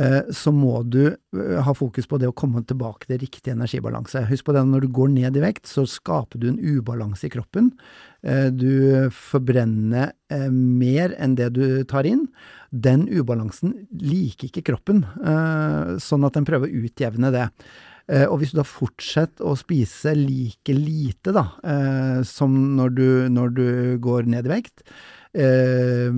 eh, 0.00 0.20
så 0.34 0.52
må 0.54 0.82
du 0.84 1.02
eh, 1.08 1.60
ha 1.64 1.74
fokus 1.76 2.08
på 2.08 2.20
det 2.20 2.28
å 2.30 2.36
komme 2.36 2.64
tilbake 2.68 3.08
til 3.08 3.22
riktig 3.22 3.54
energibalanse. 3.54 4.24
Husk 4.28 4.48
på 4.48 4.56
det, 4.56 4.64
når 4.68 4.84
du 4.84 4.96
går 4.98 5.12
ned 5.14 5.38
i 5.38 5.44
vekt, 5.44 5.68
så 5.70 5.86
skaper 5.88 6.42
du 6.42 6.50
en 6.50 6.60
ubalanse 6.60 7.28
i 7.28 7.32
kroppen. 7.32 7.72
Eh, 8.22 8.50
du 8.52 9.08
forbrenner 9.16 10.12
mer 10.52 11.12
enn 11.20 11.36
det 11.36 11.50
du 11.56 11.64
tar 11.88 12.08
inn. 12.08 12.26
Den 12.72 13.04
ubalansen 13.10 13.74
liker 14.00 14.48
ikke 14.48 14.62
kroppen, 14.70 15.02
sånn 16.00 16.24
at 16.24 16.38
den 16.38 16.46
prøver 16.48 16.70
å 16.70 16.86
utjevne 16.86 17.28
det. 17.34 17.50
Eh, 18.10 18.26
og 18.26 18.40
hvis 18.40 18.52
du 18.52 18.60
da 18.60 18.66
fortsetter 18.66 19.46
å 19.46 19.54
spise 19.58 20.14
like 20.18 20.74
lite 20.74 21.34
da, 21.34 21.46
eh, 21.62 22.20
som 22.26 22.54
når 22.78 22.96
du, 22.96 23.08
når 23.32 23.54
du, 23.58 23.66
går 24.02 24.30
ned 24.32 24.48
i 24.48 24.54
vekt, 24.56 24.82
eh, 25.34 26.10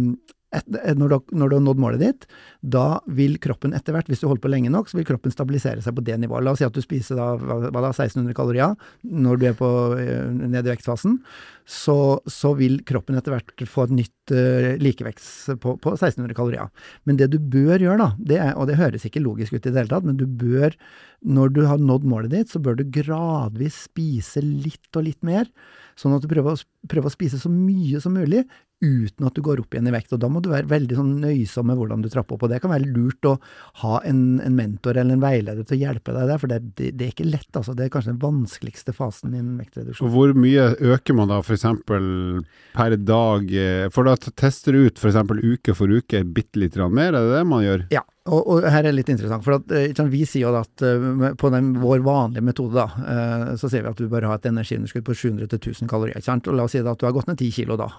et, 0.54 0.68
når, 0.98 1.12
du, 1.12 1.34
når, 1.36 1.50
du, 1.50 1.56
har 1.56 1.64
nådd 1.64 1.80
målet 1.82 2.02
ditt, 2.02 2.26
da 2.60 3.00
vil 3.18 3.36
kroppen 3.42 3.74
etter 3.76 3.96
hvert, 3.96 4.08
hvis 4.10 4.22
du 4.22 4.28
holder 4.28 4.44
på 4.44 4.52
lenge 4.52 4.72
nok, 4.72 4.90
så 4.90 4.98
vil 4.98 5.08
kroppen 5.08 5.34
stabilisere 5.34 5.82
seg 5.84 5.96
på 5.96 6.04
det 6.06 6.18
nivået. 6.22 6.44
La 6.46 6.54
oss 6.54 6.62
si 6.62 6.68
at 6.68 6.74
du 6.74 6.82
spiser 6.84 7.18
da, 7.18 7.32
da 7.68 7.90
1600 7.90 8.36
kalorier 8.36 8.76
når 9.02 9.40
du 9.40 9.48
er 9.50 9.58
på, 9.58 9.70
eh, 9.98 10.30
ned 10.30 10.62
i 10.62 10.72
vektfasen. 10.74 11.18
Så, 11.64 11.96
så, 12.28 12.52
vil 12.58 12.82
kroppen 12.84 13.16
etter 13.16 13.32
hvert 13.32 13.62
få 13.68 13.86
et 13.86 13.94
nytt 13.96 14.32
uh, 14.36 14.74
likevekst 14.84 15.54
på, 15.62 15.78
på, 15.80 15.94
1600 15.96 16.36
kalorier. 16.36 16.68
Men 17.08 17.16
det 17.16 17.30
du 17.32 17.38
bør 17.40 17.80
gjøre, 17.80 17.96
da, 18.02 18.08
det 18.20 18.36
er, 18.36 18.50
og 18.60 18.68
det 18.68 18.76
høres 18.76 19.06
ikke 19.08 19.22
logisk 19.24 19.56
ut 19.56 19.62
i 19.62 19.72
det 19.72 19.78
hele 19.80 19.92
tatt, 19.94 20.04
men 20.04 20.18
du 20.20 20.26
bør, 20.28 20.76
når 21.24 21.54
du 21.56 21.62
har 21.64 21.80
nådd 21.80 22.04
målet 22.10 22.34
ditt, 22.36 22.52
så 22.52 22.60
bør 22.60 22.76
du 22.76 22.84
gradvis 22.92 23.86
spise 23.88 24.44
litt 24.44 24.92
og 24.92 25.08
litt 25.08 25.24
mer. 25.24 25.48
Sånn 25.96 26.12
at 26.16 26.24
du 26.24 26.28
prøver 26.28 26.52
å, 26.52 26.62
prøver 26.90 27.08
å 27.08 27.14
spise 27.14 27.40
så 27.40 27.48
mye 27.48 28.02
som 28.02 28.16
mulig 28.18 28.44
uten 28.84 29.26
at 29.28 29.36
du 29.36 29.42
går 29.44 29.62
opp 29.62 29.74
igjen 29.74 29.88
i 29.88 29.94
vekt. 29.94 30.12
Og 30.14 30.20
da 30.22 30.30
må 30.30 30.42
du 30.44 30.50
være 30.52 30.68
veldig 30.70 30.98
sånn 30.98 31.12
nøysom 31.22 31.68
med 31.70 31.80
hvordan 31.80 32.04
du 32.04 32.10
trapper 32.12 32.36
opp. 32.36 32.46
Og 32.46 32.52
det 32.52 32.60
kan 32.62 32.72
være 32.74 32.90
lurt 32.92 33.28
å 33.28 33.34
ha 33.82 33.98
en, 34.06 34.22
en 34.44 34.56
mentor 34.58 34.98
eller 35.00 35.16
en 35.16 35.24
veileder 35.24 35.66
til 35.66 35.78
å 35.78 35.82
hjelpe 35.86 36.14
deg 36.16 36.30
der, 36.30 36.42
for 36.42 36.52
det, 36.52 36.60
det, 36.78 36.92
det, 36.98 37.08
er 37.08 37.14
ikke 37.14 37.28
lett. 37.28 37.50
altså. 37.52 37.76
Det 37.76 37.86
er 37.86 37.92
kanskje 37.94 38.14
den 38.14 38.22
vanskeligste 38.24 38.96
fasen 38.96 39.34
i 39.34 39.42
en 39.42 39.52
vektreduksjon. 39.60 40.08
Og 40.08 40.14
Hvor 40.14 40.34
mye 40.38 40.70
øker 40.94 41.18
man 41.18 41.32
da 41.32 41.40
f.eks. 41.42 41.66
per 41.84 42.98
dag? 43.02 43.54
For 43.94 44.10
da 44.10 44.16
tester 44.30 44.76
du 44.76 44.88
ut 44.88 45.00
f.eks. 45.00 45.22
uke 45.44 45.76
for 45.76 45.90
uke 45.90 46.24
bitte 46.24 46.60
litt 46.60 46.78
mer, 46.84 47.14
er 47.14 47.20
det 47.20 47.38
det 47.38 47.46
man 47.48 47.64
gjør? 47.64 47.86
Ja, 47.94 48.04
og, 48.24 48.38
og, 48.48 48.64
her 48.72 48.86
er 48.88 48.94
litt 48.96 49.10
interessant, 49.12 49.44
for 49.44 49.58
at, 49.58 49.72
uh, 50.00 50.06
vi 50.08 50.22
sier 50.24 50.46
jo 50.46 50.54
at 50.56 50.80
uh, 50.80 51.34
på 51.36 51.50
den, 51.52 51.74
vår 51.82 52.00
vanlige 52.06 52.44
metode, 52.46 52.72
da, 52.78 52.86
uh, 52.96 53.50
så 53.60 53.68
sier 53.68 53.84
vi 53.84 53.90
at 53.90 54.00
du 54.00 54.08
bør 54.08 54.24
ha 54.30 54.38
et 54.38 54.48
energiunderskudd 54.48 55.04
på 55.04 55.16
700-1000 55.20 55.90
kalorier. 55.90 56.16
ikke 56.16 56.30
sant? 56.30 56.48
Og 56.48 56.56
La 56.56 56.64
oss 56.64 56.72
si 56.72 56.80
at 56.80 57.00
du 57.00 57.04
har 57.04 57.12
gått 57.12 57.28
ned 57.28 57.36
10 57.36 57.52
kilo 57.58 57.76
da, 57.76 57.90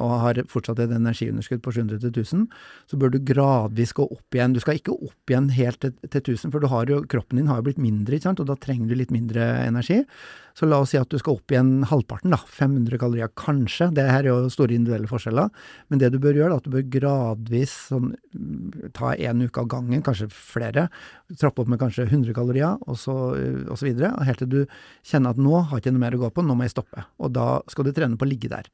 og 0.00 0.14
har 0.22 0.40
fortsatt 0.48 0.80
et 0.80 0.94
energiunderskudd 0.96 1.60
på 1.64 1.74
700-1000, 1.76 2.46
så 2.88 3.00
bør 3.00 3.12
du 3.12 3.18
gradvis 3.28 3.92
gå 3.96 4.08
opp 4.08 4.38
igjen. 4.38 4.56
Du 4.56 4.62
skal 4.64 4.80
ikke 4.80 4.96
opp 4.96 5.34
igjen 5.34 5.50
helt 5.52 5.82
til, 5.84 5.92
til 6.08 6.32
1000, 6.32 6.54
for 6.54 6.88
jo, 6.88 7.02
kroppen 7.10 7.42
din 7.42 7.52
har 7.52 7.60
jo 7.60 7.68
blitt 7.68 7.82
mindre, 7.82 8.16
ikke 8.16 8.30
sant? 8.30 8.40
og 8.40 8.48
da 8.48 8.56
trenger 8.56 8.88
du 8.88 8.96
litt 8.96 9.12
mindre 9.12 9.50
energi. 9.66 10.00
Så 10.54 10.68
la 10.70 10.78
oss 10.78 10.92
si 10.92 10.98
at 11.00 11.10
du 11.10 11.18
skal 11.18 11.34
opp 11.34 11.50
igjen 11.50 11.82
halvparten, 11.90 12.30
da, 12.30 12.38
500 12.38 13.00
kalorier 13.02 13.30
kanskje. 13.34 13.88
Det 13.96 14.04
her 14.06 14.22
er 14.22 14.30
jo 14.30 14.52
store 14.54 14.76
individuelle 14.76 15.10
forskjeller, 15.10 15.50
men 15.90 16.02
det 16.02 16.12
du 16.14 16.20
bør 16.22 16.38
gjøre, 16.38 16.52
er 16.54 16.62
at 16.62 16.68
du 16.68 16.74
bør 16.76 16.86
gradvis 16.94 17.74
sånn, 17.90 18.12
ta 18.94 19.16
en 19.16 19.42
uke 19.42 19.64
av 19.64 19.70
gangen, 19.74 20.04
kanskje 20.06 20.30
flere. 20.30 20.86
Trappe 21.40 21.64
opp 21.64 21.72
med 21.72 21.82
kanskje 21.82 22.06
100 22.06 22.36
kalorier, 22.38 22.78
og 22.86 23.00
så, 23.02 23.16
og 23.34 23.80
så 23.80 23.88
videre. 23.88 24.14
Helt 24.28 24.44
til 24.44 24.52
du 24.52 24.60
kjenner 25.02 25.34
at 25.34 25.42
nå 25.42 25.58
har 25.58 25.74
jeg 25.74 25.88
ikke 25.88 25.96
noe 25.96 26.06
mer 26.06 26.18
å 26.20 26.22
gå 26.22 26.34
på, 26.36 26.46
nå 26.46 26.54
må 26.54 26.68
jeg 26.68 26.76
stoppe. 26.76 27.08
Og 27.18 27.34
da 27.34 27.48
skal 27.72 27.88
du 27.88 27.96
trene 27.96 28.20
på 28.20 28.28
å 28.28 28.30
ligge 28.30 28.52
der. 28.54 28.70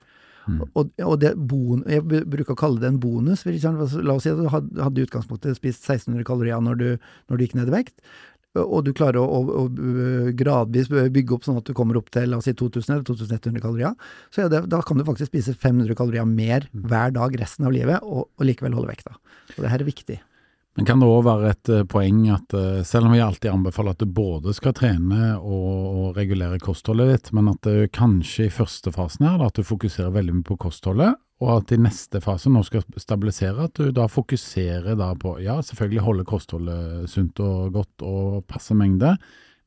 Mm. 0.49 0.63
Og, 0.75 0.89
og, 1.05 1.15
det 1.21 1.35
bon, 1.37 1.83
Jeg 1.89 2.03
bruker 2.05 2.55
å 2.55 2.59
kalle 2.59 2.81
det 2.83 2.89
en 2.89 3.01
bonus. 3.01 3.45
La 3.47 4.17
oss 4.17 4.25
si 4.25 4.33
at 4.33 4.41
du 4.41 4.49
hadde 4.51 5.01
i 5.01 5.07
utgangspunktet 5.07 5.59
spist 5.59 5.85
1600 5.85 6.25
kalorier 6.29 6.63
når 6.65 6.81
du, 6.81 6.89
når 7.29 7.37
du 7.37 7.45
gikk 7.45 7.57
ned 7.59 7.71
i 7.71 7.77
vekt 7.77 7.97
og 8.59 8.81
du 8.87 8.91
klarer 8.97 9.21
å, 9.21 9.27
å, 9.27 9.61
å, 9.63 10.33
gradvis 10.35 10.89
bygge 10.91 11.37
opp 11.37 11.45
sånn 11.47 11.61
at 11.61 11.69
du 11.69 11.75
kommer 11.77 12.01
opp 12.01 12.09
til 12.11 12.33
la 12.33 12.41
oss 12.41 12.49
si 12.49 12.55
2000 12.57 12.97
eller 12.97 13.05
2100 13.07 13.63
kalorier, 13.63 13.95
så 14.35 14.49
det, 14.51 14.65
da 14.73 14.81
kan 14.87 14.99
du 14.99 15.07
faktisk 15.07 15.31
spise 15.31 15.55
500 15.55 15.95
kalorier 15.99 16.27
mer 16.27 16.67
mm. 16.73 16.83
hver 16.91 17.15
dag 17.15 17.37
resten 17.39 17.69
av 17.69 17.77
livet, 17.77 18.03
og, 18.03 18.27
og 18.35 18.49
likevel 18.49 18.75
holde 18.75 18.91
vekta. 18.91 19.15
Og 19.55 19.63
det 19.63 19.71
her 19.71 19.85
er 19.85 19.91
viktig. 19.91 20.19
Men 20.79 20.87
kan 20.87 21.03
det 21.03 21.09
òg 21.11 21.25
være 21.27 21.49
et 21.51 21.71
uh, 21.75 21.87
poeng 21.91 22.21
at 22.33 22.55
uh, 22.55 22.83
selv 22.87 23.09
om 23.09 23.15
vi 23.15 23.23
alltid 23.23 23.51
anbefaler 23.51 23.95
at 23.95 24.03
du 24.03 24.11
både 24.15 24.55
skal 24.57 24.75
trene 24.77 25.33
og, 25.39 26.13
regulere 26.17 26.59
kostholdet 26.63 27.11
ditt, 27.11 27.33
men 27.37 27.51
at 27.53 27.63
det 27.67 27.91
kanskje 27.95 28.49
i 28.49 28.55
første 28.55 28.91
fasen 28.95 29.29
her 29.29 29.43
at 29.47 29.59
du 29.59 29.67
fokuserer 29.67 30.15
veldig 30.15 30.41
mye 30.41 30.47
på 30.47 30.59
kostholdet, 30.67 31.19
og 31.41 31.53
at 31.55 31.73
i 31.73 31.79
neste 31.81 32.21
fase, 32.21 32.51
nå 32.53 32.61
skal 32.67 32.85
stabilisere, 33.01 33.69
at 33.71 33.79
du 33.79 33.95
da 33.97 34.07
fokuserer 34.13 34.97
da 34.99 35.15
på 35.17 35.39
ja, 35.41 35.61
selvfølgelig 35.65 36.03
holde 36.05 36.27
kostholdet 36.29 37.09
sunt 37.09 37.41
og 37.41 37.71
godt 37.79 38.05
og 38.05 38.43
passe 38.51 38.77
mengde, 38.77 39.15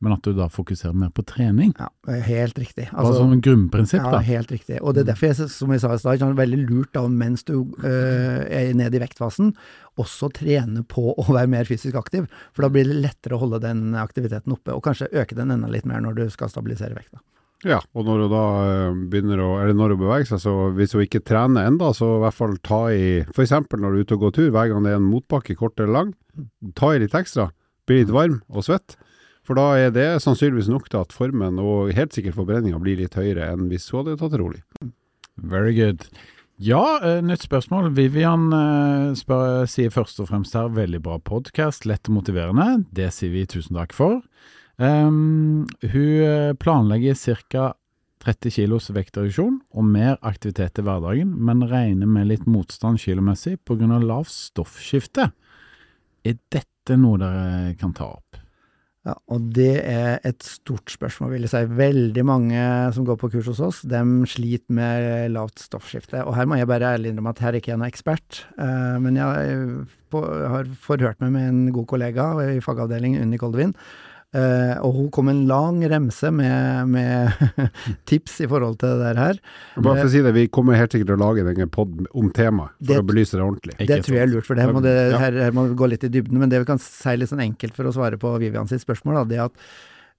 men 0.04 0.14
at 0.14 0.26
du 0.26 0.36
da 0.36 0.50
fokuserer 0.52 0.94
mer 1.00 1.10
på 1.16 1.24
trening. 1.26 1.72
Ja, 1.80 1.88
Helt 2.28 2.60
riktig. 2.60 2.90
Altså, 2.92 3.16
som 3.22 3.34
en 3.34 3.42
grunnprinsipp, 3.42 4.04
da. 4.04 4.20
Ja, 4.20 4.36
helt 4.36 4.52
riktig. 4.52 4.78
Og 4.84 4.94
det 4.94 5.06
er 5.06 5.14
derfor, 5.14 5.32
jeg, 5.32 5.50
som 5.50 5.72
jeg 5.74 5.82
sa 5.82 5.94
i 5.96 6.02
stad, 6.02 6.26
er 6.28 6.38
veldig 6.38 6.62
lurt 6.68 6.94
da, 6.94 7.06
mens 7.08 7.46
du 7.48 7.56
øh, 7.64 8.42
er 8.44 8.74
nede 8.78 9.00
i 9.00 9.02
vektfasen, 9.02 9.54
også 10.02 10.30
trene 10.36 10.84
på 10.86 11.14
å 11.16 11.28
være 11.30 11.50
mer 11.56 11.70
fysisk 11.70 11.98
aktiv. 11.98 12.28
For 12.52 12.68
da 12.68 12.74
blir 12.74 12.90
det 12.90 13.00
lettere 13.00 13.40
å 13.40 13.46
holde 13.46 13.64
den 13.64 13.94
aktiviteten 13.98 14.54
oppe, 14.54 14.76
og 14.76 14.84
kanskje 14.86 15.10
øke 15.10 15.40
den 15.40 15.56
enda 15.56 15.72
litt 15.72 15.88
mer 15.90 16.04
når 16.04 16.20
du 16.20 16.26
skal 16.34 16.52
stabilisere 16.52 17.00
vekta. 17.00 17.24
Ja, 17.64 17.80
og 17.96 18.04
når 18.08 18.26
hun 18.26 18.34
da 18.34 18.44
eh, 18.68 18.98
begynner 19.12 19.40
å, 19.40 19.50
eller 19.62 19.78
når 19.78 19.94
hun 19.94 20.02
beveger 20.02 20.28
seg, 20.34 20.42
så 20.44 20.54
hvis 20.76 20.96
hun 20.98 21.06
ikke 21.06 21.24
trener 21.24 21.70
enda, 21.70 21.94
så 21.96 22.18
i 22.18 22.22
hvert 22.26 22.36
fall 22.36 22.58
ta 22.66 22.82
i 22.92 23.06
F.eks. 23.24 23.54
når 23.72 23.86
du 23.86 23.88
er 23.88 24.02
ute 24.04 24.18
og 24.18 24.26
går 24.26 24.36
tur, 24.36 24.50
hver 24.52 24.72
gang 24.72 24.84
det 24.84 24.92
er 24.92 25.00
en 25.00 25.08
motbakke, 25.08 25.56
kort 25.60 25.80
eller 25.80 25.96
lang, 25.96 26.12
ta 26.76 26.92
i 26.92 27.00
litt 27.04 27.16
ekstra. 27.16 27.50
Bli 27.88 28.02
litt 28.02 28.12
varm 28.16 28.42
og 28.52 28.68
svett. 28.68 28.98
For 29.48 29.60
da 29.60 29.74
er 29.80 29.96
det 29.96 30.08
sannsynligvis 30.24 30.72
nok 30.72 30.88
til 30.92 31.02
at 31.04 31.16
formen 31.16 31.60
og 31.60 31.92
helt 31.96 32.16
sikkert 32.16 32.38
forbrenninga 32.38 32.80
blir 32.84 33.00
litt 33.00 33.18
høyere 33.20 33.50
enn 33.52 33.68
hvis 33.72 33.90
hun 33.92 34.02
hadde 34.04 34.20
tatt 34.22 34.36
det 34.36 34.40
rolig. 34.40 34.62
Very 35.36 35.74
good. 35.76 36.08
Ja, 36.64 37.00
uh, 37.04 37.18
nytt 37.26 37.44
spørsmål. 37.44 37.90
Vivian 37.98 38.52
uh, 38.54 39.12
spør, 39.18 39.66
sier 39.68 39.92
først 39.92 40.22
og 40.24 40.30
fremst 40.30 40.56
her 40.56 40.70
veldig 40.72 41.02
bra 41.04 41.18
podkast, 41.20 41.88
lett 41.90 42.08
og 42.08 42.20
motiverende. 42.20 42.86
Det 42.96 43.10
sier 43.12 43.34
vi 43.34 43.48
tusen 43.50 43.80
takk 43.80 43.96
for. 43.98 44.22
Um, 44.82 45.66
hun 45.86 46.12
eh, 46.26 46.52
planlegger 46.60 47.18
ca. 47.50 47.72
30 48.24 48.54
kilos 48.56 48.88
vektreduksjon 48.96 49.58
og 49.76 49.84
mer 49.84 50.16
aktivitet 50.24 50.80
i 50.80 50.86
hverdagen, 50.86 51.34
men 51.44 51.66
regner 51.68 52.08
med 52.08 52.30
litt 52.30 52.46
motstand 52.48 53.02
kilomessig 53.04 53.58
pga. 53.68 54.00
lavt 54.00 54.32
stoffskifte. 54.32 55.28
Er 56.24 56.38
dette 56.48 56.96
noe 56.96 57.20
dere 57.20 57.74
kan 57.80 57.92
ta 57.92 58.14
opp? 58.14 58.40
Ja, 59.04 59.18
og 59.36 59.50
det 59.52 59.82
er 59.84 60.22
et 60.24 60.46
stort 60.48 60.88
spørsmål, 60.88 61.34
vil 61.34 61.44
jeg 61.44 61.52
si. 61.52 61.60
Veldig 61.76 62.24
mange 62.24 62.62
som 62.96 63.04
går 63.04 63.18
på 63.20 63.28
kurs 63.34 63.50
hos 63.52 63.60
oss, 63.60 63.82
de 63.84 64.00
sliter 64.32 64.72
med 64.78 65.34
lavt 65.36 65.60
stoffskifte. 65.60 66.22
Og 66.24 66.38
her 66.38 66.48
må 66.48 66.56
jeg 66.56 66.70
bare 66.72 66.94
ærlig 66.96 67.12
innrømme 67.12 67.34
at 67.36 67.42
her 67.44 67.52
er 67.52 67.60
ikke 67.60 67.74
jeg 67.74 67.82
noen 67.82 67.92
ekspert, 67.92 68.46
uh, 68.56 68.96
men 69.04 69.20
jeg 69.20 69.68
har 70.54 70.72
forhørt 70.80 71.20
meg 71.20 71.36
med 71.36 71.50
en 71.50 71.62
god 71.76 71.90
kollega 71.92 72.30
i 72.54 72.64
fagavdelingen, 72.64 73.26
Unni 73.28 73.42
Koldevin, 73.42 73.76
Uh, 74.34 74.80
og 74.82 74.96
hun 74.96 75.10
kom 75.14 75.28
en 75.30 75.44
lang 75.46 75.84
remse 75.92 76.32
med, 76.34 76.90
med 76.90 77.68
tips 78.10 78.40
i 78.42 78.48
forhold 78.50 78.80
til 78.82 78.98
det 79.04 79.12
her. 79.14 79.38
Bare 79.78 80.00
for 80.00 80.10
å 80.10 80.14
si 80.16 80.24
det, 80.26 80.34
Vi 80.34 80.48
kommer 80.50 80.80
helt 80.80 80.96
sikkert 80.96 81.12
til 81.12 81.20
å 81.20 81.22
lage 81.22 81.46
en 81.46 81.70
pod 81.74 82.08
om 82.10 82.32
temaet, 82.34 82.74
for 82.80 82.96
det, 82.96 82.98
å 83.04 83.08
belyse 83.12 83.38
det 83.38 83.46
ordentlig. 83.46 83.78
Det 83.78 84.00
tror 84.08 84.18
jeg 84.18 84.26
er 84.26 84.32
lurt, 84.32 84.48
for 84.48 84.58
det 84.58 84.66
her 84.66 84.74
må, 84.74 84.82
det, 84.82 84.96
her, 85.22 85.38
her 85.46 85.54
må 85.54 85.68
vi 85.70 85.78
gå 85.78 85.92
litt 85.94 86.08
i 86.08 86.12
dybden. 86.16 86.42
Men 86.42 86.50
det 86.50 86.64
vi 86.64 86.70
kan 86.72 86.82
si 86.82 87.14
litt 87.20 87.30
sånn 87.30 87.46
enkelt 87.46 87.78
for 87.78 87.86
å 87.86 87.94
svare 87.94 88.18
på 88.18 88.34
Vivian 88.42 88.70
sitt 88.72 88.82
spørsmål, 88.82 89.22
da, 89.22 89.24
det 89.30 89.38
er 89.38 89.46
at 89.46 89.62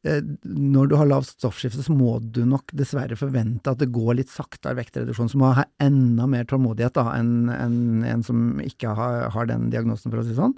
uh, 0.06 0.32
når 0.46 0.94
du 0.94 0.96
har 1.00 1.10
lavt 1.10 1.34
stoffskifte, 1.34 1.82
så 1.82 1.98
må 1.98 2.20
du 2.22 2.44
nok 2.46 2.70
dessverre 2.70 3.18
forvente 3.18 3.74
at 3.74 3.82
det 3.82 3.90
går 3.98 4.20
litt 4.20 4.30
saktere 4.30 4.78
vektreduksjon. 4.78 5.34
Så 5.34 5.42
må 5.42 5.56
ha 5.58 5.66
enda 5.82 6.30
mer 6.30 6.46
tålmodighet 6.46 7.02
enn 7.02 7.48
en, 7.50 7.78
en, 8.06 8.22
som 8.22 8.62
ikke 8.62 8.94
har, 8.94 9.24
har 9.34 9.50
den 9.50 9.72
diagnosen, 9.74 10.14
for 10.14 10.22
å 10.22 10.28
si 10.28 10.36
det 10.36 10.42
sånn. 10.44 10.54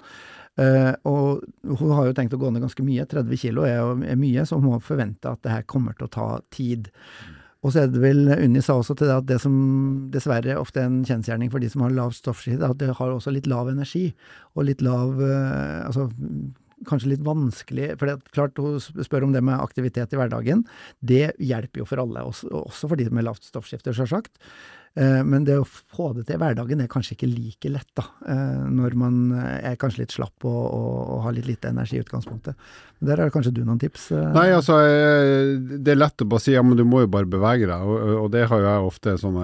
Uh, 0.57 0.93
og 1.05 1.77
hun 1.79 1.91
har 1.93 2.07
jo 2.07 2.13
tenkt 2.17 2.33
å 2.33 2.41
gå 2.41 2.49
ned 2.49 2.63
ganske 2.65 2.85
mye, 2.85 3.05
30 3.09 3.41
kilo 3.41 3.65
er, 3.67 3.81
er 4.09 4.19
mye, 4.19 4.45
så 4.47 4.57
hun 4.57 4.71
må 4.71 4.79
forvente 4.83 5.29
at 5.29 5.43
det 5.45 5.53
her 5.53 5.67
kommer 5.69 5.97
til 5.97 6.07
å 6.07 6.13
ta 6.13 6.29
tid. 6.53 6.91
Og 7.65 7.73
så 7.73 7.83
er 7.83 7.91
det 7.91 8.01
vel, 8.01 8.23
Unni 8.37 8.61
sa 8.63 8.77
også 8.77 8.95
til 8.97 9.09
det 9.09 9.17
at 9.17 9.27
det 9.29 9.39
som 9.43 9.55
dessverre 10.13 10.59
ofte 10.61 10.81
er 10.81 10.89
en 10.89 11.01
kjensgjerning 11.07 11.51
for 11.53 11.63
de 11.63 11.69
som 11.73 11.83
har 11.85 11.95
lav 11.95 12.13
stoffskifte, 12.15 12.69
at 12.69 12.79
det 12.81 12.93
har 12.99 13.11
også 13.13 13.33
litt 13.33 13.49
lav 13.49 13.69
energi. 13.71 14.11
Og 14.55 14.69
litt 14.69 14.83
lav 14.85 15.17
uh, 15.19 15.83
Altså 15.87 16.07
kanskje 16.85 17.15
litt 17.15 17.23
vanskelig 17.25 17.95
For 17.97 18.05
det 18.05 18.17
er 18.17 18.33
klart, 18.35 18.59
hun 18.61 18.77
spør 18.79 19.25
om 19.25 19.33
det 19.33 19.41
med 19.45 19.57
aktivitet 19.57 20.13
i 20.13 20.19
hverdagen. 20.19 20.63
Det 21.01 21.31
hjelper 21.41 21.81
jo 21.81 21.87
for 21.89 22.03
alle, 22.03 22.25
også, 22.29 22.51
også 22.53 22.91
for 22.91 22.99
de 22.99 23.09
med 23.09 23.25
lavt 23.25 23.47
stoffskifte, 23.47 23.95
sjølsagt. 23.97 24.37
Eh, 24.97 25.23
men 25.23 25.43
det 25.45 25.59
å 25.61 25.65
få 25.67 26.09
det 26.17 26.23
til 26.25 26.37
i 26.37 26.41
hverdagen 26.41 26.79
er 26.81 26.89
kanskje 26.89 27.13
ikke 27.13 27.29
like 27.29 27.69
lett, 27.69 27.89
da. 27.97 28.07
Eh, 28.33 28.63
når 28.73 28.95
man 28.97 29.19
er 29.37 29.77
kanskje 29.77 30.03
litt 30.03 30.15
slapp 30.15 30.47
og, 30.47 30.57
og, 30.73 30.97
og 31.13 31.23
har 31.27 31.35
litt 31.37 31.49
lite 31.49 31.69
energi 31.69 31.99
i 31.99 32.01
utgangspunktet. 32.01 32.57
Men 32.97 33.11
Der 33.11 33.21
har 33.21 33.33
kanskje 33.33 33.53
du 33.53 33.61
noen 33.67 33.81
tips? 33.81 34.09
Eh? 34.17 34.25
Nei, 34.33 34.47
altså 34.55 34.79
det 34.81 35.93
er 35.93 36.01
lett 36.01 36.25
å 36.25 36.29
bare 36.29 36.45
si 36.47 36.55
ja, 36.55 36.65
men 36.65 36.79
du 36.79 36.85
må 36.87 37.03
jo 37.03 37.11
bare 37.13 37.29
bevege 37.29 37.69
deg. 37.69 37.85
Og, 37.85 38.23
og 38.23 38.29
det 38.33 38.47
har 38.49 38.63
jo 38.63 38.69
jeg 38.71 38.89
ofte 38.89 39.17
sånn 39.21 39.37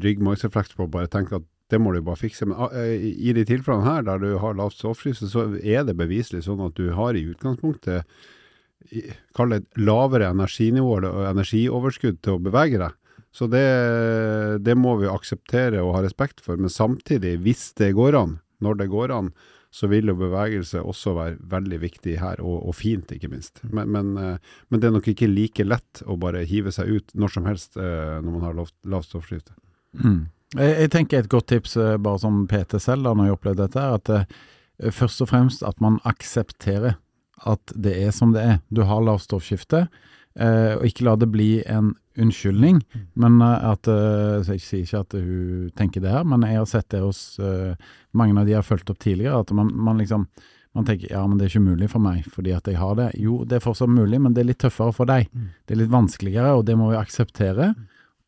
ryggmargsrefleks 0.00 0.76
på, 0.78 0.88
bare 0.92 1.12
tenke 1.12 1.42
at 1.42 1.48
det 1.70 1.78
må 1.78 1.92
du 1.94 2.00
bare 2.02 2.18
fikse. 2.18 2.48
Men 2.48 2.72
i 2.90 3.34
de 3.36 3.44
tilfellene 3.46 3.86
her 3.86 4.06
der 4.08 4.22
du 4.22 4.32
har 4.40 4.56
lavt 4.58 4.78
stoffskifte, 4.78 5.28
så 5.30 5.50
er 5.60 5.84
det 5.86 5.98
beviselig 5.98 6.46
sånn 6.48 6.64
at 6.64 6.78
du 6.80 6.88
har 6.96 7.18
i 7.18 7.28
utgangspunktet 7.30 8.08
Kall 9.36 9.52
det 9.52 9.58
lavere 9.78 10.30
energinivå 10.32 10.94
eller 10.96 11.26
energioverskudd 11.28 12.16
til 12.24 12.38
å 12.38 12.42
bevege 12.42 12.78
deg. 12.80 12.94
Så 13.30 13.46
det, 13.46 13.62
det, 14.66 14.74
må 14.74 14.96
vi 14.98 15.10
akseptere 15.10 15.82
og 15.84 15.94
ha 15.94 16.02
respekt 16.04 16.42
for. 16.42 16.58
Men 16.58 16.72
samtidig, 16.72 17.36
hvis 17.44 17.70
det 17.78 17.92
går 17.98 18.18
an, 18.18 18.38
når 18.60 18.80
det 18.80 18.90
går 18.90 19.14
an, 19.14 19.30
så 19.70 19.86
vil 19.86 20.10
jo 20.10 20.16
bevegelse 20.18 20.82
også 20.82 21.12
være 21.14 21.36
veldig 21.52 21.78
viktig 21.84 22.16
her, 22.18 22.40
og, 22.42 22.56
og 22.66 22.74
fint, 22.74 23.12
ikke 23.14 23.30
minst. 23.30 23.62
Men, 23.70 23.92
men, 23.94 24.16
eh, 24.18 24.54
men, 24.68 24.82
det 24.82 24.88
er 24.88 24.96
nok 24.96 25.06
ikke 25.12 25.30
like 25.30 25.66
lett 25.66 26.02
å 26.10 26.18
bare 26.18 26.42
hive 26.48 26.72
seg 26.74 26.90
ut 26.90 27.14
når 27.14 27.34
som 27.36 27.46
helst 27.46 27.78
eh, 27.78 28.16
når 28.18 28.34
man 28.34 28.46
har 28.48 28.58
lavt, 28.58 29.06
stoffskifte. 29.06 29.54
Mm. 29.94 30.24
Jeg, 30.58 30.74
jeg 30.74 30.90
tenker 30.96 31.22
et 31.22 31.30
godt 31.30 31.52
tips, 31.54 31.76
eh, 31.78 31.94
bare 32.02 32.18
som 32.22 32.42
PT 32.50 32.82
selv, 32.82 33.06
da, 33.06 33.14
når 33.14 33.30
jeg 33.30 33.38
opplevde 33.38 33.68
dette, 33.68 33.86
er 33.86 34.00
at 34.00 34.90
først 34.96 35.22
og 35.22 35.30
fremst 35.30 35.62
at 35.62 35.78
man 35.84 36.00
aksepterer 36.08 36.98
at 37.46 37.72
det 37.78 37.94
er 38.02 38.10
som 38.12 38.34
det 38.34 38.42
er. 38.42 38.56
Du 38.74 38.82
har 38.88 39.04
lavt 39.04 39.28
stoffskifte, 39.28 39.86
eh, 40.40 40.76
og 40.76 40.86
ikke 40.88 41.06
la 41.06 41.16
det 41.20 41.30
bli 41.32 41.50
en 41.70 41.92
unnskyldning. 42.20 42.80
Men 43.20 43.40
eh, 43.44 43.66
at 43.72 43.88
så 43.88 44.56
Jeg 44.56 44.64
sier 44.64 44.86
ikke 44.86 45.02
at 45.04 45.18
hun 45.18 45.74
tenker 45.78 46.04
det 46.04 46.14
her, 46.14 46.24
men 46.24 46.46
jeg 46.48 46.60
har 46.60 46.70
sett 46.70 46.88
det 46.92 47.02
hos 47.04 47.38
mange 48.12 48.40
av 48.40 48.46
de 48.48 48.56
jeg 48.56 48.62
har 48.62 48.66
fulgt 48.66 48.90
opp 48.90 48.98
tidligere, 49.02 49.44
at 49.44 49.52
man, 49.56 49.70
man 49.74 50.00
liksom 50.00 50.26
man 50.70 50.86
tenker 50.86 51.10
ja, 51.10 51.24
men 51.26 51.38
det 51.38 51.48
er 51.48 51.50
ikke 51.50 51.66
mulig 51.66 51.88
for 51.90 52.02
meg 52.02 52.26
fordi 52.30 52.52
at 52.54 52.68
jeg 52.70 52.78
har 52.78 52.94
det. 52.94 53.08
Jo, 53.18 53.40
det 53.42 53.58
er 53.58 53.64
fortsatt 53.64 53.90
mulig, 53.90 54.20
men 54.22 54.36
det 54.36 54.44
er 54.44 54.52
litt 54.52 54.60
tøffere 54.62 54.94
for 54.94 55.10
deg. 55.10 55.26
Det 55.66 55.74
er 55.74 55.80
litt 55.80 55.90
vanskeligere, 55.90 56.52
og 56.54 56.62
det 56.68 56.76
må 56.78 56.92
vi 56.92 57.00
akseptere. 57.00 57.72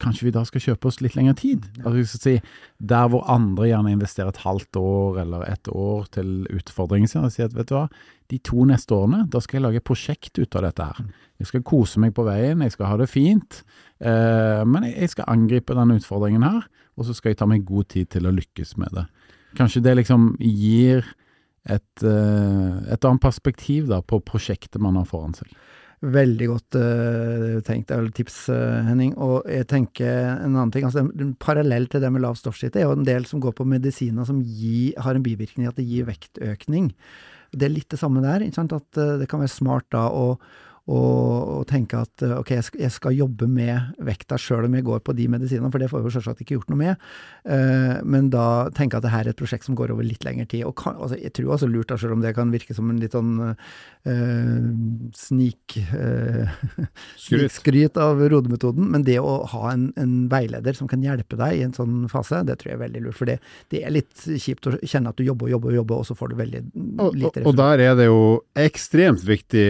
Kanskje 0.03 0.27
vi 0.27 0.35
da 0.35 0.43
skal 0.47 0.65
kjøpe 0.65 0.91
oss 0.91 0.99
litt 1.05 1.15
lengre 1.15 1.35
tid? 1.39 1.67
Altså, 1.85 2.19
si, 2.19 2.35
Der 2.83 3.09
hvor 3.13 3.23
andre 3.31 3.69
gjerne 3.71 3.95
investerer 3.95 4.33
et 4.33 4.43
halvt 4.43 4.79
år 4.81 5.21
eller 5.23 5.47
et 5.47 5.69
år 5.71 6.09
til 6.17 6.43
utfordringen 6.51 7.11
sin, 7.11 7.23
og 7.23 7.33
sier 7.35 7.47
at 7.47 7.55
vet 7.55 7.71
du 7.71 7.77
hva, 7.77 7.87
de 8.33 8.41
to 8.43 8.67
neste 8.67 8.95
årene, 8.97 9.27
da 9.31 9.43
skal 9.45 9.59
jeg 9.59 9.67
lage 9.67 9.83
et 9.83 9.87
prosjekt 9.87 10.39
ut 10.41 10.57
av 10.59 10.67
dette 10.67 10.89
her. 10.89 11.03
Jeg 11.43 11.51
skal 11.51 11.65
kose 11.69 12.03
meg 12.03 12.15
på 12.17 12.25
veien, 12.27 12.65
jeg 12.65 12.75
skal 12.75 12.91
ha 12.91 12.99
det 12.99 13.11
fint, 13.13 13.63
eh, 14.03 14.63
men 14.67 14.89
jeg, 14.89 14.97
jeg 15.05 15.15
skal 15.15 15.31
angripe 15.31 15.77
denne 15.79 15.99
utfordringen 16.01 16.47
her, 16.47 16.65
og 16.97 17.09
så 17.09 17.17
skal 17.17 17.33
jeg 17.33 17.43
ta 17.43 17.49
meg 17.51 17.67
god 17.69 17.91
tid 17.93 18.11
til 18.15 18.27
å 18.27 18.35
lykkes 18.35 18.77
med 18.81 18.95
det. 18.97 19.07
Kanskje 19.59 19.85
det 19.85 19.99
liksom 20.01 20.33
gir 20.41 21.05
et, 21.69 22.03
eh, 22.03 22.93
et 22.95 23.05
annet 23.05 23.23
perspektiv 23.23 23.87
da 23.91 24.01
på 24.03 24.23
prosjektet 24.25 24.83
man 24.83 24.99
har 24.99 25.07
foran 25.09 25.37
seg. 25.37 25.53
Veldig 26.03 26.47
godt 26.51 26.77
uh, 26.83 27.61
tenkt, 27.63 27.93
eller 27.95 28.11
tips, 28.15 28.49
uh, 28.51 28.81
Henning. 28.89 29.13
Og 29.23 29.47
jeg 29.47 29.69
tenker 29.71 30.33
en 30.33 30.57
annen 30.57 30.73
ting, 30.75 30.87
altså 30.89 31.05
Parallell 31.43 31.87
til 31.91 32.03
det 32.03 32.11
med 32.11 32.25
lav 32.25 32.35
stoffskifte 32.41 32.81
er 32.81 32.89
jo 32.89 32.97
en 32.97 33.07
del 33.07 33.29
som 33.29 33.43
går 33.43 33.55
på 33.55 33.67
medisiner 33.71 34.27
som 34.27 34.41
gi, 34.43 34.91
har 34.99 35.15
en 35.15 35.23
bivirkning 35.23 35.71
at 35.71 35.79
det 35.79 35.87
gir 35.87 36.09
vektøkning. 36.11 36.91
Det 37.55 37.69
er 37.69 37.75
litt 37.77 37.93
det 37.95 38.01
samme 38.01 38.25
der. 38.25 38.43
ikke 38.43 38.59
sant? 38.59 38.75
At 38.75 38.99
uh, 38.99 39.15
det 39.23 39.31
kan 39.31 39.45
være 39.45 39.55
smart 39.55 39.87
da 39.95 40.09
å 40.11 40.35
og, 40.91 41.61
og 41.61 41.67
tenke 41.71 42.01
at 42.03 42.25
ok, 42.27 42.51
jeg 42.57 42.91
skal, 42.91 43.15
jobbe 43.15 43.47
med 43.47 43.93
vekta 44.03 44.39
sjøl 44.41 44.67
om 44.67 44.75
jeg 44.75 44.87
går 44.87 45.03
på 45.07 45.15
de 45.15 45.29
medisinene, 45.31 45.71
for 45.71 45.83
det 45.83 45.89
får 45.93 46.01
jeg 46.01 46.09
jo 46.09 46.15
selvsagt 46.17 46.43
ikke 46.43 46.57
gjort 46.57 46.73
noe 46.73 46.81
med. 46.81 47.05
Uh, 47.47 48.01
men 48.03 48.31
da 48.33 48.67
tenke 48.75 48.99
at 48.99 49.05
det 49.07 49.13
her 49.13 49.29
er 49.29 49.35
et 49.35 49.39
prosjekt 49.39 49.69
som 49.69 49.77
går 49.79 49.93
over 49.95 50.07
litt 50.07 50.25
lengre 50.27 50.49
tid. 50.51 50.65
Og 50.67 50.75
kan, 50.81 50.97
altså, 50.99 51.19
jeg 51.21 51.35
tror 51.37 51.55
også 51.55 51.69
lurt, 51.71 51.91
da, 51.93 51.99
selv 52.01 52.17
om 52.17 52.25
det 52.25 52.35
kan 52.35 52.51
virke 52.55 52.75
som 52.75 52.91
en 52.91 52.99
litt 53.03 53.15
sånn 53.15 53.37
uh, 53.47 54.67
snik 55.19 55.77
uh, 55.93 56.51
snikskryt 57.27 58.01
av 58.01 58.25
rodemetoden, 58.33 58.91
men 58.97 59.07
det 59.07 59.21
å 59.23 59.43
ha 59.53 59.73
en, 59.75 59.91
en, 60.01 60.19
veileder 60.33 60.75
som 60.79 60.89
kan 60.91 61.03
hjelpe 61.05 61.39
deg 61.39 61.61
i 61.61 61.65
en 61.67 61.77
sånn 61.77 62.07
fase, 62.11 62.43
det 62.49 62.59
tror 62.59 62.73
jeg 62.73 62.81
er 62.81 62.85
veldig 62.87 63.05
lurt. 63.07 63.19
For 63.21 63.31
det, 63.31 63.39
det 63.75 63.85
er 63.87 63.95
litt 63.95 64.27
kjipt 64.27 64.67
å 64.67 64.75
kjenne 64.81 65.13
at 65.13 65.21
du 65.21 65.27
jobber 65.27 65.47
og 65.47 65.57
jobber 65.57 65.75
og 65.75 65.79
jobber, 65.83 66.03
og 66.03 66.11
så 66.11 66.19
får 66.19 66.33
du 66.33 66.39
veldig 66.43 66.63
lite 66.65 67.07
resultat. 67.07 67.43
Og, 67.45 67.53
og 67.53 67.61
der 67.63 67.85
er 67.87 67.99
det 67.99 68.09
jo 68.09 68.23
ekstremt 68.67 69.23
viktig 69.27 69.67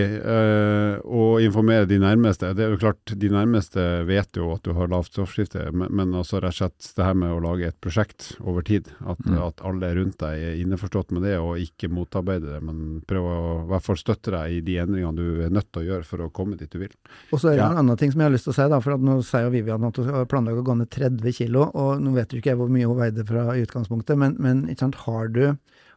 å 1.05 1.39
informere 1.43 1.87
de 1.91 1.99
nærmeste. 2.01 2.53
Det 2.57 2.65
er 2.65 2.75
jo 2.75 2.81
klart, 2.81 3.13
De 3.19 3.31
nærmeste 3.33 3.83
vet 4.09 4.39
jo 4.39 4.53
at 4.55 4.63
du 4.67 4.73
har 4.77 4.91
lavt 4.91 5.13
stoffskifte, 5.13 5.65
men, 5.75 5.91
men 5.95 6.15
også 6.19 6.41
rett 6.43 6.55
og 6.55 6.59
slett 6.59 6.89
det 6.97 7.07
her 7.07 7.17
med 7.19 7.35
å 7.35 7.41
lage 7.43 7.69
et 7.69 7.79
prosjekt 7.83 8.33
over 8.41 8.65
tid. 8.67 8.91
At, 9.01 9.21
mm. 9.25 9.39
at 9.43 9.63
alle 9.67 9.93
rundt 9.99 10.19
deg 10.23 10.47
er 10.49 10.61
innforstått 10.63 11.13
med 11.17 11.27
det, 11.27 11.37
og 11.43 11.61
ikke 11.63 11.91
motarbeide 11.93 12.55
det, 12.55 12.61
men 12.65 13.03
prøve 13.09 13.35
å 13.35 13.53
i 13.63 13.69
hvert 13.73 13.87
fall 13.87 14.01
støtte 14.01 14.35
deg 14.35 14.57
i 14.59 14.63
de 14.65 14.79
endringene 14.85 15.19
du 15.19 15.45
er 15.47 15.55
nødt 15.55 15.71
til 15.73 15.85
å 15.85 15.89
gjøre 15.91 16.09
for 16.09 16.25
å 16.25 16.31
komme 16.35 16.59
dit 16.61 16.73
du 16.73 16.81
vil. 16.83 16.95
Og 17.31 17.39
så 17.43 17.53
er 17.53 17.59
det 17.59 17.65
ja. 17.65 17.71
en 17.73 17.83
annen 17.83 18.01
ting 18.01 18.15
som 18.15 18.23
jeg 18.23 18.31
har 18.31 18.37
lyst 18.37 18.49
til 18.49 18.55
å 18.55 18.59
si, 18.59 18.69
da, 18.73 18.81
for 18.85 19.07
nå 19.11 19.19
sier 19.27 19.47
jo 19.49 19.55
Vivian 19.55 19.89
at 19.89 20.03
hun 20.03 20.31
planlegger 20.31 20.65
å 20.65 20.69
gå 20.71 20.79
ned 20.81 20.93
30 20.93 21.39
kg, 21.39 21.61
og 21.69 22.03
nå 22.03 22.15
vet 22.17 22.31
du 22.31 22.39
ikke 22.39 22.55
jeg 22.55 22.61
hvor 22.63 22.73
mye 22.73 22.89
hun 22.89 23.01
veide 23.01 23.27
fra 23.29 23.49
i 23.57 23.65
utgangspunktet, 23.67 24.19
men, 24.19 24.39
men 24.43 24.67
har 25.07 25.33
du 25.33 25.45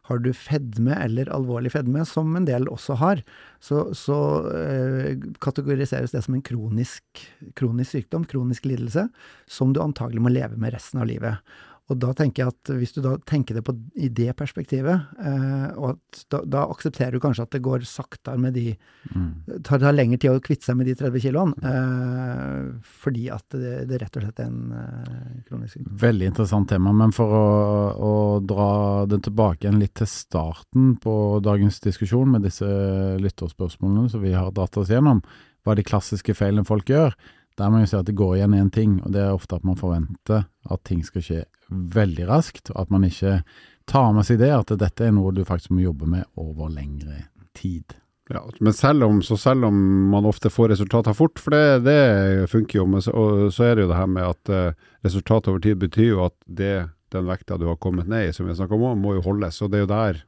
har 0.06 0.20
du 0.22 0.30
fedme 0.36 0.94
eller 1.02 1.30
alvorlig 1.34 1.72
fedme, 1.74 2.04
som 2.06 2.34
en 2.38 2.46
del 2.46 2.68
også 2.70 2.98
har, 3.00 3.22
så, 3.62 3.88
så 3.96 4.18
eh, 4.54 5.14
kategoriseres 5.42 6.14
det 6.14 6.22
som 6.26 6.36
en 6.36 6.44
kronisk, 6.46 7.22
kronisk 7.58 7.96
sykdom, 7.96 8.26
kronisk 8.30 8.68
lidelse, 8.70 9.08
som 9.50 9.74
du 9.74 9.82
antagelig 9.82 10.22
må 10.22 10.32
leve 10.34 10.58
med 10.60 10.76
resten 10.76 11.02
av 11.02 11.10
livet. 11.10 11.42
Og 11.86 11.98
da 12.02 12.08
tenker 12.18 12.42
jeg 12.42 12.50
at 12.50 12.70
hvis 12.80 12.94
du 12.96 12.98
da 13.04 13.12
tenker 13.30 13.54
det 13.54 13.62
på, 13.66 13.72
i 13.94 14.08
det 14.10 14.32
perspektivet, 14.38 15.04
eh, 15.22 15.66
og 15.78 15.92
at 15.92 16.22
da, 16.34 16.40
da, 16.42 16.64
aksepterer 16.74 17.14
du 17.14 17.22
kanskje 17.22 17.44
at 17.46 17.52
det 17.54 17.60
går 17.62 17.84
saktere 17.86 18.40
med 18.42 18.56
de 18.58 18.72
mm. 19.12 19.60
tar, 19.60 19.78
tar 19.78 19.94
lengre 19.94 20.18
tid 20.18 20.34
å 20.34 20.42
kvitte 20.42 20.66
seg 20.66 20.80
med 20.80 20.90
de 20.90 20.96
30 20.98 21.22
kiloene, 21.22 21.54
eh, 21.70 22.90
fordi 23.04 23.28
at 23.30 23.46
det, 23.54 23.76
det, 23.86 24.00
rett 24.02 24.18
og 24.18 24.26
slett 24.26 24.42
er 24.42 24.50
en 24.50 24.74
eh, 24.80 25.38
kronisk 25.46 25.76
sykdom. 25.76 25.94
Veldig 26.02 26.30
interessant 26.32 26.70
tema, 26.74 26.94
men 27.04 27.14
for 27.14 27.38
å, 27.38 27.46
å 27.94 28.12
dra 28.42 28.70
det 29.06 29.22
tilbake 29.28 29.68
igjen 29.68 29.78
litt 29.82 29.94
til 30.02 30.10
starten 30.10 30.96
på 31.02 31.16
dagens 31.46 31.78
diskusjon 31.86 32.34
med 32.34 32.48
disse 32.48 32.66
lytterspørsmålene 33.22 34.10
som 34.10 34.26
vi 34.26 34.34
har 34.34 34.50
dratt 34.56 34.82
oss 34.82 34.90
gjennom, 34.90 35.22
hva 35.62 35.78
de 35.78 35.86
klassiske 35.86 36.34
feilene 36.34 36.66
folk 36.66 36.90
gjør, 36.90 37.14
der 37.56 37.70
må 37.72 37.80
jeg 37.80 37.90
si 37.90 37.98
at 37.98 38.08
det 38.08 38.16
går 38.18 38.36
igjen 38.36 38.56
én 38.58 38.72
ting, 38.72 38.98
og 39.04 39.12
det 39.14 39.22
er 39.24 39.34
ofte 39.34 39.56
at 39.56 39.64
man 39.64 39.78
forventer 39.80 40.44
at 40.44 40.82
ting 40.84 41.04
skal 41.06 41.24
skje 41.24 41.44
veldig 41.70 42.26
raskt, 42.28 42.70
og 42.74 42.82
at 42.84 42.92
man 42.92 43.06
ikke 43.08 43.38
tar 43.88 44.10
med 44.12 44.26
seg 44.28 44.40
det 44.42 44.52
at 44.52 44.74
dette 44.80 45.06
er 45.06 45.14
noe 45.14 45.32
du 45.34 45.44
faktisk 45.46 45.72
må 45.72 45.84
jobbe 45.86 46.08
med 46.10 46.26
over 46.40 46.68
lengre 46.72 47.26
tid. 47.56 47.96
Ja, 48.28 48.42
men 48.58 48.74
selv 48.74 49.06
om, 49.06 49.22
så 49.22 49.36
selv 49.38 49.68
om 49.68 49.76
man 50.10 50.26
ofte 50.26 50.50
får 50.50 50.72
resultater 50.74 51.14
fort, 51.14 51.38
for 51.38 51.54
det, 51.54 51.84
det 51.86 52.50
funker 52.50 52.80
jo, 52.80 52.86
så, 53.00 53.14
og 53.14 53.52
så 53.54 53.68
er 53.68 53.76
det 53.76 53.86
jo 53.86 53.90
det 53.92 54.00
her 54.00 54.10
med 54.10 54.26
at 54.26 54.50
uh, 54.50 54.88
resultat 55.06 55.48
over 55.52 55.62
tid 55.62 55.78
betyr 55.78 56.08
jo 56.08 56.24
at 56.26 56.34
det, 56.44 56.88
den 57.14 57.28
vekta 57.30 57.58
du 57.60 57.68
har 57.70 57.78
kommet 57.78 58.10
ned 58.10 58.28
i, 58.28 58.32
som 58.34 58.48
vi 58.48 58.56
snakka 58.58 58.74
om, 58.74 58.98
må 58.98 59.14
jo 59.14 59.22
holdes. 59.28 59.60
Og 59.62 59.70
det 59.70 59.78
er 59.78 59.86
jo 59.86 59.92
der 59.94 60.18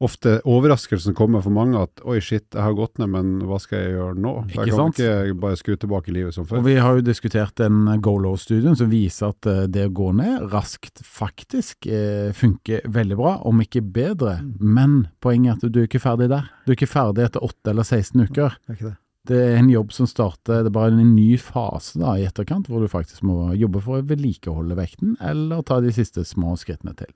ofte 0.00 0.38
overraskelsen 0.48 1.14
kommer 1.16 1.42
for 1.44 1.52
mange 1.52 1.80
at 1.80 2.00
oi, 2.08 2.16
shit, 2.24 2.46
jeg 2.54 2.62
har 2.64 2.76
gått 2.76 2.96
ned, 3.00 3.10
men 3.12 3.32
hva 3.48 3.58
skal 3.60 3.82
jeg 3.82 3.92
gjøre 3.98 4.16
nå? 4.24 4.32
Ikke 4.48 4.64
jeg 4.64 4.72
kan 4.72 4.80
sant? 4.80 5.00
ikke 5.02 5.40
bare 5.42 5.58
skru 5.60 5.74
tilbake 5.76 6.12
i 6.12 6.14
livet 6.16 6.36
som 6.36 6.46
før. 6.48 6.62
Og 6.62 6.68
Vi 6.70 6.76
har 6.80 6.96
jo 6.96 7.04
diskutert 7.04 7.60
en 7.64 7.82
GoLow-studien 8.00 8.78
som 8.80 8.88
viser 8.92 9.34
at 9.34 9.50
eh, 9.50 9.66
det 9.68 9.90
å 9.90 9.92
gå 10.00 10.08
ned 10.16 10.48
raskt 10.54 11.04
faktisk 11.04 11.90
eh, 11.90 12.32
funker 12.36 12.88
veldig 12.88 13.20
bra, 13.20 13.34
om 13.50 13.60
ikke 13.60 13.84
bedre. 13.84 14.38
Mm. 14.40 14.56
Men 14.80 14.96
poenget 15.20 15.66
er 15.66 15.68
at 15.68 15.76
du 15.76 15.82
er 15.82 15.90
ikke 15.90 16.02
ferdig 16.02 16.30
der. 16.32 16.48
Du 16.64 16.72
er 16.72 16.78
ikke 16.78 16.90
ferdig 16.90 17.28
etter 17.28 17.44
8 17.44 17.74
eller 17.74 17.88
16 17.88 18.24
uker. 18.24 18.56
Det 18.56 18.72
er, 18.72 18.78
ikke 18.78 18.88
det. 18.88 18.96
det 19.28 19.42
er 19.44 19.60
en 19.60 19.70
jobb 19.74 19.94
som 19.98 20.08
starter, 20.08 20.64
det 20.64 20.72
er 20.72 20.78
bare 20.80 20.96
en 20.96 21.12
ny 21.12 21.34
fase 21.36 22.00
da, 22.00 22.16
i 22.16 22.24
etterkant, 22.24 22.72
hvor 22.72 22.80
du 22.80 22.88
faktisk 22.88 23.26
må 23.28 23.50
jobbe 23.52 23.84
for 23.84 24.00
å 24.00 24.08
vedlikeholde 24.08 24.80
vekten, 24.80 25.18
eller 25.20 25.60
ta 25.68 25.82
de 25.84 25.92
siste 25.92 26.24
små 26.24 26.56
skrittene 26.60 26.96
til. 26.96 27.12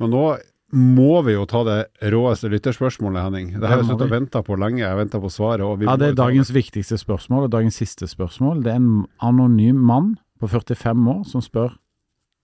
Men 0.00 0.10
nå 0.10 0.26
må 0.74 1.22
vi 1.24 1.32
jo 1.36 1.44
ta 1.46 1.62
det 1.66 1.78
råeste 2.12 2.50
lytterspørsmålet, 2.50 3.22
Henning. 3.22 3.52
Det 3.60 3.68
har 3.68 3.78
jeg 3.78 3.86
sittet 3.88 4.06
og 4.08 4.10
venta 4.10 4.42
på 4.42 4.56
lenge. 4.58 4.82
Jeg 4.82 4.96
venta 4.98 5.20
på 5.22 5.30
svaret. 5.30 5.62
ja, 5.86 5.96
Det 5.96 6.08
er 6.10 6.14
dagens 6.18 6.48
det. 6.50 6.56
viktigste 6.58 6.98
spørsmål, 6.98 7.44
og 7.46 7.50
dagens 7.54 7.74
siste 7.78 8.08
spørsmål. 8.10 8.62
Det 8.64 8.72
er 8.72 8.80
en 8.82 9.06
anonym 9.22 9.78
mann 9.78 10.16
på 10.40 10.48
45 10.50 11.08
år 11.14 11.24
som 11.30 11.40
spør 11.40 11.76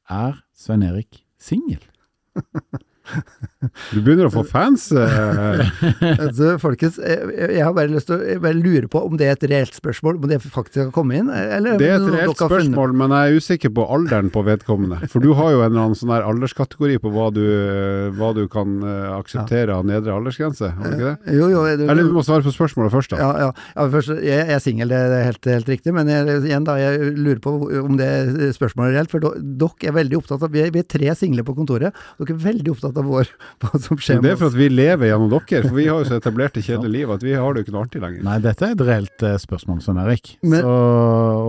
er 0.09 0.39
Svein 0.57 0.83
Erik 0.87 1.25
singel. 1.39 1.83
Du 3.91 4.01
begynner 4.01 4.29
å 4.29 4.33
få 4.33 4.45
fans? 4.49 4.87
Eh. 4.93 5.63
altså, 6.25 6.55
folkens, 6.63 6.99
jeg, 7.03 7.31
jeg, 7.39 7.63
har 7.65 7.75
bare 7.77 7.93
lyst 7.93 8.11
til 8.11 8.17
å 8.19 8.39
bare 8.43 8.57
lure 8.57 8.91
på 8.91 9.03
om 9.07 9.19
det 9.21 9.29
er 9.29 9.37
et 9.37 9.47
reelt 9.51 9.77
spørsmål, 9.77 10.21
om 10.21 10.29
det 10.31 10.41
faktisk 10.45 10.83
har 10.87 10.93
kommet 10.95 11.21
inn? 11.23 11.31
Eller, 11.33 11.79
det 11.81 11.91
er 11.91 11.99
et 11.99 12.09
reelt 12.15 12.41
spørsmål, 12.41 12.95
men 13.03 13.15
jeg 13.17 13.35
er 13.35 13.43
usikker 13.43 13.75
på 13.77 13.87
alderen 13.97 14.31
på 14.33 14.45
vedkommende. 14.47 15.01
For 15.13 15.25
du 15.25 15.33
har 15.39 15.55
jo 15.55 15.63
en 15.65 15.71
eller 15.71 15.87
annen 15.89 15.99
sånn 15.99 16.15
alderskategori 16.17 17.01
på 17.05 17.13
hva 17.15 17.29
du, 17.35 17.45
hva 18.17 18.33
du 18.37 18.45
kan 18.53 18.81
akseptere 19.17 19.77
av 19.77 19.89
nedre 19.89 20.15
aldersgrense, 20.17 20.73
har 20.77 20.91
du 20.91 20.97
ikke 20.97 21.11
det? 21.11 21.37
Jo, 21.37 21.51
jo, 21.53 21.65
du, 21.81 21.87
eller 21.87 22.07
du 22.07 22.15
må 22.15 22.25
svare 22.27 22.47
på 22.47 22.55
spørsmålet 22.55 22.95
først, 22.95 23.15
da. 23.15 23.21
Ja, 23.23 23.31
ja. 23.47 23.51
ja 23.77 23.89
først, 23.93 24.15
jeg, 24.19 24.41
jeg 24.41 24.57
er 24.57 24.65
singel, 24.65 24.93
det 24.93 25.01
er 25.19 25.27
helt, 25.29 25.51
helt 25.53 25.71
riktig, 25.71 25.95
men 25.97 26.11
jeg, 26.11 26.41
igjen 26.49 26.67
da, 26.67 26.77
jeg 26.81 27.13
lurer 27.19 27.41
på 27.45 27.55
om 27.81 27.99
det 28.01 28.11
spørsmålet 28.57 28.93
er 28.93 28.99
reelt. 28.99 29.13
For 29.13 29.23
dere 29.25 29.91
er 29.91 29.97
veldig 29.97 30.21
opptatt 30.21 30.45
av 30.47 30.53
Vi 30.55 30.63
er, 30.63 30.73
vi 30.75 30.83
er 30.83 30.89
tre 30.89 31.15
single 31.19 31.45
på 31.47 31.55
kontoret. 31.59 31.97
Dere 32.21 32.37
er 32.37 32.43
veldig 32.45 32.75
opptatt 32.75 32.99
av 33.00 33.00
vår 33.07 33.31
hva 33.63 33.81
som 33.83 33.99
skjer 34.01 34.19
med 34.19 34.21
oss. 34.21 34.27
Det 34.27 34.33
er 34.33 34.41
for 34.41 34.51
at 34.51 34.59
vi 34.59 34.69
lever 34.73 35.11
gjennom 35.11 35.31
dere, 35.33 35.63
for 35.67 35.77
vi 35.77 35.87
har 35.89 36.03
jo 36.03 36.09
så 36.09 36.19
etablert 36.21 36.57
det 36.57 36.65
kjedelige 36.69 36.95
liv 36.97 37.15
at 37.15 37.25
vi 37.27 37.37
har 37.37 37.55
det 37.55 37.63
jo 37.63 37.67
ikke 37.67 37.77
noe 37.77 37.85
artig 37.87 38.03
lenger. 38.05 38.27
Nei, 38.27 38.37
dette 38.45 38.67
er 38.67 38.75
et 38.77 38.85
reelt 38.91 39.25
uh, 39.27 39.37
spørsmål, 39.41 39.81
Svein 39.85 40.03
Erik. 40.03 40.35
Men, 40.43 40.67
så, 40.67 40.75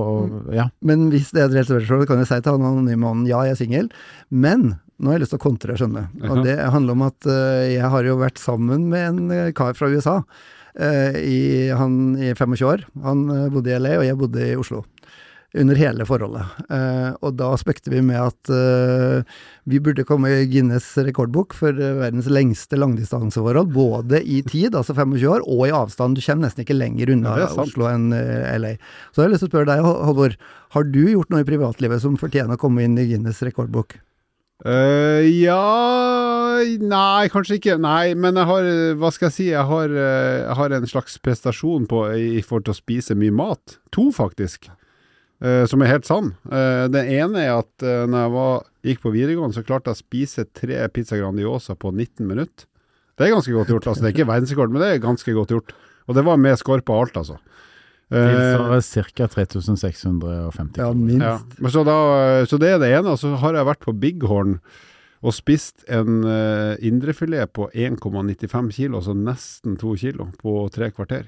og, 0.05 0.37
ja. 0.55 0.69
men 0.87 1.09
hvis 1.13 1.33
det 1.35 1.43
er 1.43 1.49
et 1.49 1.57
reelt 1.59 1.73
spørsmål, 1.73 2.07
kan 2.09 2.23
jeg 2.23 2.31
si 2.31 2.39
til 2.39 2.57
han 2.57 2.69
anonyme 2.71 3.01
mannen 3.01 3.27
ja, 3.29 3.43
jeg 3.47 3.57
er 3.57 3.61
singel, 3.63 3.91
men 4.29 4.71
nå 5.01 5.09
har 5.09 5.17
jeg 5.17 5.25
lyst 5.25 5.33
til 5.33 5.41
å 5.41 5.45
kontre, 5.47 5.75
skjønner 5.79 6.09
du. 6.13 6.25
Og 6.29 6.43
det 6.45 6.57
handler 6.61 6.97
om 6.97 7.05
at 7.07 7.29
uh, 7.29 7.65
jeg 7.65 7.93
har 7.95 8.07
jo 8.07 8.17
vært 8.21 8.41
sammen 8.41 8.89
med 8.91 9.07
en 9.07 9.21
uh, 9.33 9.53
kar 9.57 9.73
fra 9.77 9.89
USA 9.89 10.19
uh, 10.21 11.13
i, 11.17 11.69
han, 11.73 12.01
i 12.21 12.33
25 12.37 12.67
år. 12.69 12.85
Han 13.07 13.25
bodde 13.53 13.73
i 13.73 13.79
LA, 13.81 13.95
og 14.01 14.05
jeg 14.05 14.19
bodde 14.21 14.45
i 14.45 14.57
Oslo. 14.59 14.83
Under 15.53 15.75
hele 15.75 16.05
forholdet. 16.07 16.47
Eh, 16.71 17.09
og 17.19 17.35
da 17.39 17.49
spekte 17.59 17.91
vi 17.91 17.99
med 18.05 18.19
at 18.21 18.51
eh, 18.55 19.39
vi 19.67 19.81
burde 19.83 20.05
komme 20.07 20.31
i 20.31 20.45
Guinness 20.51 20.93
rekordbok 21.03 21.55
for 21.57 21.75
eh, 21.75 21.97
verdens 21.99 22.29
lengste 22.31 22.79
langdistanseforhold, 22.79 23.73
både 23.75 24.21
i 24.23 24.41
tid, 24.47 24.77
altså 24.77 24.95
25 24.95 25.27
år, 25.33 25.43
og 25.43 25.65
i 25.67 25.73
avstand. 25.75 26.15
Du 26.15 26.23
kommer 26.23 26.47
nesten 26.47 26.63
ikke 26.65 26.79
lenger 26.79 27.11
unna 27.15 27.35
Ja. 27.41 27.49
Oslo 27.65 27.89
enn 27.91 28.11
eh, 28.15 28.47
LA. 28.61 28.77
Så 29.11 29.21
jeg 29.21 29.27
har 29.27 29.35
lyst 29.35 29.45
til 29.45 29.51
å 29.51 29.55
spørre 29.55 29.71
deg, 29.73 29.83
Holvor 29.83 30.07
Halvor, 30.11 30.39
har 30.71 30.87
du 30.87 31.03
gjort 31.03 31.31
noe 31.33 31.43
i 31.43 31.47
privatlivet 31.47 32.03
som 32.03 32.15
fortjener 32.19 32.55
å 32.55 32.61
komme 32.61 32.85
inn 32.87 32.95
i 32.99 33.09
Guinness 33.11 33.43
rekordbok? 33.43 33.97
Uh, 34.61 35.25
ja 35.25 35.57
Nei, 36.61 37.25
kanskje 37.33 37.55
ikke. 37.57 37.79
Nei, 37.81 38.13
men 38.13 38.37
jeg 38.37 38.45
har 38.45 38.67
Hva 39.01 39.09
skal 39.09 39.31
jeg 39.31 39.33
si? 39.33 39.47
Jeg 39.49 39.65
har, 39.65 39.89
jeg 39.89 40.57
har 40.59 40.75
en 40.77 40.85
slags 40.85 41.17
prestasjon 41.25 41.87
på 41.89 42.03
i 42.13 42.43
forhold 42.45 42.67
til 42.67 42.75
å 42.75 42.77
spise 42.77 43.17
mye 43.17 43.33
mat. 43.33 43.79
To, 43.97 44.11
faktisk. 44.13 44.69
Eh, 45.41 45.63
som 45.69 45.81
er 45.83 45.91
helt 45.91 46.07
sann. 46.07 46.33
Uh, 46.47 46.87
den 46.93 47.09
ene 47.11 47.43
er 47.43 47.53
at 47.59 47.85
uh, 47.85 48.05
når 48.09 48.25
jeg 48.25 48.33
var, 48.35 48.65
gikk 48.87 49.03
på 49.03 49.13
videregående, 49.13 49.57
så 49.57 49.65
klarte 49.65 49.91
jeg 49.91 49.99
å 49.99 50.01
spise 50.01 50.47
tre 50.57 50.81
pizza 50.93 51.19
Grandiosa 51.19 51.75
på 51.77 51.93
19 51.93 52.25
minutter. 52.29 52.67
Det 53.17 53.27
er 53.27 53.35
ganske 53.35 53.53
godt 53.53 53.69
gjort. 53.69 53.87
altså 53.91 54.01
Det 54.01 54.09
er 54.09 54.15
ikke 54.15 54.31
verdensrekord, 54.31 54.71
men 54.73 54.81
det 54.81 54.91
er 54.91 55.03
ganske 55.03 55.33
godt 55.37 55.53
gjort. 55.53 55.73
Og 56.09 56.17
det 56.17 56.23
var 56.25 56.39
med 56.41 56.57
skorpe 56.57 56.93
og 56.93 57.05
alt, 57.05 57.19
altså. 57.21 57.37
Eh, 58.11 58.27
Tilsvarer 58.27 58.81
ca. 58.81 59.27
3650 59.27 60.79
Ja, 60.81 60.93
minst. 60.93 61.21
ja. 61.21 61.69
Så, 61.69 61.83
da, 61.87 62.45
så 62.45 62.57
det 62.59 62.73
er 62.73 62.79
det 62.81 62.89
ene. 62.91 63.13
Og 63.13 63.19
så 63.21 63.35
har 63.39 63.55
jeg 63.55 63.67
vært 63.69 63.85
på 63.85 63.93
Bighorn 63.93 64.57
og 65.21 65.35
spist 65.37 65.83
en 65.85 66.23
uh, 66.25 66.73
indrefilet 66.81 67.51
på 67.53 67.67
1,95 67.77 68.71
kilo, 68.73 68.97
altså 68.97 69.13
nesten 69.13 69.77
to 69.77 69.93
kilo, 69.93 70.31
på 70.41 70.65
tre 70.73 70.89
kvarter. 70.89 71.27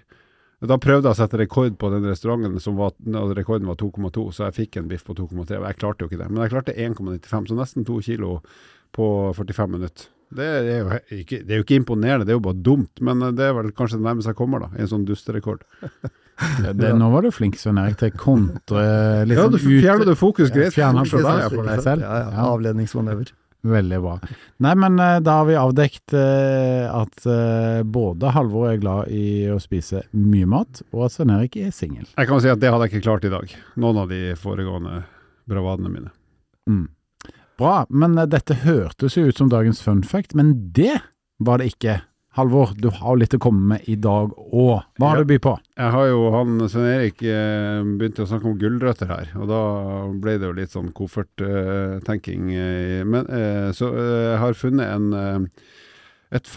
Da 0.63 0.77
prøvde 0.79 1.09
jeg 1.09 1.15
å 1.15 1.19
sette 1.19 1.39
rekord 1.41 1.75
på 1.79 1.89
den 1.91 2.05
restauranten, 2.07 2.55
som 2.63 2.77
var, 2.79 2.93
rekorden 3.35 3.67
var 3.67 3.75
2,2, 3.79 4.29
så 4.31 4.47
jeg 4.47 4.57
fikk 4.61 4.79
en 4.79 4.89
biff 4.91 5.03
på 5.07 5.15
2,3. 5.17 5.57
og 5.59 5.67
Jeg 5.67 5.79
klarte 5.81 6.05
jo 6.05 6.11
ikke 6.11 6.21
det, 6.21 6.29
men 6.31 6.43
jeg 6.45 6.53
klarte 6.53 6.75
1,95, 6.77 7.49
så 7.51 7.57
nesten 7.59 7.87
to 7.87 7.99
kilo 8.05 8.37
på 8.95 9.07
45 9.35 9.73
minutter. 9.73 10.09
Det 10.33 10.45
er, 10.45 10.67
jo 10.79 10.97
ikke, 11.19 11.43
det 11.45 11.53
er 11.53 11.59
jo 11.59 11.65
ikke 11.67 11.77
imponerende, 11.77 12.25
det 12.25 12.33
er 12.33 12.39
jo 12.39 12.45
bare 12.47 12.61
dumt, 12.65 13.01
men 13.05 13.21
eh, 13.21 13.33
det 13.37 13.45
er 13.45 13.55
vel 13.57 13.69
kanskje 13.75 13.99
det 13.99 14.07
nærmeste 14.07 14.33
jeg 14.33 14.39
kommer, 14.39 14.63
da. 14.65 14.71
En 14.81 14.89
sånn 14.89 15.05
dusterekord. 15.05 15.65
Det, 16.33 16.89
nå 16.97 17.07
var 17.13 17.21
du 17.21 17.29
flink, 17.29 17.59
Svein 17.61 17.77
Erik, 17.77 17.99
til 17.99 18.09
kontre 18.17 18.81
liksom 19.29 19.51
Ja, 19.51 19.51
du 19.53 19.59
fjerner 19.61 20.07
du 20.09 20.15
fokus 20.17 20.49
greit. 20.49 20.73
Fjerner 20.73 21.05
for 21.05 21.21
deg, 21.21 21.27
fokus 21.29 21.43
ja, 21.43 21.51
for 21.53 21.69
deg 21.69 21.83
selv. 21.85 22.05
Ja, 22.07 22.15
ja. 22.23 22.31
Ja. 22.33 22.45
Avledningsmanøver. 22.49 23.29
Veldig 23.63 23.99
bra. 24.03 24.17
Nei, 24.63 24.73
men 24.75 24.97
eh, 24.99 25.19
da 25.23 25.37
har 25.39 25.45
vi 25.47 25.55
avdekt 25.55 26.13
eh, 26.19 26.83
at 26.91 27.27
eh, 27.29 27.79
både 27.87 28.33
Halvor 28.35 28.73
er 28.73 28.81
glad 28.81 29.13
i 29.15 29.47
å 29.47 29.59
spise 29.63 30.01
mye 30.11 30.49
mat, 30.51 30.81
og 30.91 31.05
at 31.07 31.15
Svein 31.15 31.31
Erik 31.31 31.55
er 31.61 31.71
singel. 31.71 32.09
Jeg 32.11 32.27
kan 32.27 32.43
si 32.43 32.51
at 32.51 32.59
det 32.59 32.73
hadde 32.73 32.89
jeg 32.89 32.97
ikke 32.97 33.07
klart 33.07 33.27
i 33.29 33.31
dag. 33.31 33.55
Noen 33.79 34.01
av 34.03 34.11
de 34.11 34.33
foregående 34.39 35.05
bravadene 35.47 35.93
mine. 35.93 36.11
Mm. 36.67 36.89
Bra, 37.59 37.85
men 37.87 38.19
dette 38.27 38.59
hørtes 38.65 39.15
jo 39.15 39.29
ut 39.29 39.39
som 39.39 39.51
dagens 39.51 39.79
fun 39.85 40.03
fact, 40.03 40.35
men 40.35 40.51
det 40.75 40.97
var 41.39 41.61
det 41.61 41.71
ikke. 41.71 42.01
Halvor, 42.33 42.71
du 42.81 42.87
har 42.89 43.17
litt 43.21 43.35
å 43.37 43.39
komme 43.41 43.75
med 43.75 43.83
i 43.91 43.93
dag 44.01 44.31
òg. 44.33 44.79
Hva 44.97 45.09
har 45.11 45.17
Ja. 45.19 45.23
du 45.23 45.29
by 45.29 45.37
på? 45.37 45.51
Jeg 45.77 45.91
har 45.93 46.07
jo 46.07 46.31
han 46.33 46.67
Svein 46.67 46.89
Erik 46.89 47.21
eh, 47.21 47.83
begynte 47.83 48.23
å 48.23 48.27
snakke 48.27 48.45
om 48.49 48.57
gulrøtter 48.57 49.05
her, 49.07 49.29
og 49.37 49.47
da 49.51 49.59
ble 50.17 50.39
det 50.39 50.47
jo 50.49 50.53
litt 50.57 50.71
sånn 50.73 50.91
kofferttenking. 50.97 52.49
Eh, 52.57 53.03
men 53.05 53.27
eh, 53.29 53.69
så 53.71 53.91
jeg 53.93 54.39
har 54.41 54.53
funnet 54.57 54.87
en 54.95 55.49
et, 56.33 56.49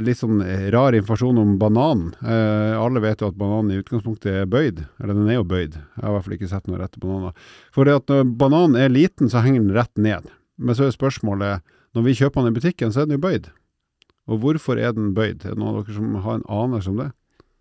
litt 0.00 0.16
sånn 0.16 0.40
rar 0.72 0.96
informasjon 0.96 1.36
om 1.36 1.58
bananen. 1.60 2.14
Alle 2.24 3.02
vet 3.04 3.20
jo 3.20 3.28
at 3.28 3.36
bananen 3.36 3.72
i 3.74 3.82
utgangspunktet 3.82 4.32
er 4.32 4.46
bøyd, 4.48 4.86
eller 5.02 5.12
den 5.12 5.28
er 5.28 5.34
jo 5.36 5.44
bøyd. 5.44 5.74
Jeg 5.76 6.00
har 6.00 6.08
i 6.08 6.14
hvert 6.14 6.24
fall 6.24 6.36
ikke 6.38 6.48
sett 6.48 6.66
noen 6.66 6.80
rette 6.80 6.98
bananer. 6.98 7.34
For 7.76 7.84
det 7.84 7.98
at 8.00 8.06
når 8.08 8.24
bananen 8.40 8.80
er 8.80 8.88
liten, 8.88 9.28
så 9.28 9.42
henger 9.44 9.60
den 9.66 9.76
rett 9.76 9.92
ned. 10.00 10.30
Men 10.56 10.74
så 10.74 10.86
er 10.88 10.96
spørsmålet, 10.96 11.60
når 11.92 12.02
vi 12.08 12.16
kjøper 12.22 12.40
den 12.40 12.54
i 12.54 12.56
butikken, 12.56 12.88
så 12.96 13.02
er 13.02 13.10
den 13.10 13.18
jo 13.20 13.26
bøyd. 13.28 13.50
Og 14.28 14.38
hvorfor 14.42 14.78
er 14.78 14.92
den 14.92 15.14
bøyd? 15.16 15.44
Er 15.44 15.54
det 15.54 15.58
noen 15.58 15.76
av 15.78 15.84
dere 15.86 15.94
som 15.96 16.14
har 16.24 16.34
en 16.40 16.44
anelse 16.48 16.90
om 16.92 16.96
det? 17.00 17.08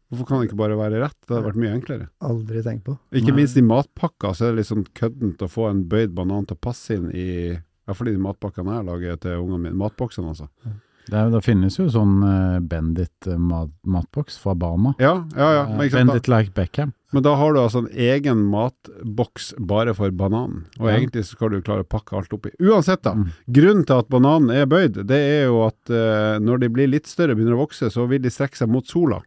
Hvorfor 0.10 0.26
kan 0.26 0.40
det 0.42 0.50
ikke 0.50 0.58
bare 0.58 0.76
være 0.78 1.00
rett? 1.04 1.16
Det 1.28 1.36
hadde 1.36 1.46
vært 1.52 1.60
mye 1.62 1.72
enklere. 1.78 2.08
Aldri 2.26 2.62
tenkt 2.66 2.84
på. 2.88 2.98
Ikke 3.14 3.30
Nei. 3.30 3.38
minst 3.44 3.58
i 3.58 3.62
matpakker 3.62 4.34
så 4.34 4.48
er 4.48 4.52
det 4.56 4.64
litt 4.64 4.70
sånn 4.72 4.86
køddent 4.98 5.42
å 5.46 5.50
få 5.50 5.68
en 5.70 5.84
bøyd 5.90 6.16
banan 6.18 6.48
til 6.50 6.58
å 6.58 6.62
passe 6.66 6.98
inn 6.98 7.12
i 7.14 7.26
Iallfall 7.54 8.10
i 8.12 8.16
de 8.18 8.22
matpakkene 8.22 8.76
jeg 8.80 8.86
lager 8.90 9.20
til 9.22 9.38
ungene 9.44 9.60
mine. 9.68 9.78
Matboksene, 9.78 10.30
altså. 10.34 10.50
Det, 11.10 11.14
er- 11.18 11.30
det 11.34 11.40
finnes 11.46 11.78
jo 11.80 11.88
sånn 11.90 12.20
uh, 12.22 12.60
Bendit-matboks 12.62 13.40
mat, 13.50 13.72
matboks 13.86 14.38
fra 14.42 14.54
Barma. 14.58 14.96
Ja, 15.02 15.16
ja, 15.38 15.48
ja. 15.56 15.64
Men, 15.70 15.80
Eh, 15.80 15.86
ikke 15.88 15.98
sant, 15.98 16.10
Bendit 16.12 16.28
like 16.30 16.54
Beckham. 16.54 16.94
Men 17.12 17.24
da 17.26 17.32
har 17.40 17.54
du 17.56 17.60
altså 17.62 17.82
en 17.84 17.92
egen 17.98 18.44
matboks 18.52 19.54
bare 19.58 19.96
for 19.98 20.12
bananen. 20.12 20.66
Og 20.80 20.90
Ja. 20.90 20.98
egentlig 20.98 21.24
så 21.26 21.36
skal 21.38 21.50
du 21.50 21.62
klare 21.62 21.84
å 21.84 21.90
pakke 21.90 22.14
alt 22.18 22.34
oppi. 22.36 22.52
Uansett, 22.62 23.02
da. 23.02 23.16
Mm. 23.18 23.32
Grunnen 23.50 23.86
til 23.86 23.98
at 24.04 24.10
bananen 24.10 24.52
er 24.54 24.66
bøyd, 24.70 25.00
det 25.10 25.18
er 25.18 25.46
jo 25.48 25.64
at 25.66 25.90
uh, 25.90 26.38
når 26.40 26.60
de 26.60 26.70
blir 26.70 26.92
litt 26.92 27.08
større 27.10 27.36
begynner 27.36 27.58
å 27.58 27.66
vokse, 27.66 27.90
så 27.90 28.08
vil 28.08 28.22
de 28.22 28.30
strekke 28.30 28.58
seg 28.62 28.70
mot 28.70 28.86
sola. 28.86 29.22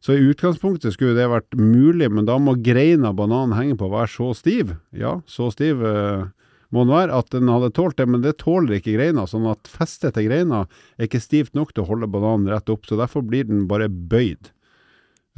Så 0.00 0.14
i 0.14 0.24
utgangspunktet 0.30 0.94
skulle 0.94 1.16
det 1.18 1.26
vært 1.28 1.56
mulig, 1.58 2.08
men 2.10 2.24
da 2.24 2.38
må 2.38 2.54
greina 2.62 3.10
bananen 3.12 3.56
henge 3.58 3.76
på 3.80 3.90
være 3.90 4.08
så 4.12 4.30
stiv. 4.38 4.76
Ja, 4.94 5.20
så 5.26 5.50
stiv 5.52 5.82
uh, 5.82 6.28
må 6.70 6.84
den 6.84 6.94
være 6.94 7.16
at 7.18 7.30
den 7.34 7.48
hadde 7.50 7.72
tålt 7.74 7.96
det, 7.98 8.06
men 8.08 8.22
det 8.22 8.36
tåler 8.38 8.78
ikke 8.78 8.94
greina. 8.96 9.26
Sånn 9.26 9.48
at 9.50 9.66
festet 9.68 10.14
til 10.14 10.28
greina 10.28 10.66
er 10.96 11.08
ikke 11.08 11.20
stivt 11.20 11.54
nok 11.58 11.72
til 11.74 11.82
å 11.84 11.88
holde 11.90 12.08
bananen 12.12 12.48
rett 12.52 12.70
opp, 12.70 12.86
så 12.86 12.96
derfor 13.00 13.24
blir 13.26 13.44
den 13.48 13.66
bare 13.68 13.88
bøyd. 13.88 14.52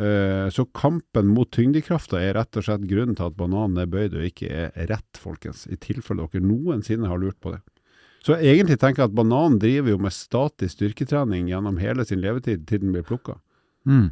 Eh, 0.01 0.47
så 0.55 0.65
kampen 0.77 1.29
mot 1.35 1.51
tyngdekrafta 1.53 2.21
er 2.23 2.39
rett 2.39 2.57
og 2.57 2.65
slett 2.65 2.87
grunnen 2.89 3.19
til 3.19 3.27
at 3.29 3.37
bananen 3.37 3.83
er 3.83 3.91
bøyd 3.91 4.15
og 4.17 4.29
ikke 4.31 4.49
er 4.49 4.89
rett, 4.89 5.21
folkens. 5.21 5.67
I 5.69 5.77
tilfelle 5.81 6.25
dere 6.25 6.47
noensinne 6.47 7.11
har 7.11 7.21
lurt 7.21 7.37
på 7.43 7.53
det. 7.53 7.61
Så 8.25 8.37
egentlig 8.37 8.79
tenker 8.81 9.03
jeg 9.05 9.11
at 9.11 9.17
bananen 9.17 9.59
driver 9.61 9.95
jo 9.95 10.01
med 10.01 10.15
statisk 10.15 10.77
styrketrening 10.77 11.49
gjennom 11.51 11.81
hele 11.81 12.05
sin 12.09 12.21
levetid 12.23 12.67
til 12.69 12.83
den 12.83 12.95
blir 12.95 13.05
plukka. 13.05 13.39
Mm. 13.89 14.11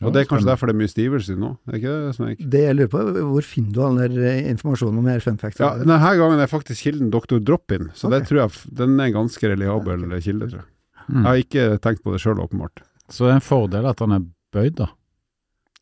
Og 0.00 0.14
det 0.14 0.22
er 0.22 0.28
kanskje 0.30 0.48
derfor 0.48 0.70
det 0.70 0.72
er 0.72 0.80
mye 0.80 0.90
stivelse 0.90 1.34
nå, 1.36 1.50
er 1.68 1.76
ikke 1.76 1.90
det, 1.92 2.12
Sneik? 2.16 2.44
Det 2.52 2.62
jeg 2.62 2.76
lurer 2.76 2.92
på, 2.92 3.02
hvor 3.34 3.44
finner 3.44 3.74
du 3.76 3.80
all 3.84 3.98
den 4.00 4.20
eh, 4.24 4.46
informasjonen 4.48 5.00
om 5.02 5.10
her 5.12 5.20
fun 5.24 5.36
facts? 5.40 5.60
Ja, 5.60 5.74
denne 5.76 5.98
gangen 6.00 6.40
er 6.40 6.48
faktisk 6.48 6.86
kilden 6.86 7.10
Dr. 7.12 7.36
Drop-in, 7.36 7.90
så 7.96 8.08
det 8.12 8.22
tror 8.28 8.46
jeg 8.46 8.76
den 8.80 8.96
er 8.96 9.10
en 9.10 9.18
ganske 9.18 9.52
reliabel 9.52 10.06
kilde, 10.24 10.48
tror 10.48 10.62
jeg. 10.62 10.70
Mm. 11.10 11.18
Jeg 11.18 11.26
har 11.26 11.42
ikke 11.44 11.66
tenkt 11.84 12.04
på 12.06 12.14
det 12.14 12.22
sjøl, 12.24 12.40
åpenbart. 12.40 12.80
Så 13.12 13.26
det 13.26 13.34
er 13.34 13.42
en 13.42 13.44
fordel 13.44 13.90
at 13.90 14.00
han 14.00 14.16
er 14.16 14.24
bøyd, 14.56 14.78
da. 14.80 14.88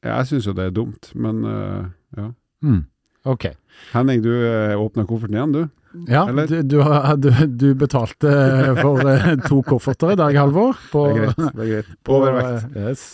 Jeg 0.02 0.26
syns 0.26 0.46
jo 0.46 0.52
det 0.52 0.64
er 0.64 0.70
dumt, 0.70 1.14
men 1.14 1.44
øh, 1.44 1.84
ja. 2.16 2.30
Mm. 2.62 2.84
Ok. 3.24 3.50
Henning, 3.92 4.22
du 4.22 4.30
åpna 4.34 4.78
åpner 4.84 5.06
kofferten 5.06 5.34
igjen, 5.38 5.52
du? 5.52 5.66
Ja, 6.06 6.26
du, 6.28 6.62
du, 6.68 6.76
du, 7.16 7.28
du 7.58 7.68
betalte 7.74 8.28
for 8.76 9.00
eh, 9.08 9.30
to 9.48 9.62
kofferter 9.64 10.12
i 10.12 10.18
dag, 10.20 10.36
Halvor. 10.36 10.76
På, 10.92 11.06
Det 11.08 11.14
er 11.14 11.22
greit. 11.24 11.38
Det 11.56 11.62
er 11.64 11.70
greit. 11.70 11.88
på- 12.04 12.18
Overvekt. 12.18 12.76
Yes. 12.76 13.04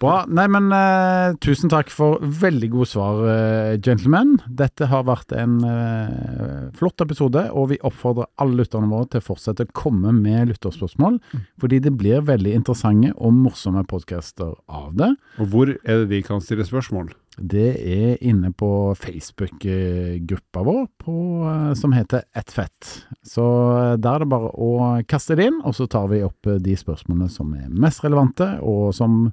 Bra. 0.00 0.14
Nei, 0.32 0.46
men 0.50 0.70
uh, 0.72 1.34
tusen 1.44 1.68
takk 1.70 1.92
for 1.92 2.22
veldig 2.24 2.70
gode 2.72 2.88
svar, 2.90 3.20
eh, 3.28 3.74
gentlemen. 3.84 4.38
Dette 4.48 4.88
har 4.90 5.04
vært 5.06 5.34
en 5.36 5.58
uh, 5.68 6.70
flott 6.80 7.04
episode, 7.04 7.44
og 7.52 7.68
vi 7.74 7.78
oppfordrer 7.84 8.30
alle 8.40 8.62
lytterne 8.62 8.88
våre 8.90 9.10
til 9.12 9.20
å 9.20 9.26
fortsette 9.28 9.68
å 9.68 9.74
komme 9.76 10.14
med 10.16 10.48
lytterspørsmål, 10.54 11.20
fordi 11.60 11.82
det 11.84 11.92
blir 12.00 12.24
veldig 12.24 12.56
interessante 12.56 13.12
og 13.18 13.36
morsomme 13.36 13.84
podcaster 13.90 14.56
av 14.66 14.94
det. 14.96 15.12
Og 15.44 15.52
hvor 15.52 15.74
er 15.76 16.02
det 16.06 16.08
vi 16.14 16.22
kan 16.24 16.40
stille 16.42 16.64
spørsmål? 16.66 17.12
Det 17.38 17.70
er 17.82 18.20
inne 18.22 18.52
på 18.54 18.68
Facebook-gruppa 18.94 20.62
vår 20.62 20.86
på, 21.02 21.16
eh, 21.50 21.72
som 21.74 21.92
heter 21.92 22.22
Ett 22.34 22.50
fett. 22.54 22.90
Så 23.26 23.42
eh, 23.74 23.96
der 23.98 24.20
er 24.20 24.24
det 24.24 24.30
bare 24.30 24.52
å 24.54 24.70
kaste 25.10 25.34
det 25.38 25.48
inn, 25.50 25.58
og 25.66 25.74
så 25.74 25.88
tar 25.90 26.06
vi 26.12 26.22
opp 26.26 26.46
eh, 26.46 26.60
de 26.62 26.76
spørsmålene 26.78 27.30
som 27.32 27.50
er 27.58 27.66
mest 27.70 28.04
relevante, 28.06 28.46
og 28.62 28.94
som 28.94 29.32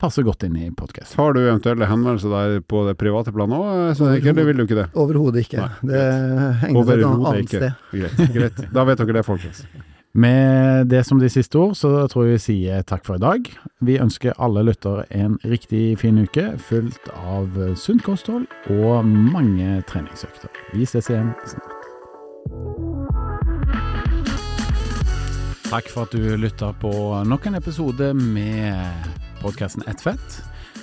passer 0.00 0.24
godt 0.26 0.48
inn 0.48 0.56
i 0.58 0.72
podkasten. 0.74 1.20
Har 1.20 1.36
du 1.36 1.42
eventuelle 1.44 1.86
henvendelser 1.86 2.32
der 2.32 2.58
på 2.66 2.86
det 2.88 2.96
private 2.98 3.34
planet 3.36 3.60
òg, 3.60 4.02
eller 4.16 4.48
vil 4.48 4.62
du 4.62 4.66
ikke 4.66 4.80
det? 4.80 4.88
Overhodet 4.98 5.44
ikke. 5.44 5.62
Nei, 5.62 5.92
det 5.92 6.04
henger 6.64 6.94
et 6.96 7.08
annet 7.12 7.42
ikke. 7.44 7.60
sted. 7.60 7.88
Greit. 7.92 8.36
greit. 8.38 8.62
Da 8.72 8.88
vet 8.88 9.04
dere 9.04 9.20
det, 9.20 9.26
folkens. 9.28 9.66
Med 10.14 10.86
det 10.92 11.06
som 11.06 11.20
de 11.20 11.28
siste 11.32 11.56
ord, 11.56 11.72
så 11.74 12.06
tror 12.12 12.26
jeg 12.26 12.36
vi 12.36 12.40
sier 12.44 12.82
takk 12.84 13.06
for 13.06 13.16
i 13.16 13.22
dag. 13.22 13.46
Vi 13.80 13.96
ønsker 13.96 14.36
alle 14.36 14.60
lyttere 14.66 15.06
en 15.08 15.38
riktig 15.48 15.96
fin 16.02 16.20
uke, 16.20 16.50
fullt 16.60 17.08
av 17.16 17.56
sunt 17.80 18.04
kosthold 18.04 18.44
og 18.76 19.08
mange 19.08 19.80
treningsøkter. 19.88 20.52
Vi 20.76 20.84
ses 20.84 21.08
igjen 21.08 21.32
snart. 21.48 21.88
Takk 25.72 25.88
for 25.88 26.04
at 26.04 26.12
du 26.12 26.36
lytta 26.36 26.74
på 26.76 26.92
nok 27.24 27.48
en 27.48 27.56
episode 27.56 28.12
med 28.12 29.08
podkasten 29.40 29.88
Ett 29.88 30.04
fett. 30.04 30.42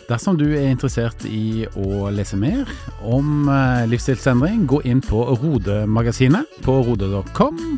Dersom 0.10 0.40
du 0.42 0.48
er 0.58 0.72
interessert 0.72 1.22
i 1.30 1.68
å 1.78 2.10
lese 2.10 2.38
mer 2.42 2.66
om 3.06 3.46
eh, 3.46 3.86
livsstilsendring, 3.92 4.66
gå 4.66 4.82
inn 4.90 5.06
på 5.06 5.22
Rode-magasinet 5.38 6.64
på 6.66 6.82
rode.com. 6.88 7.78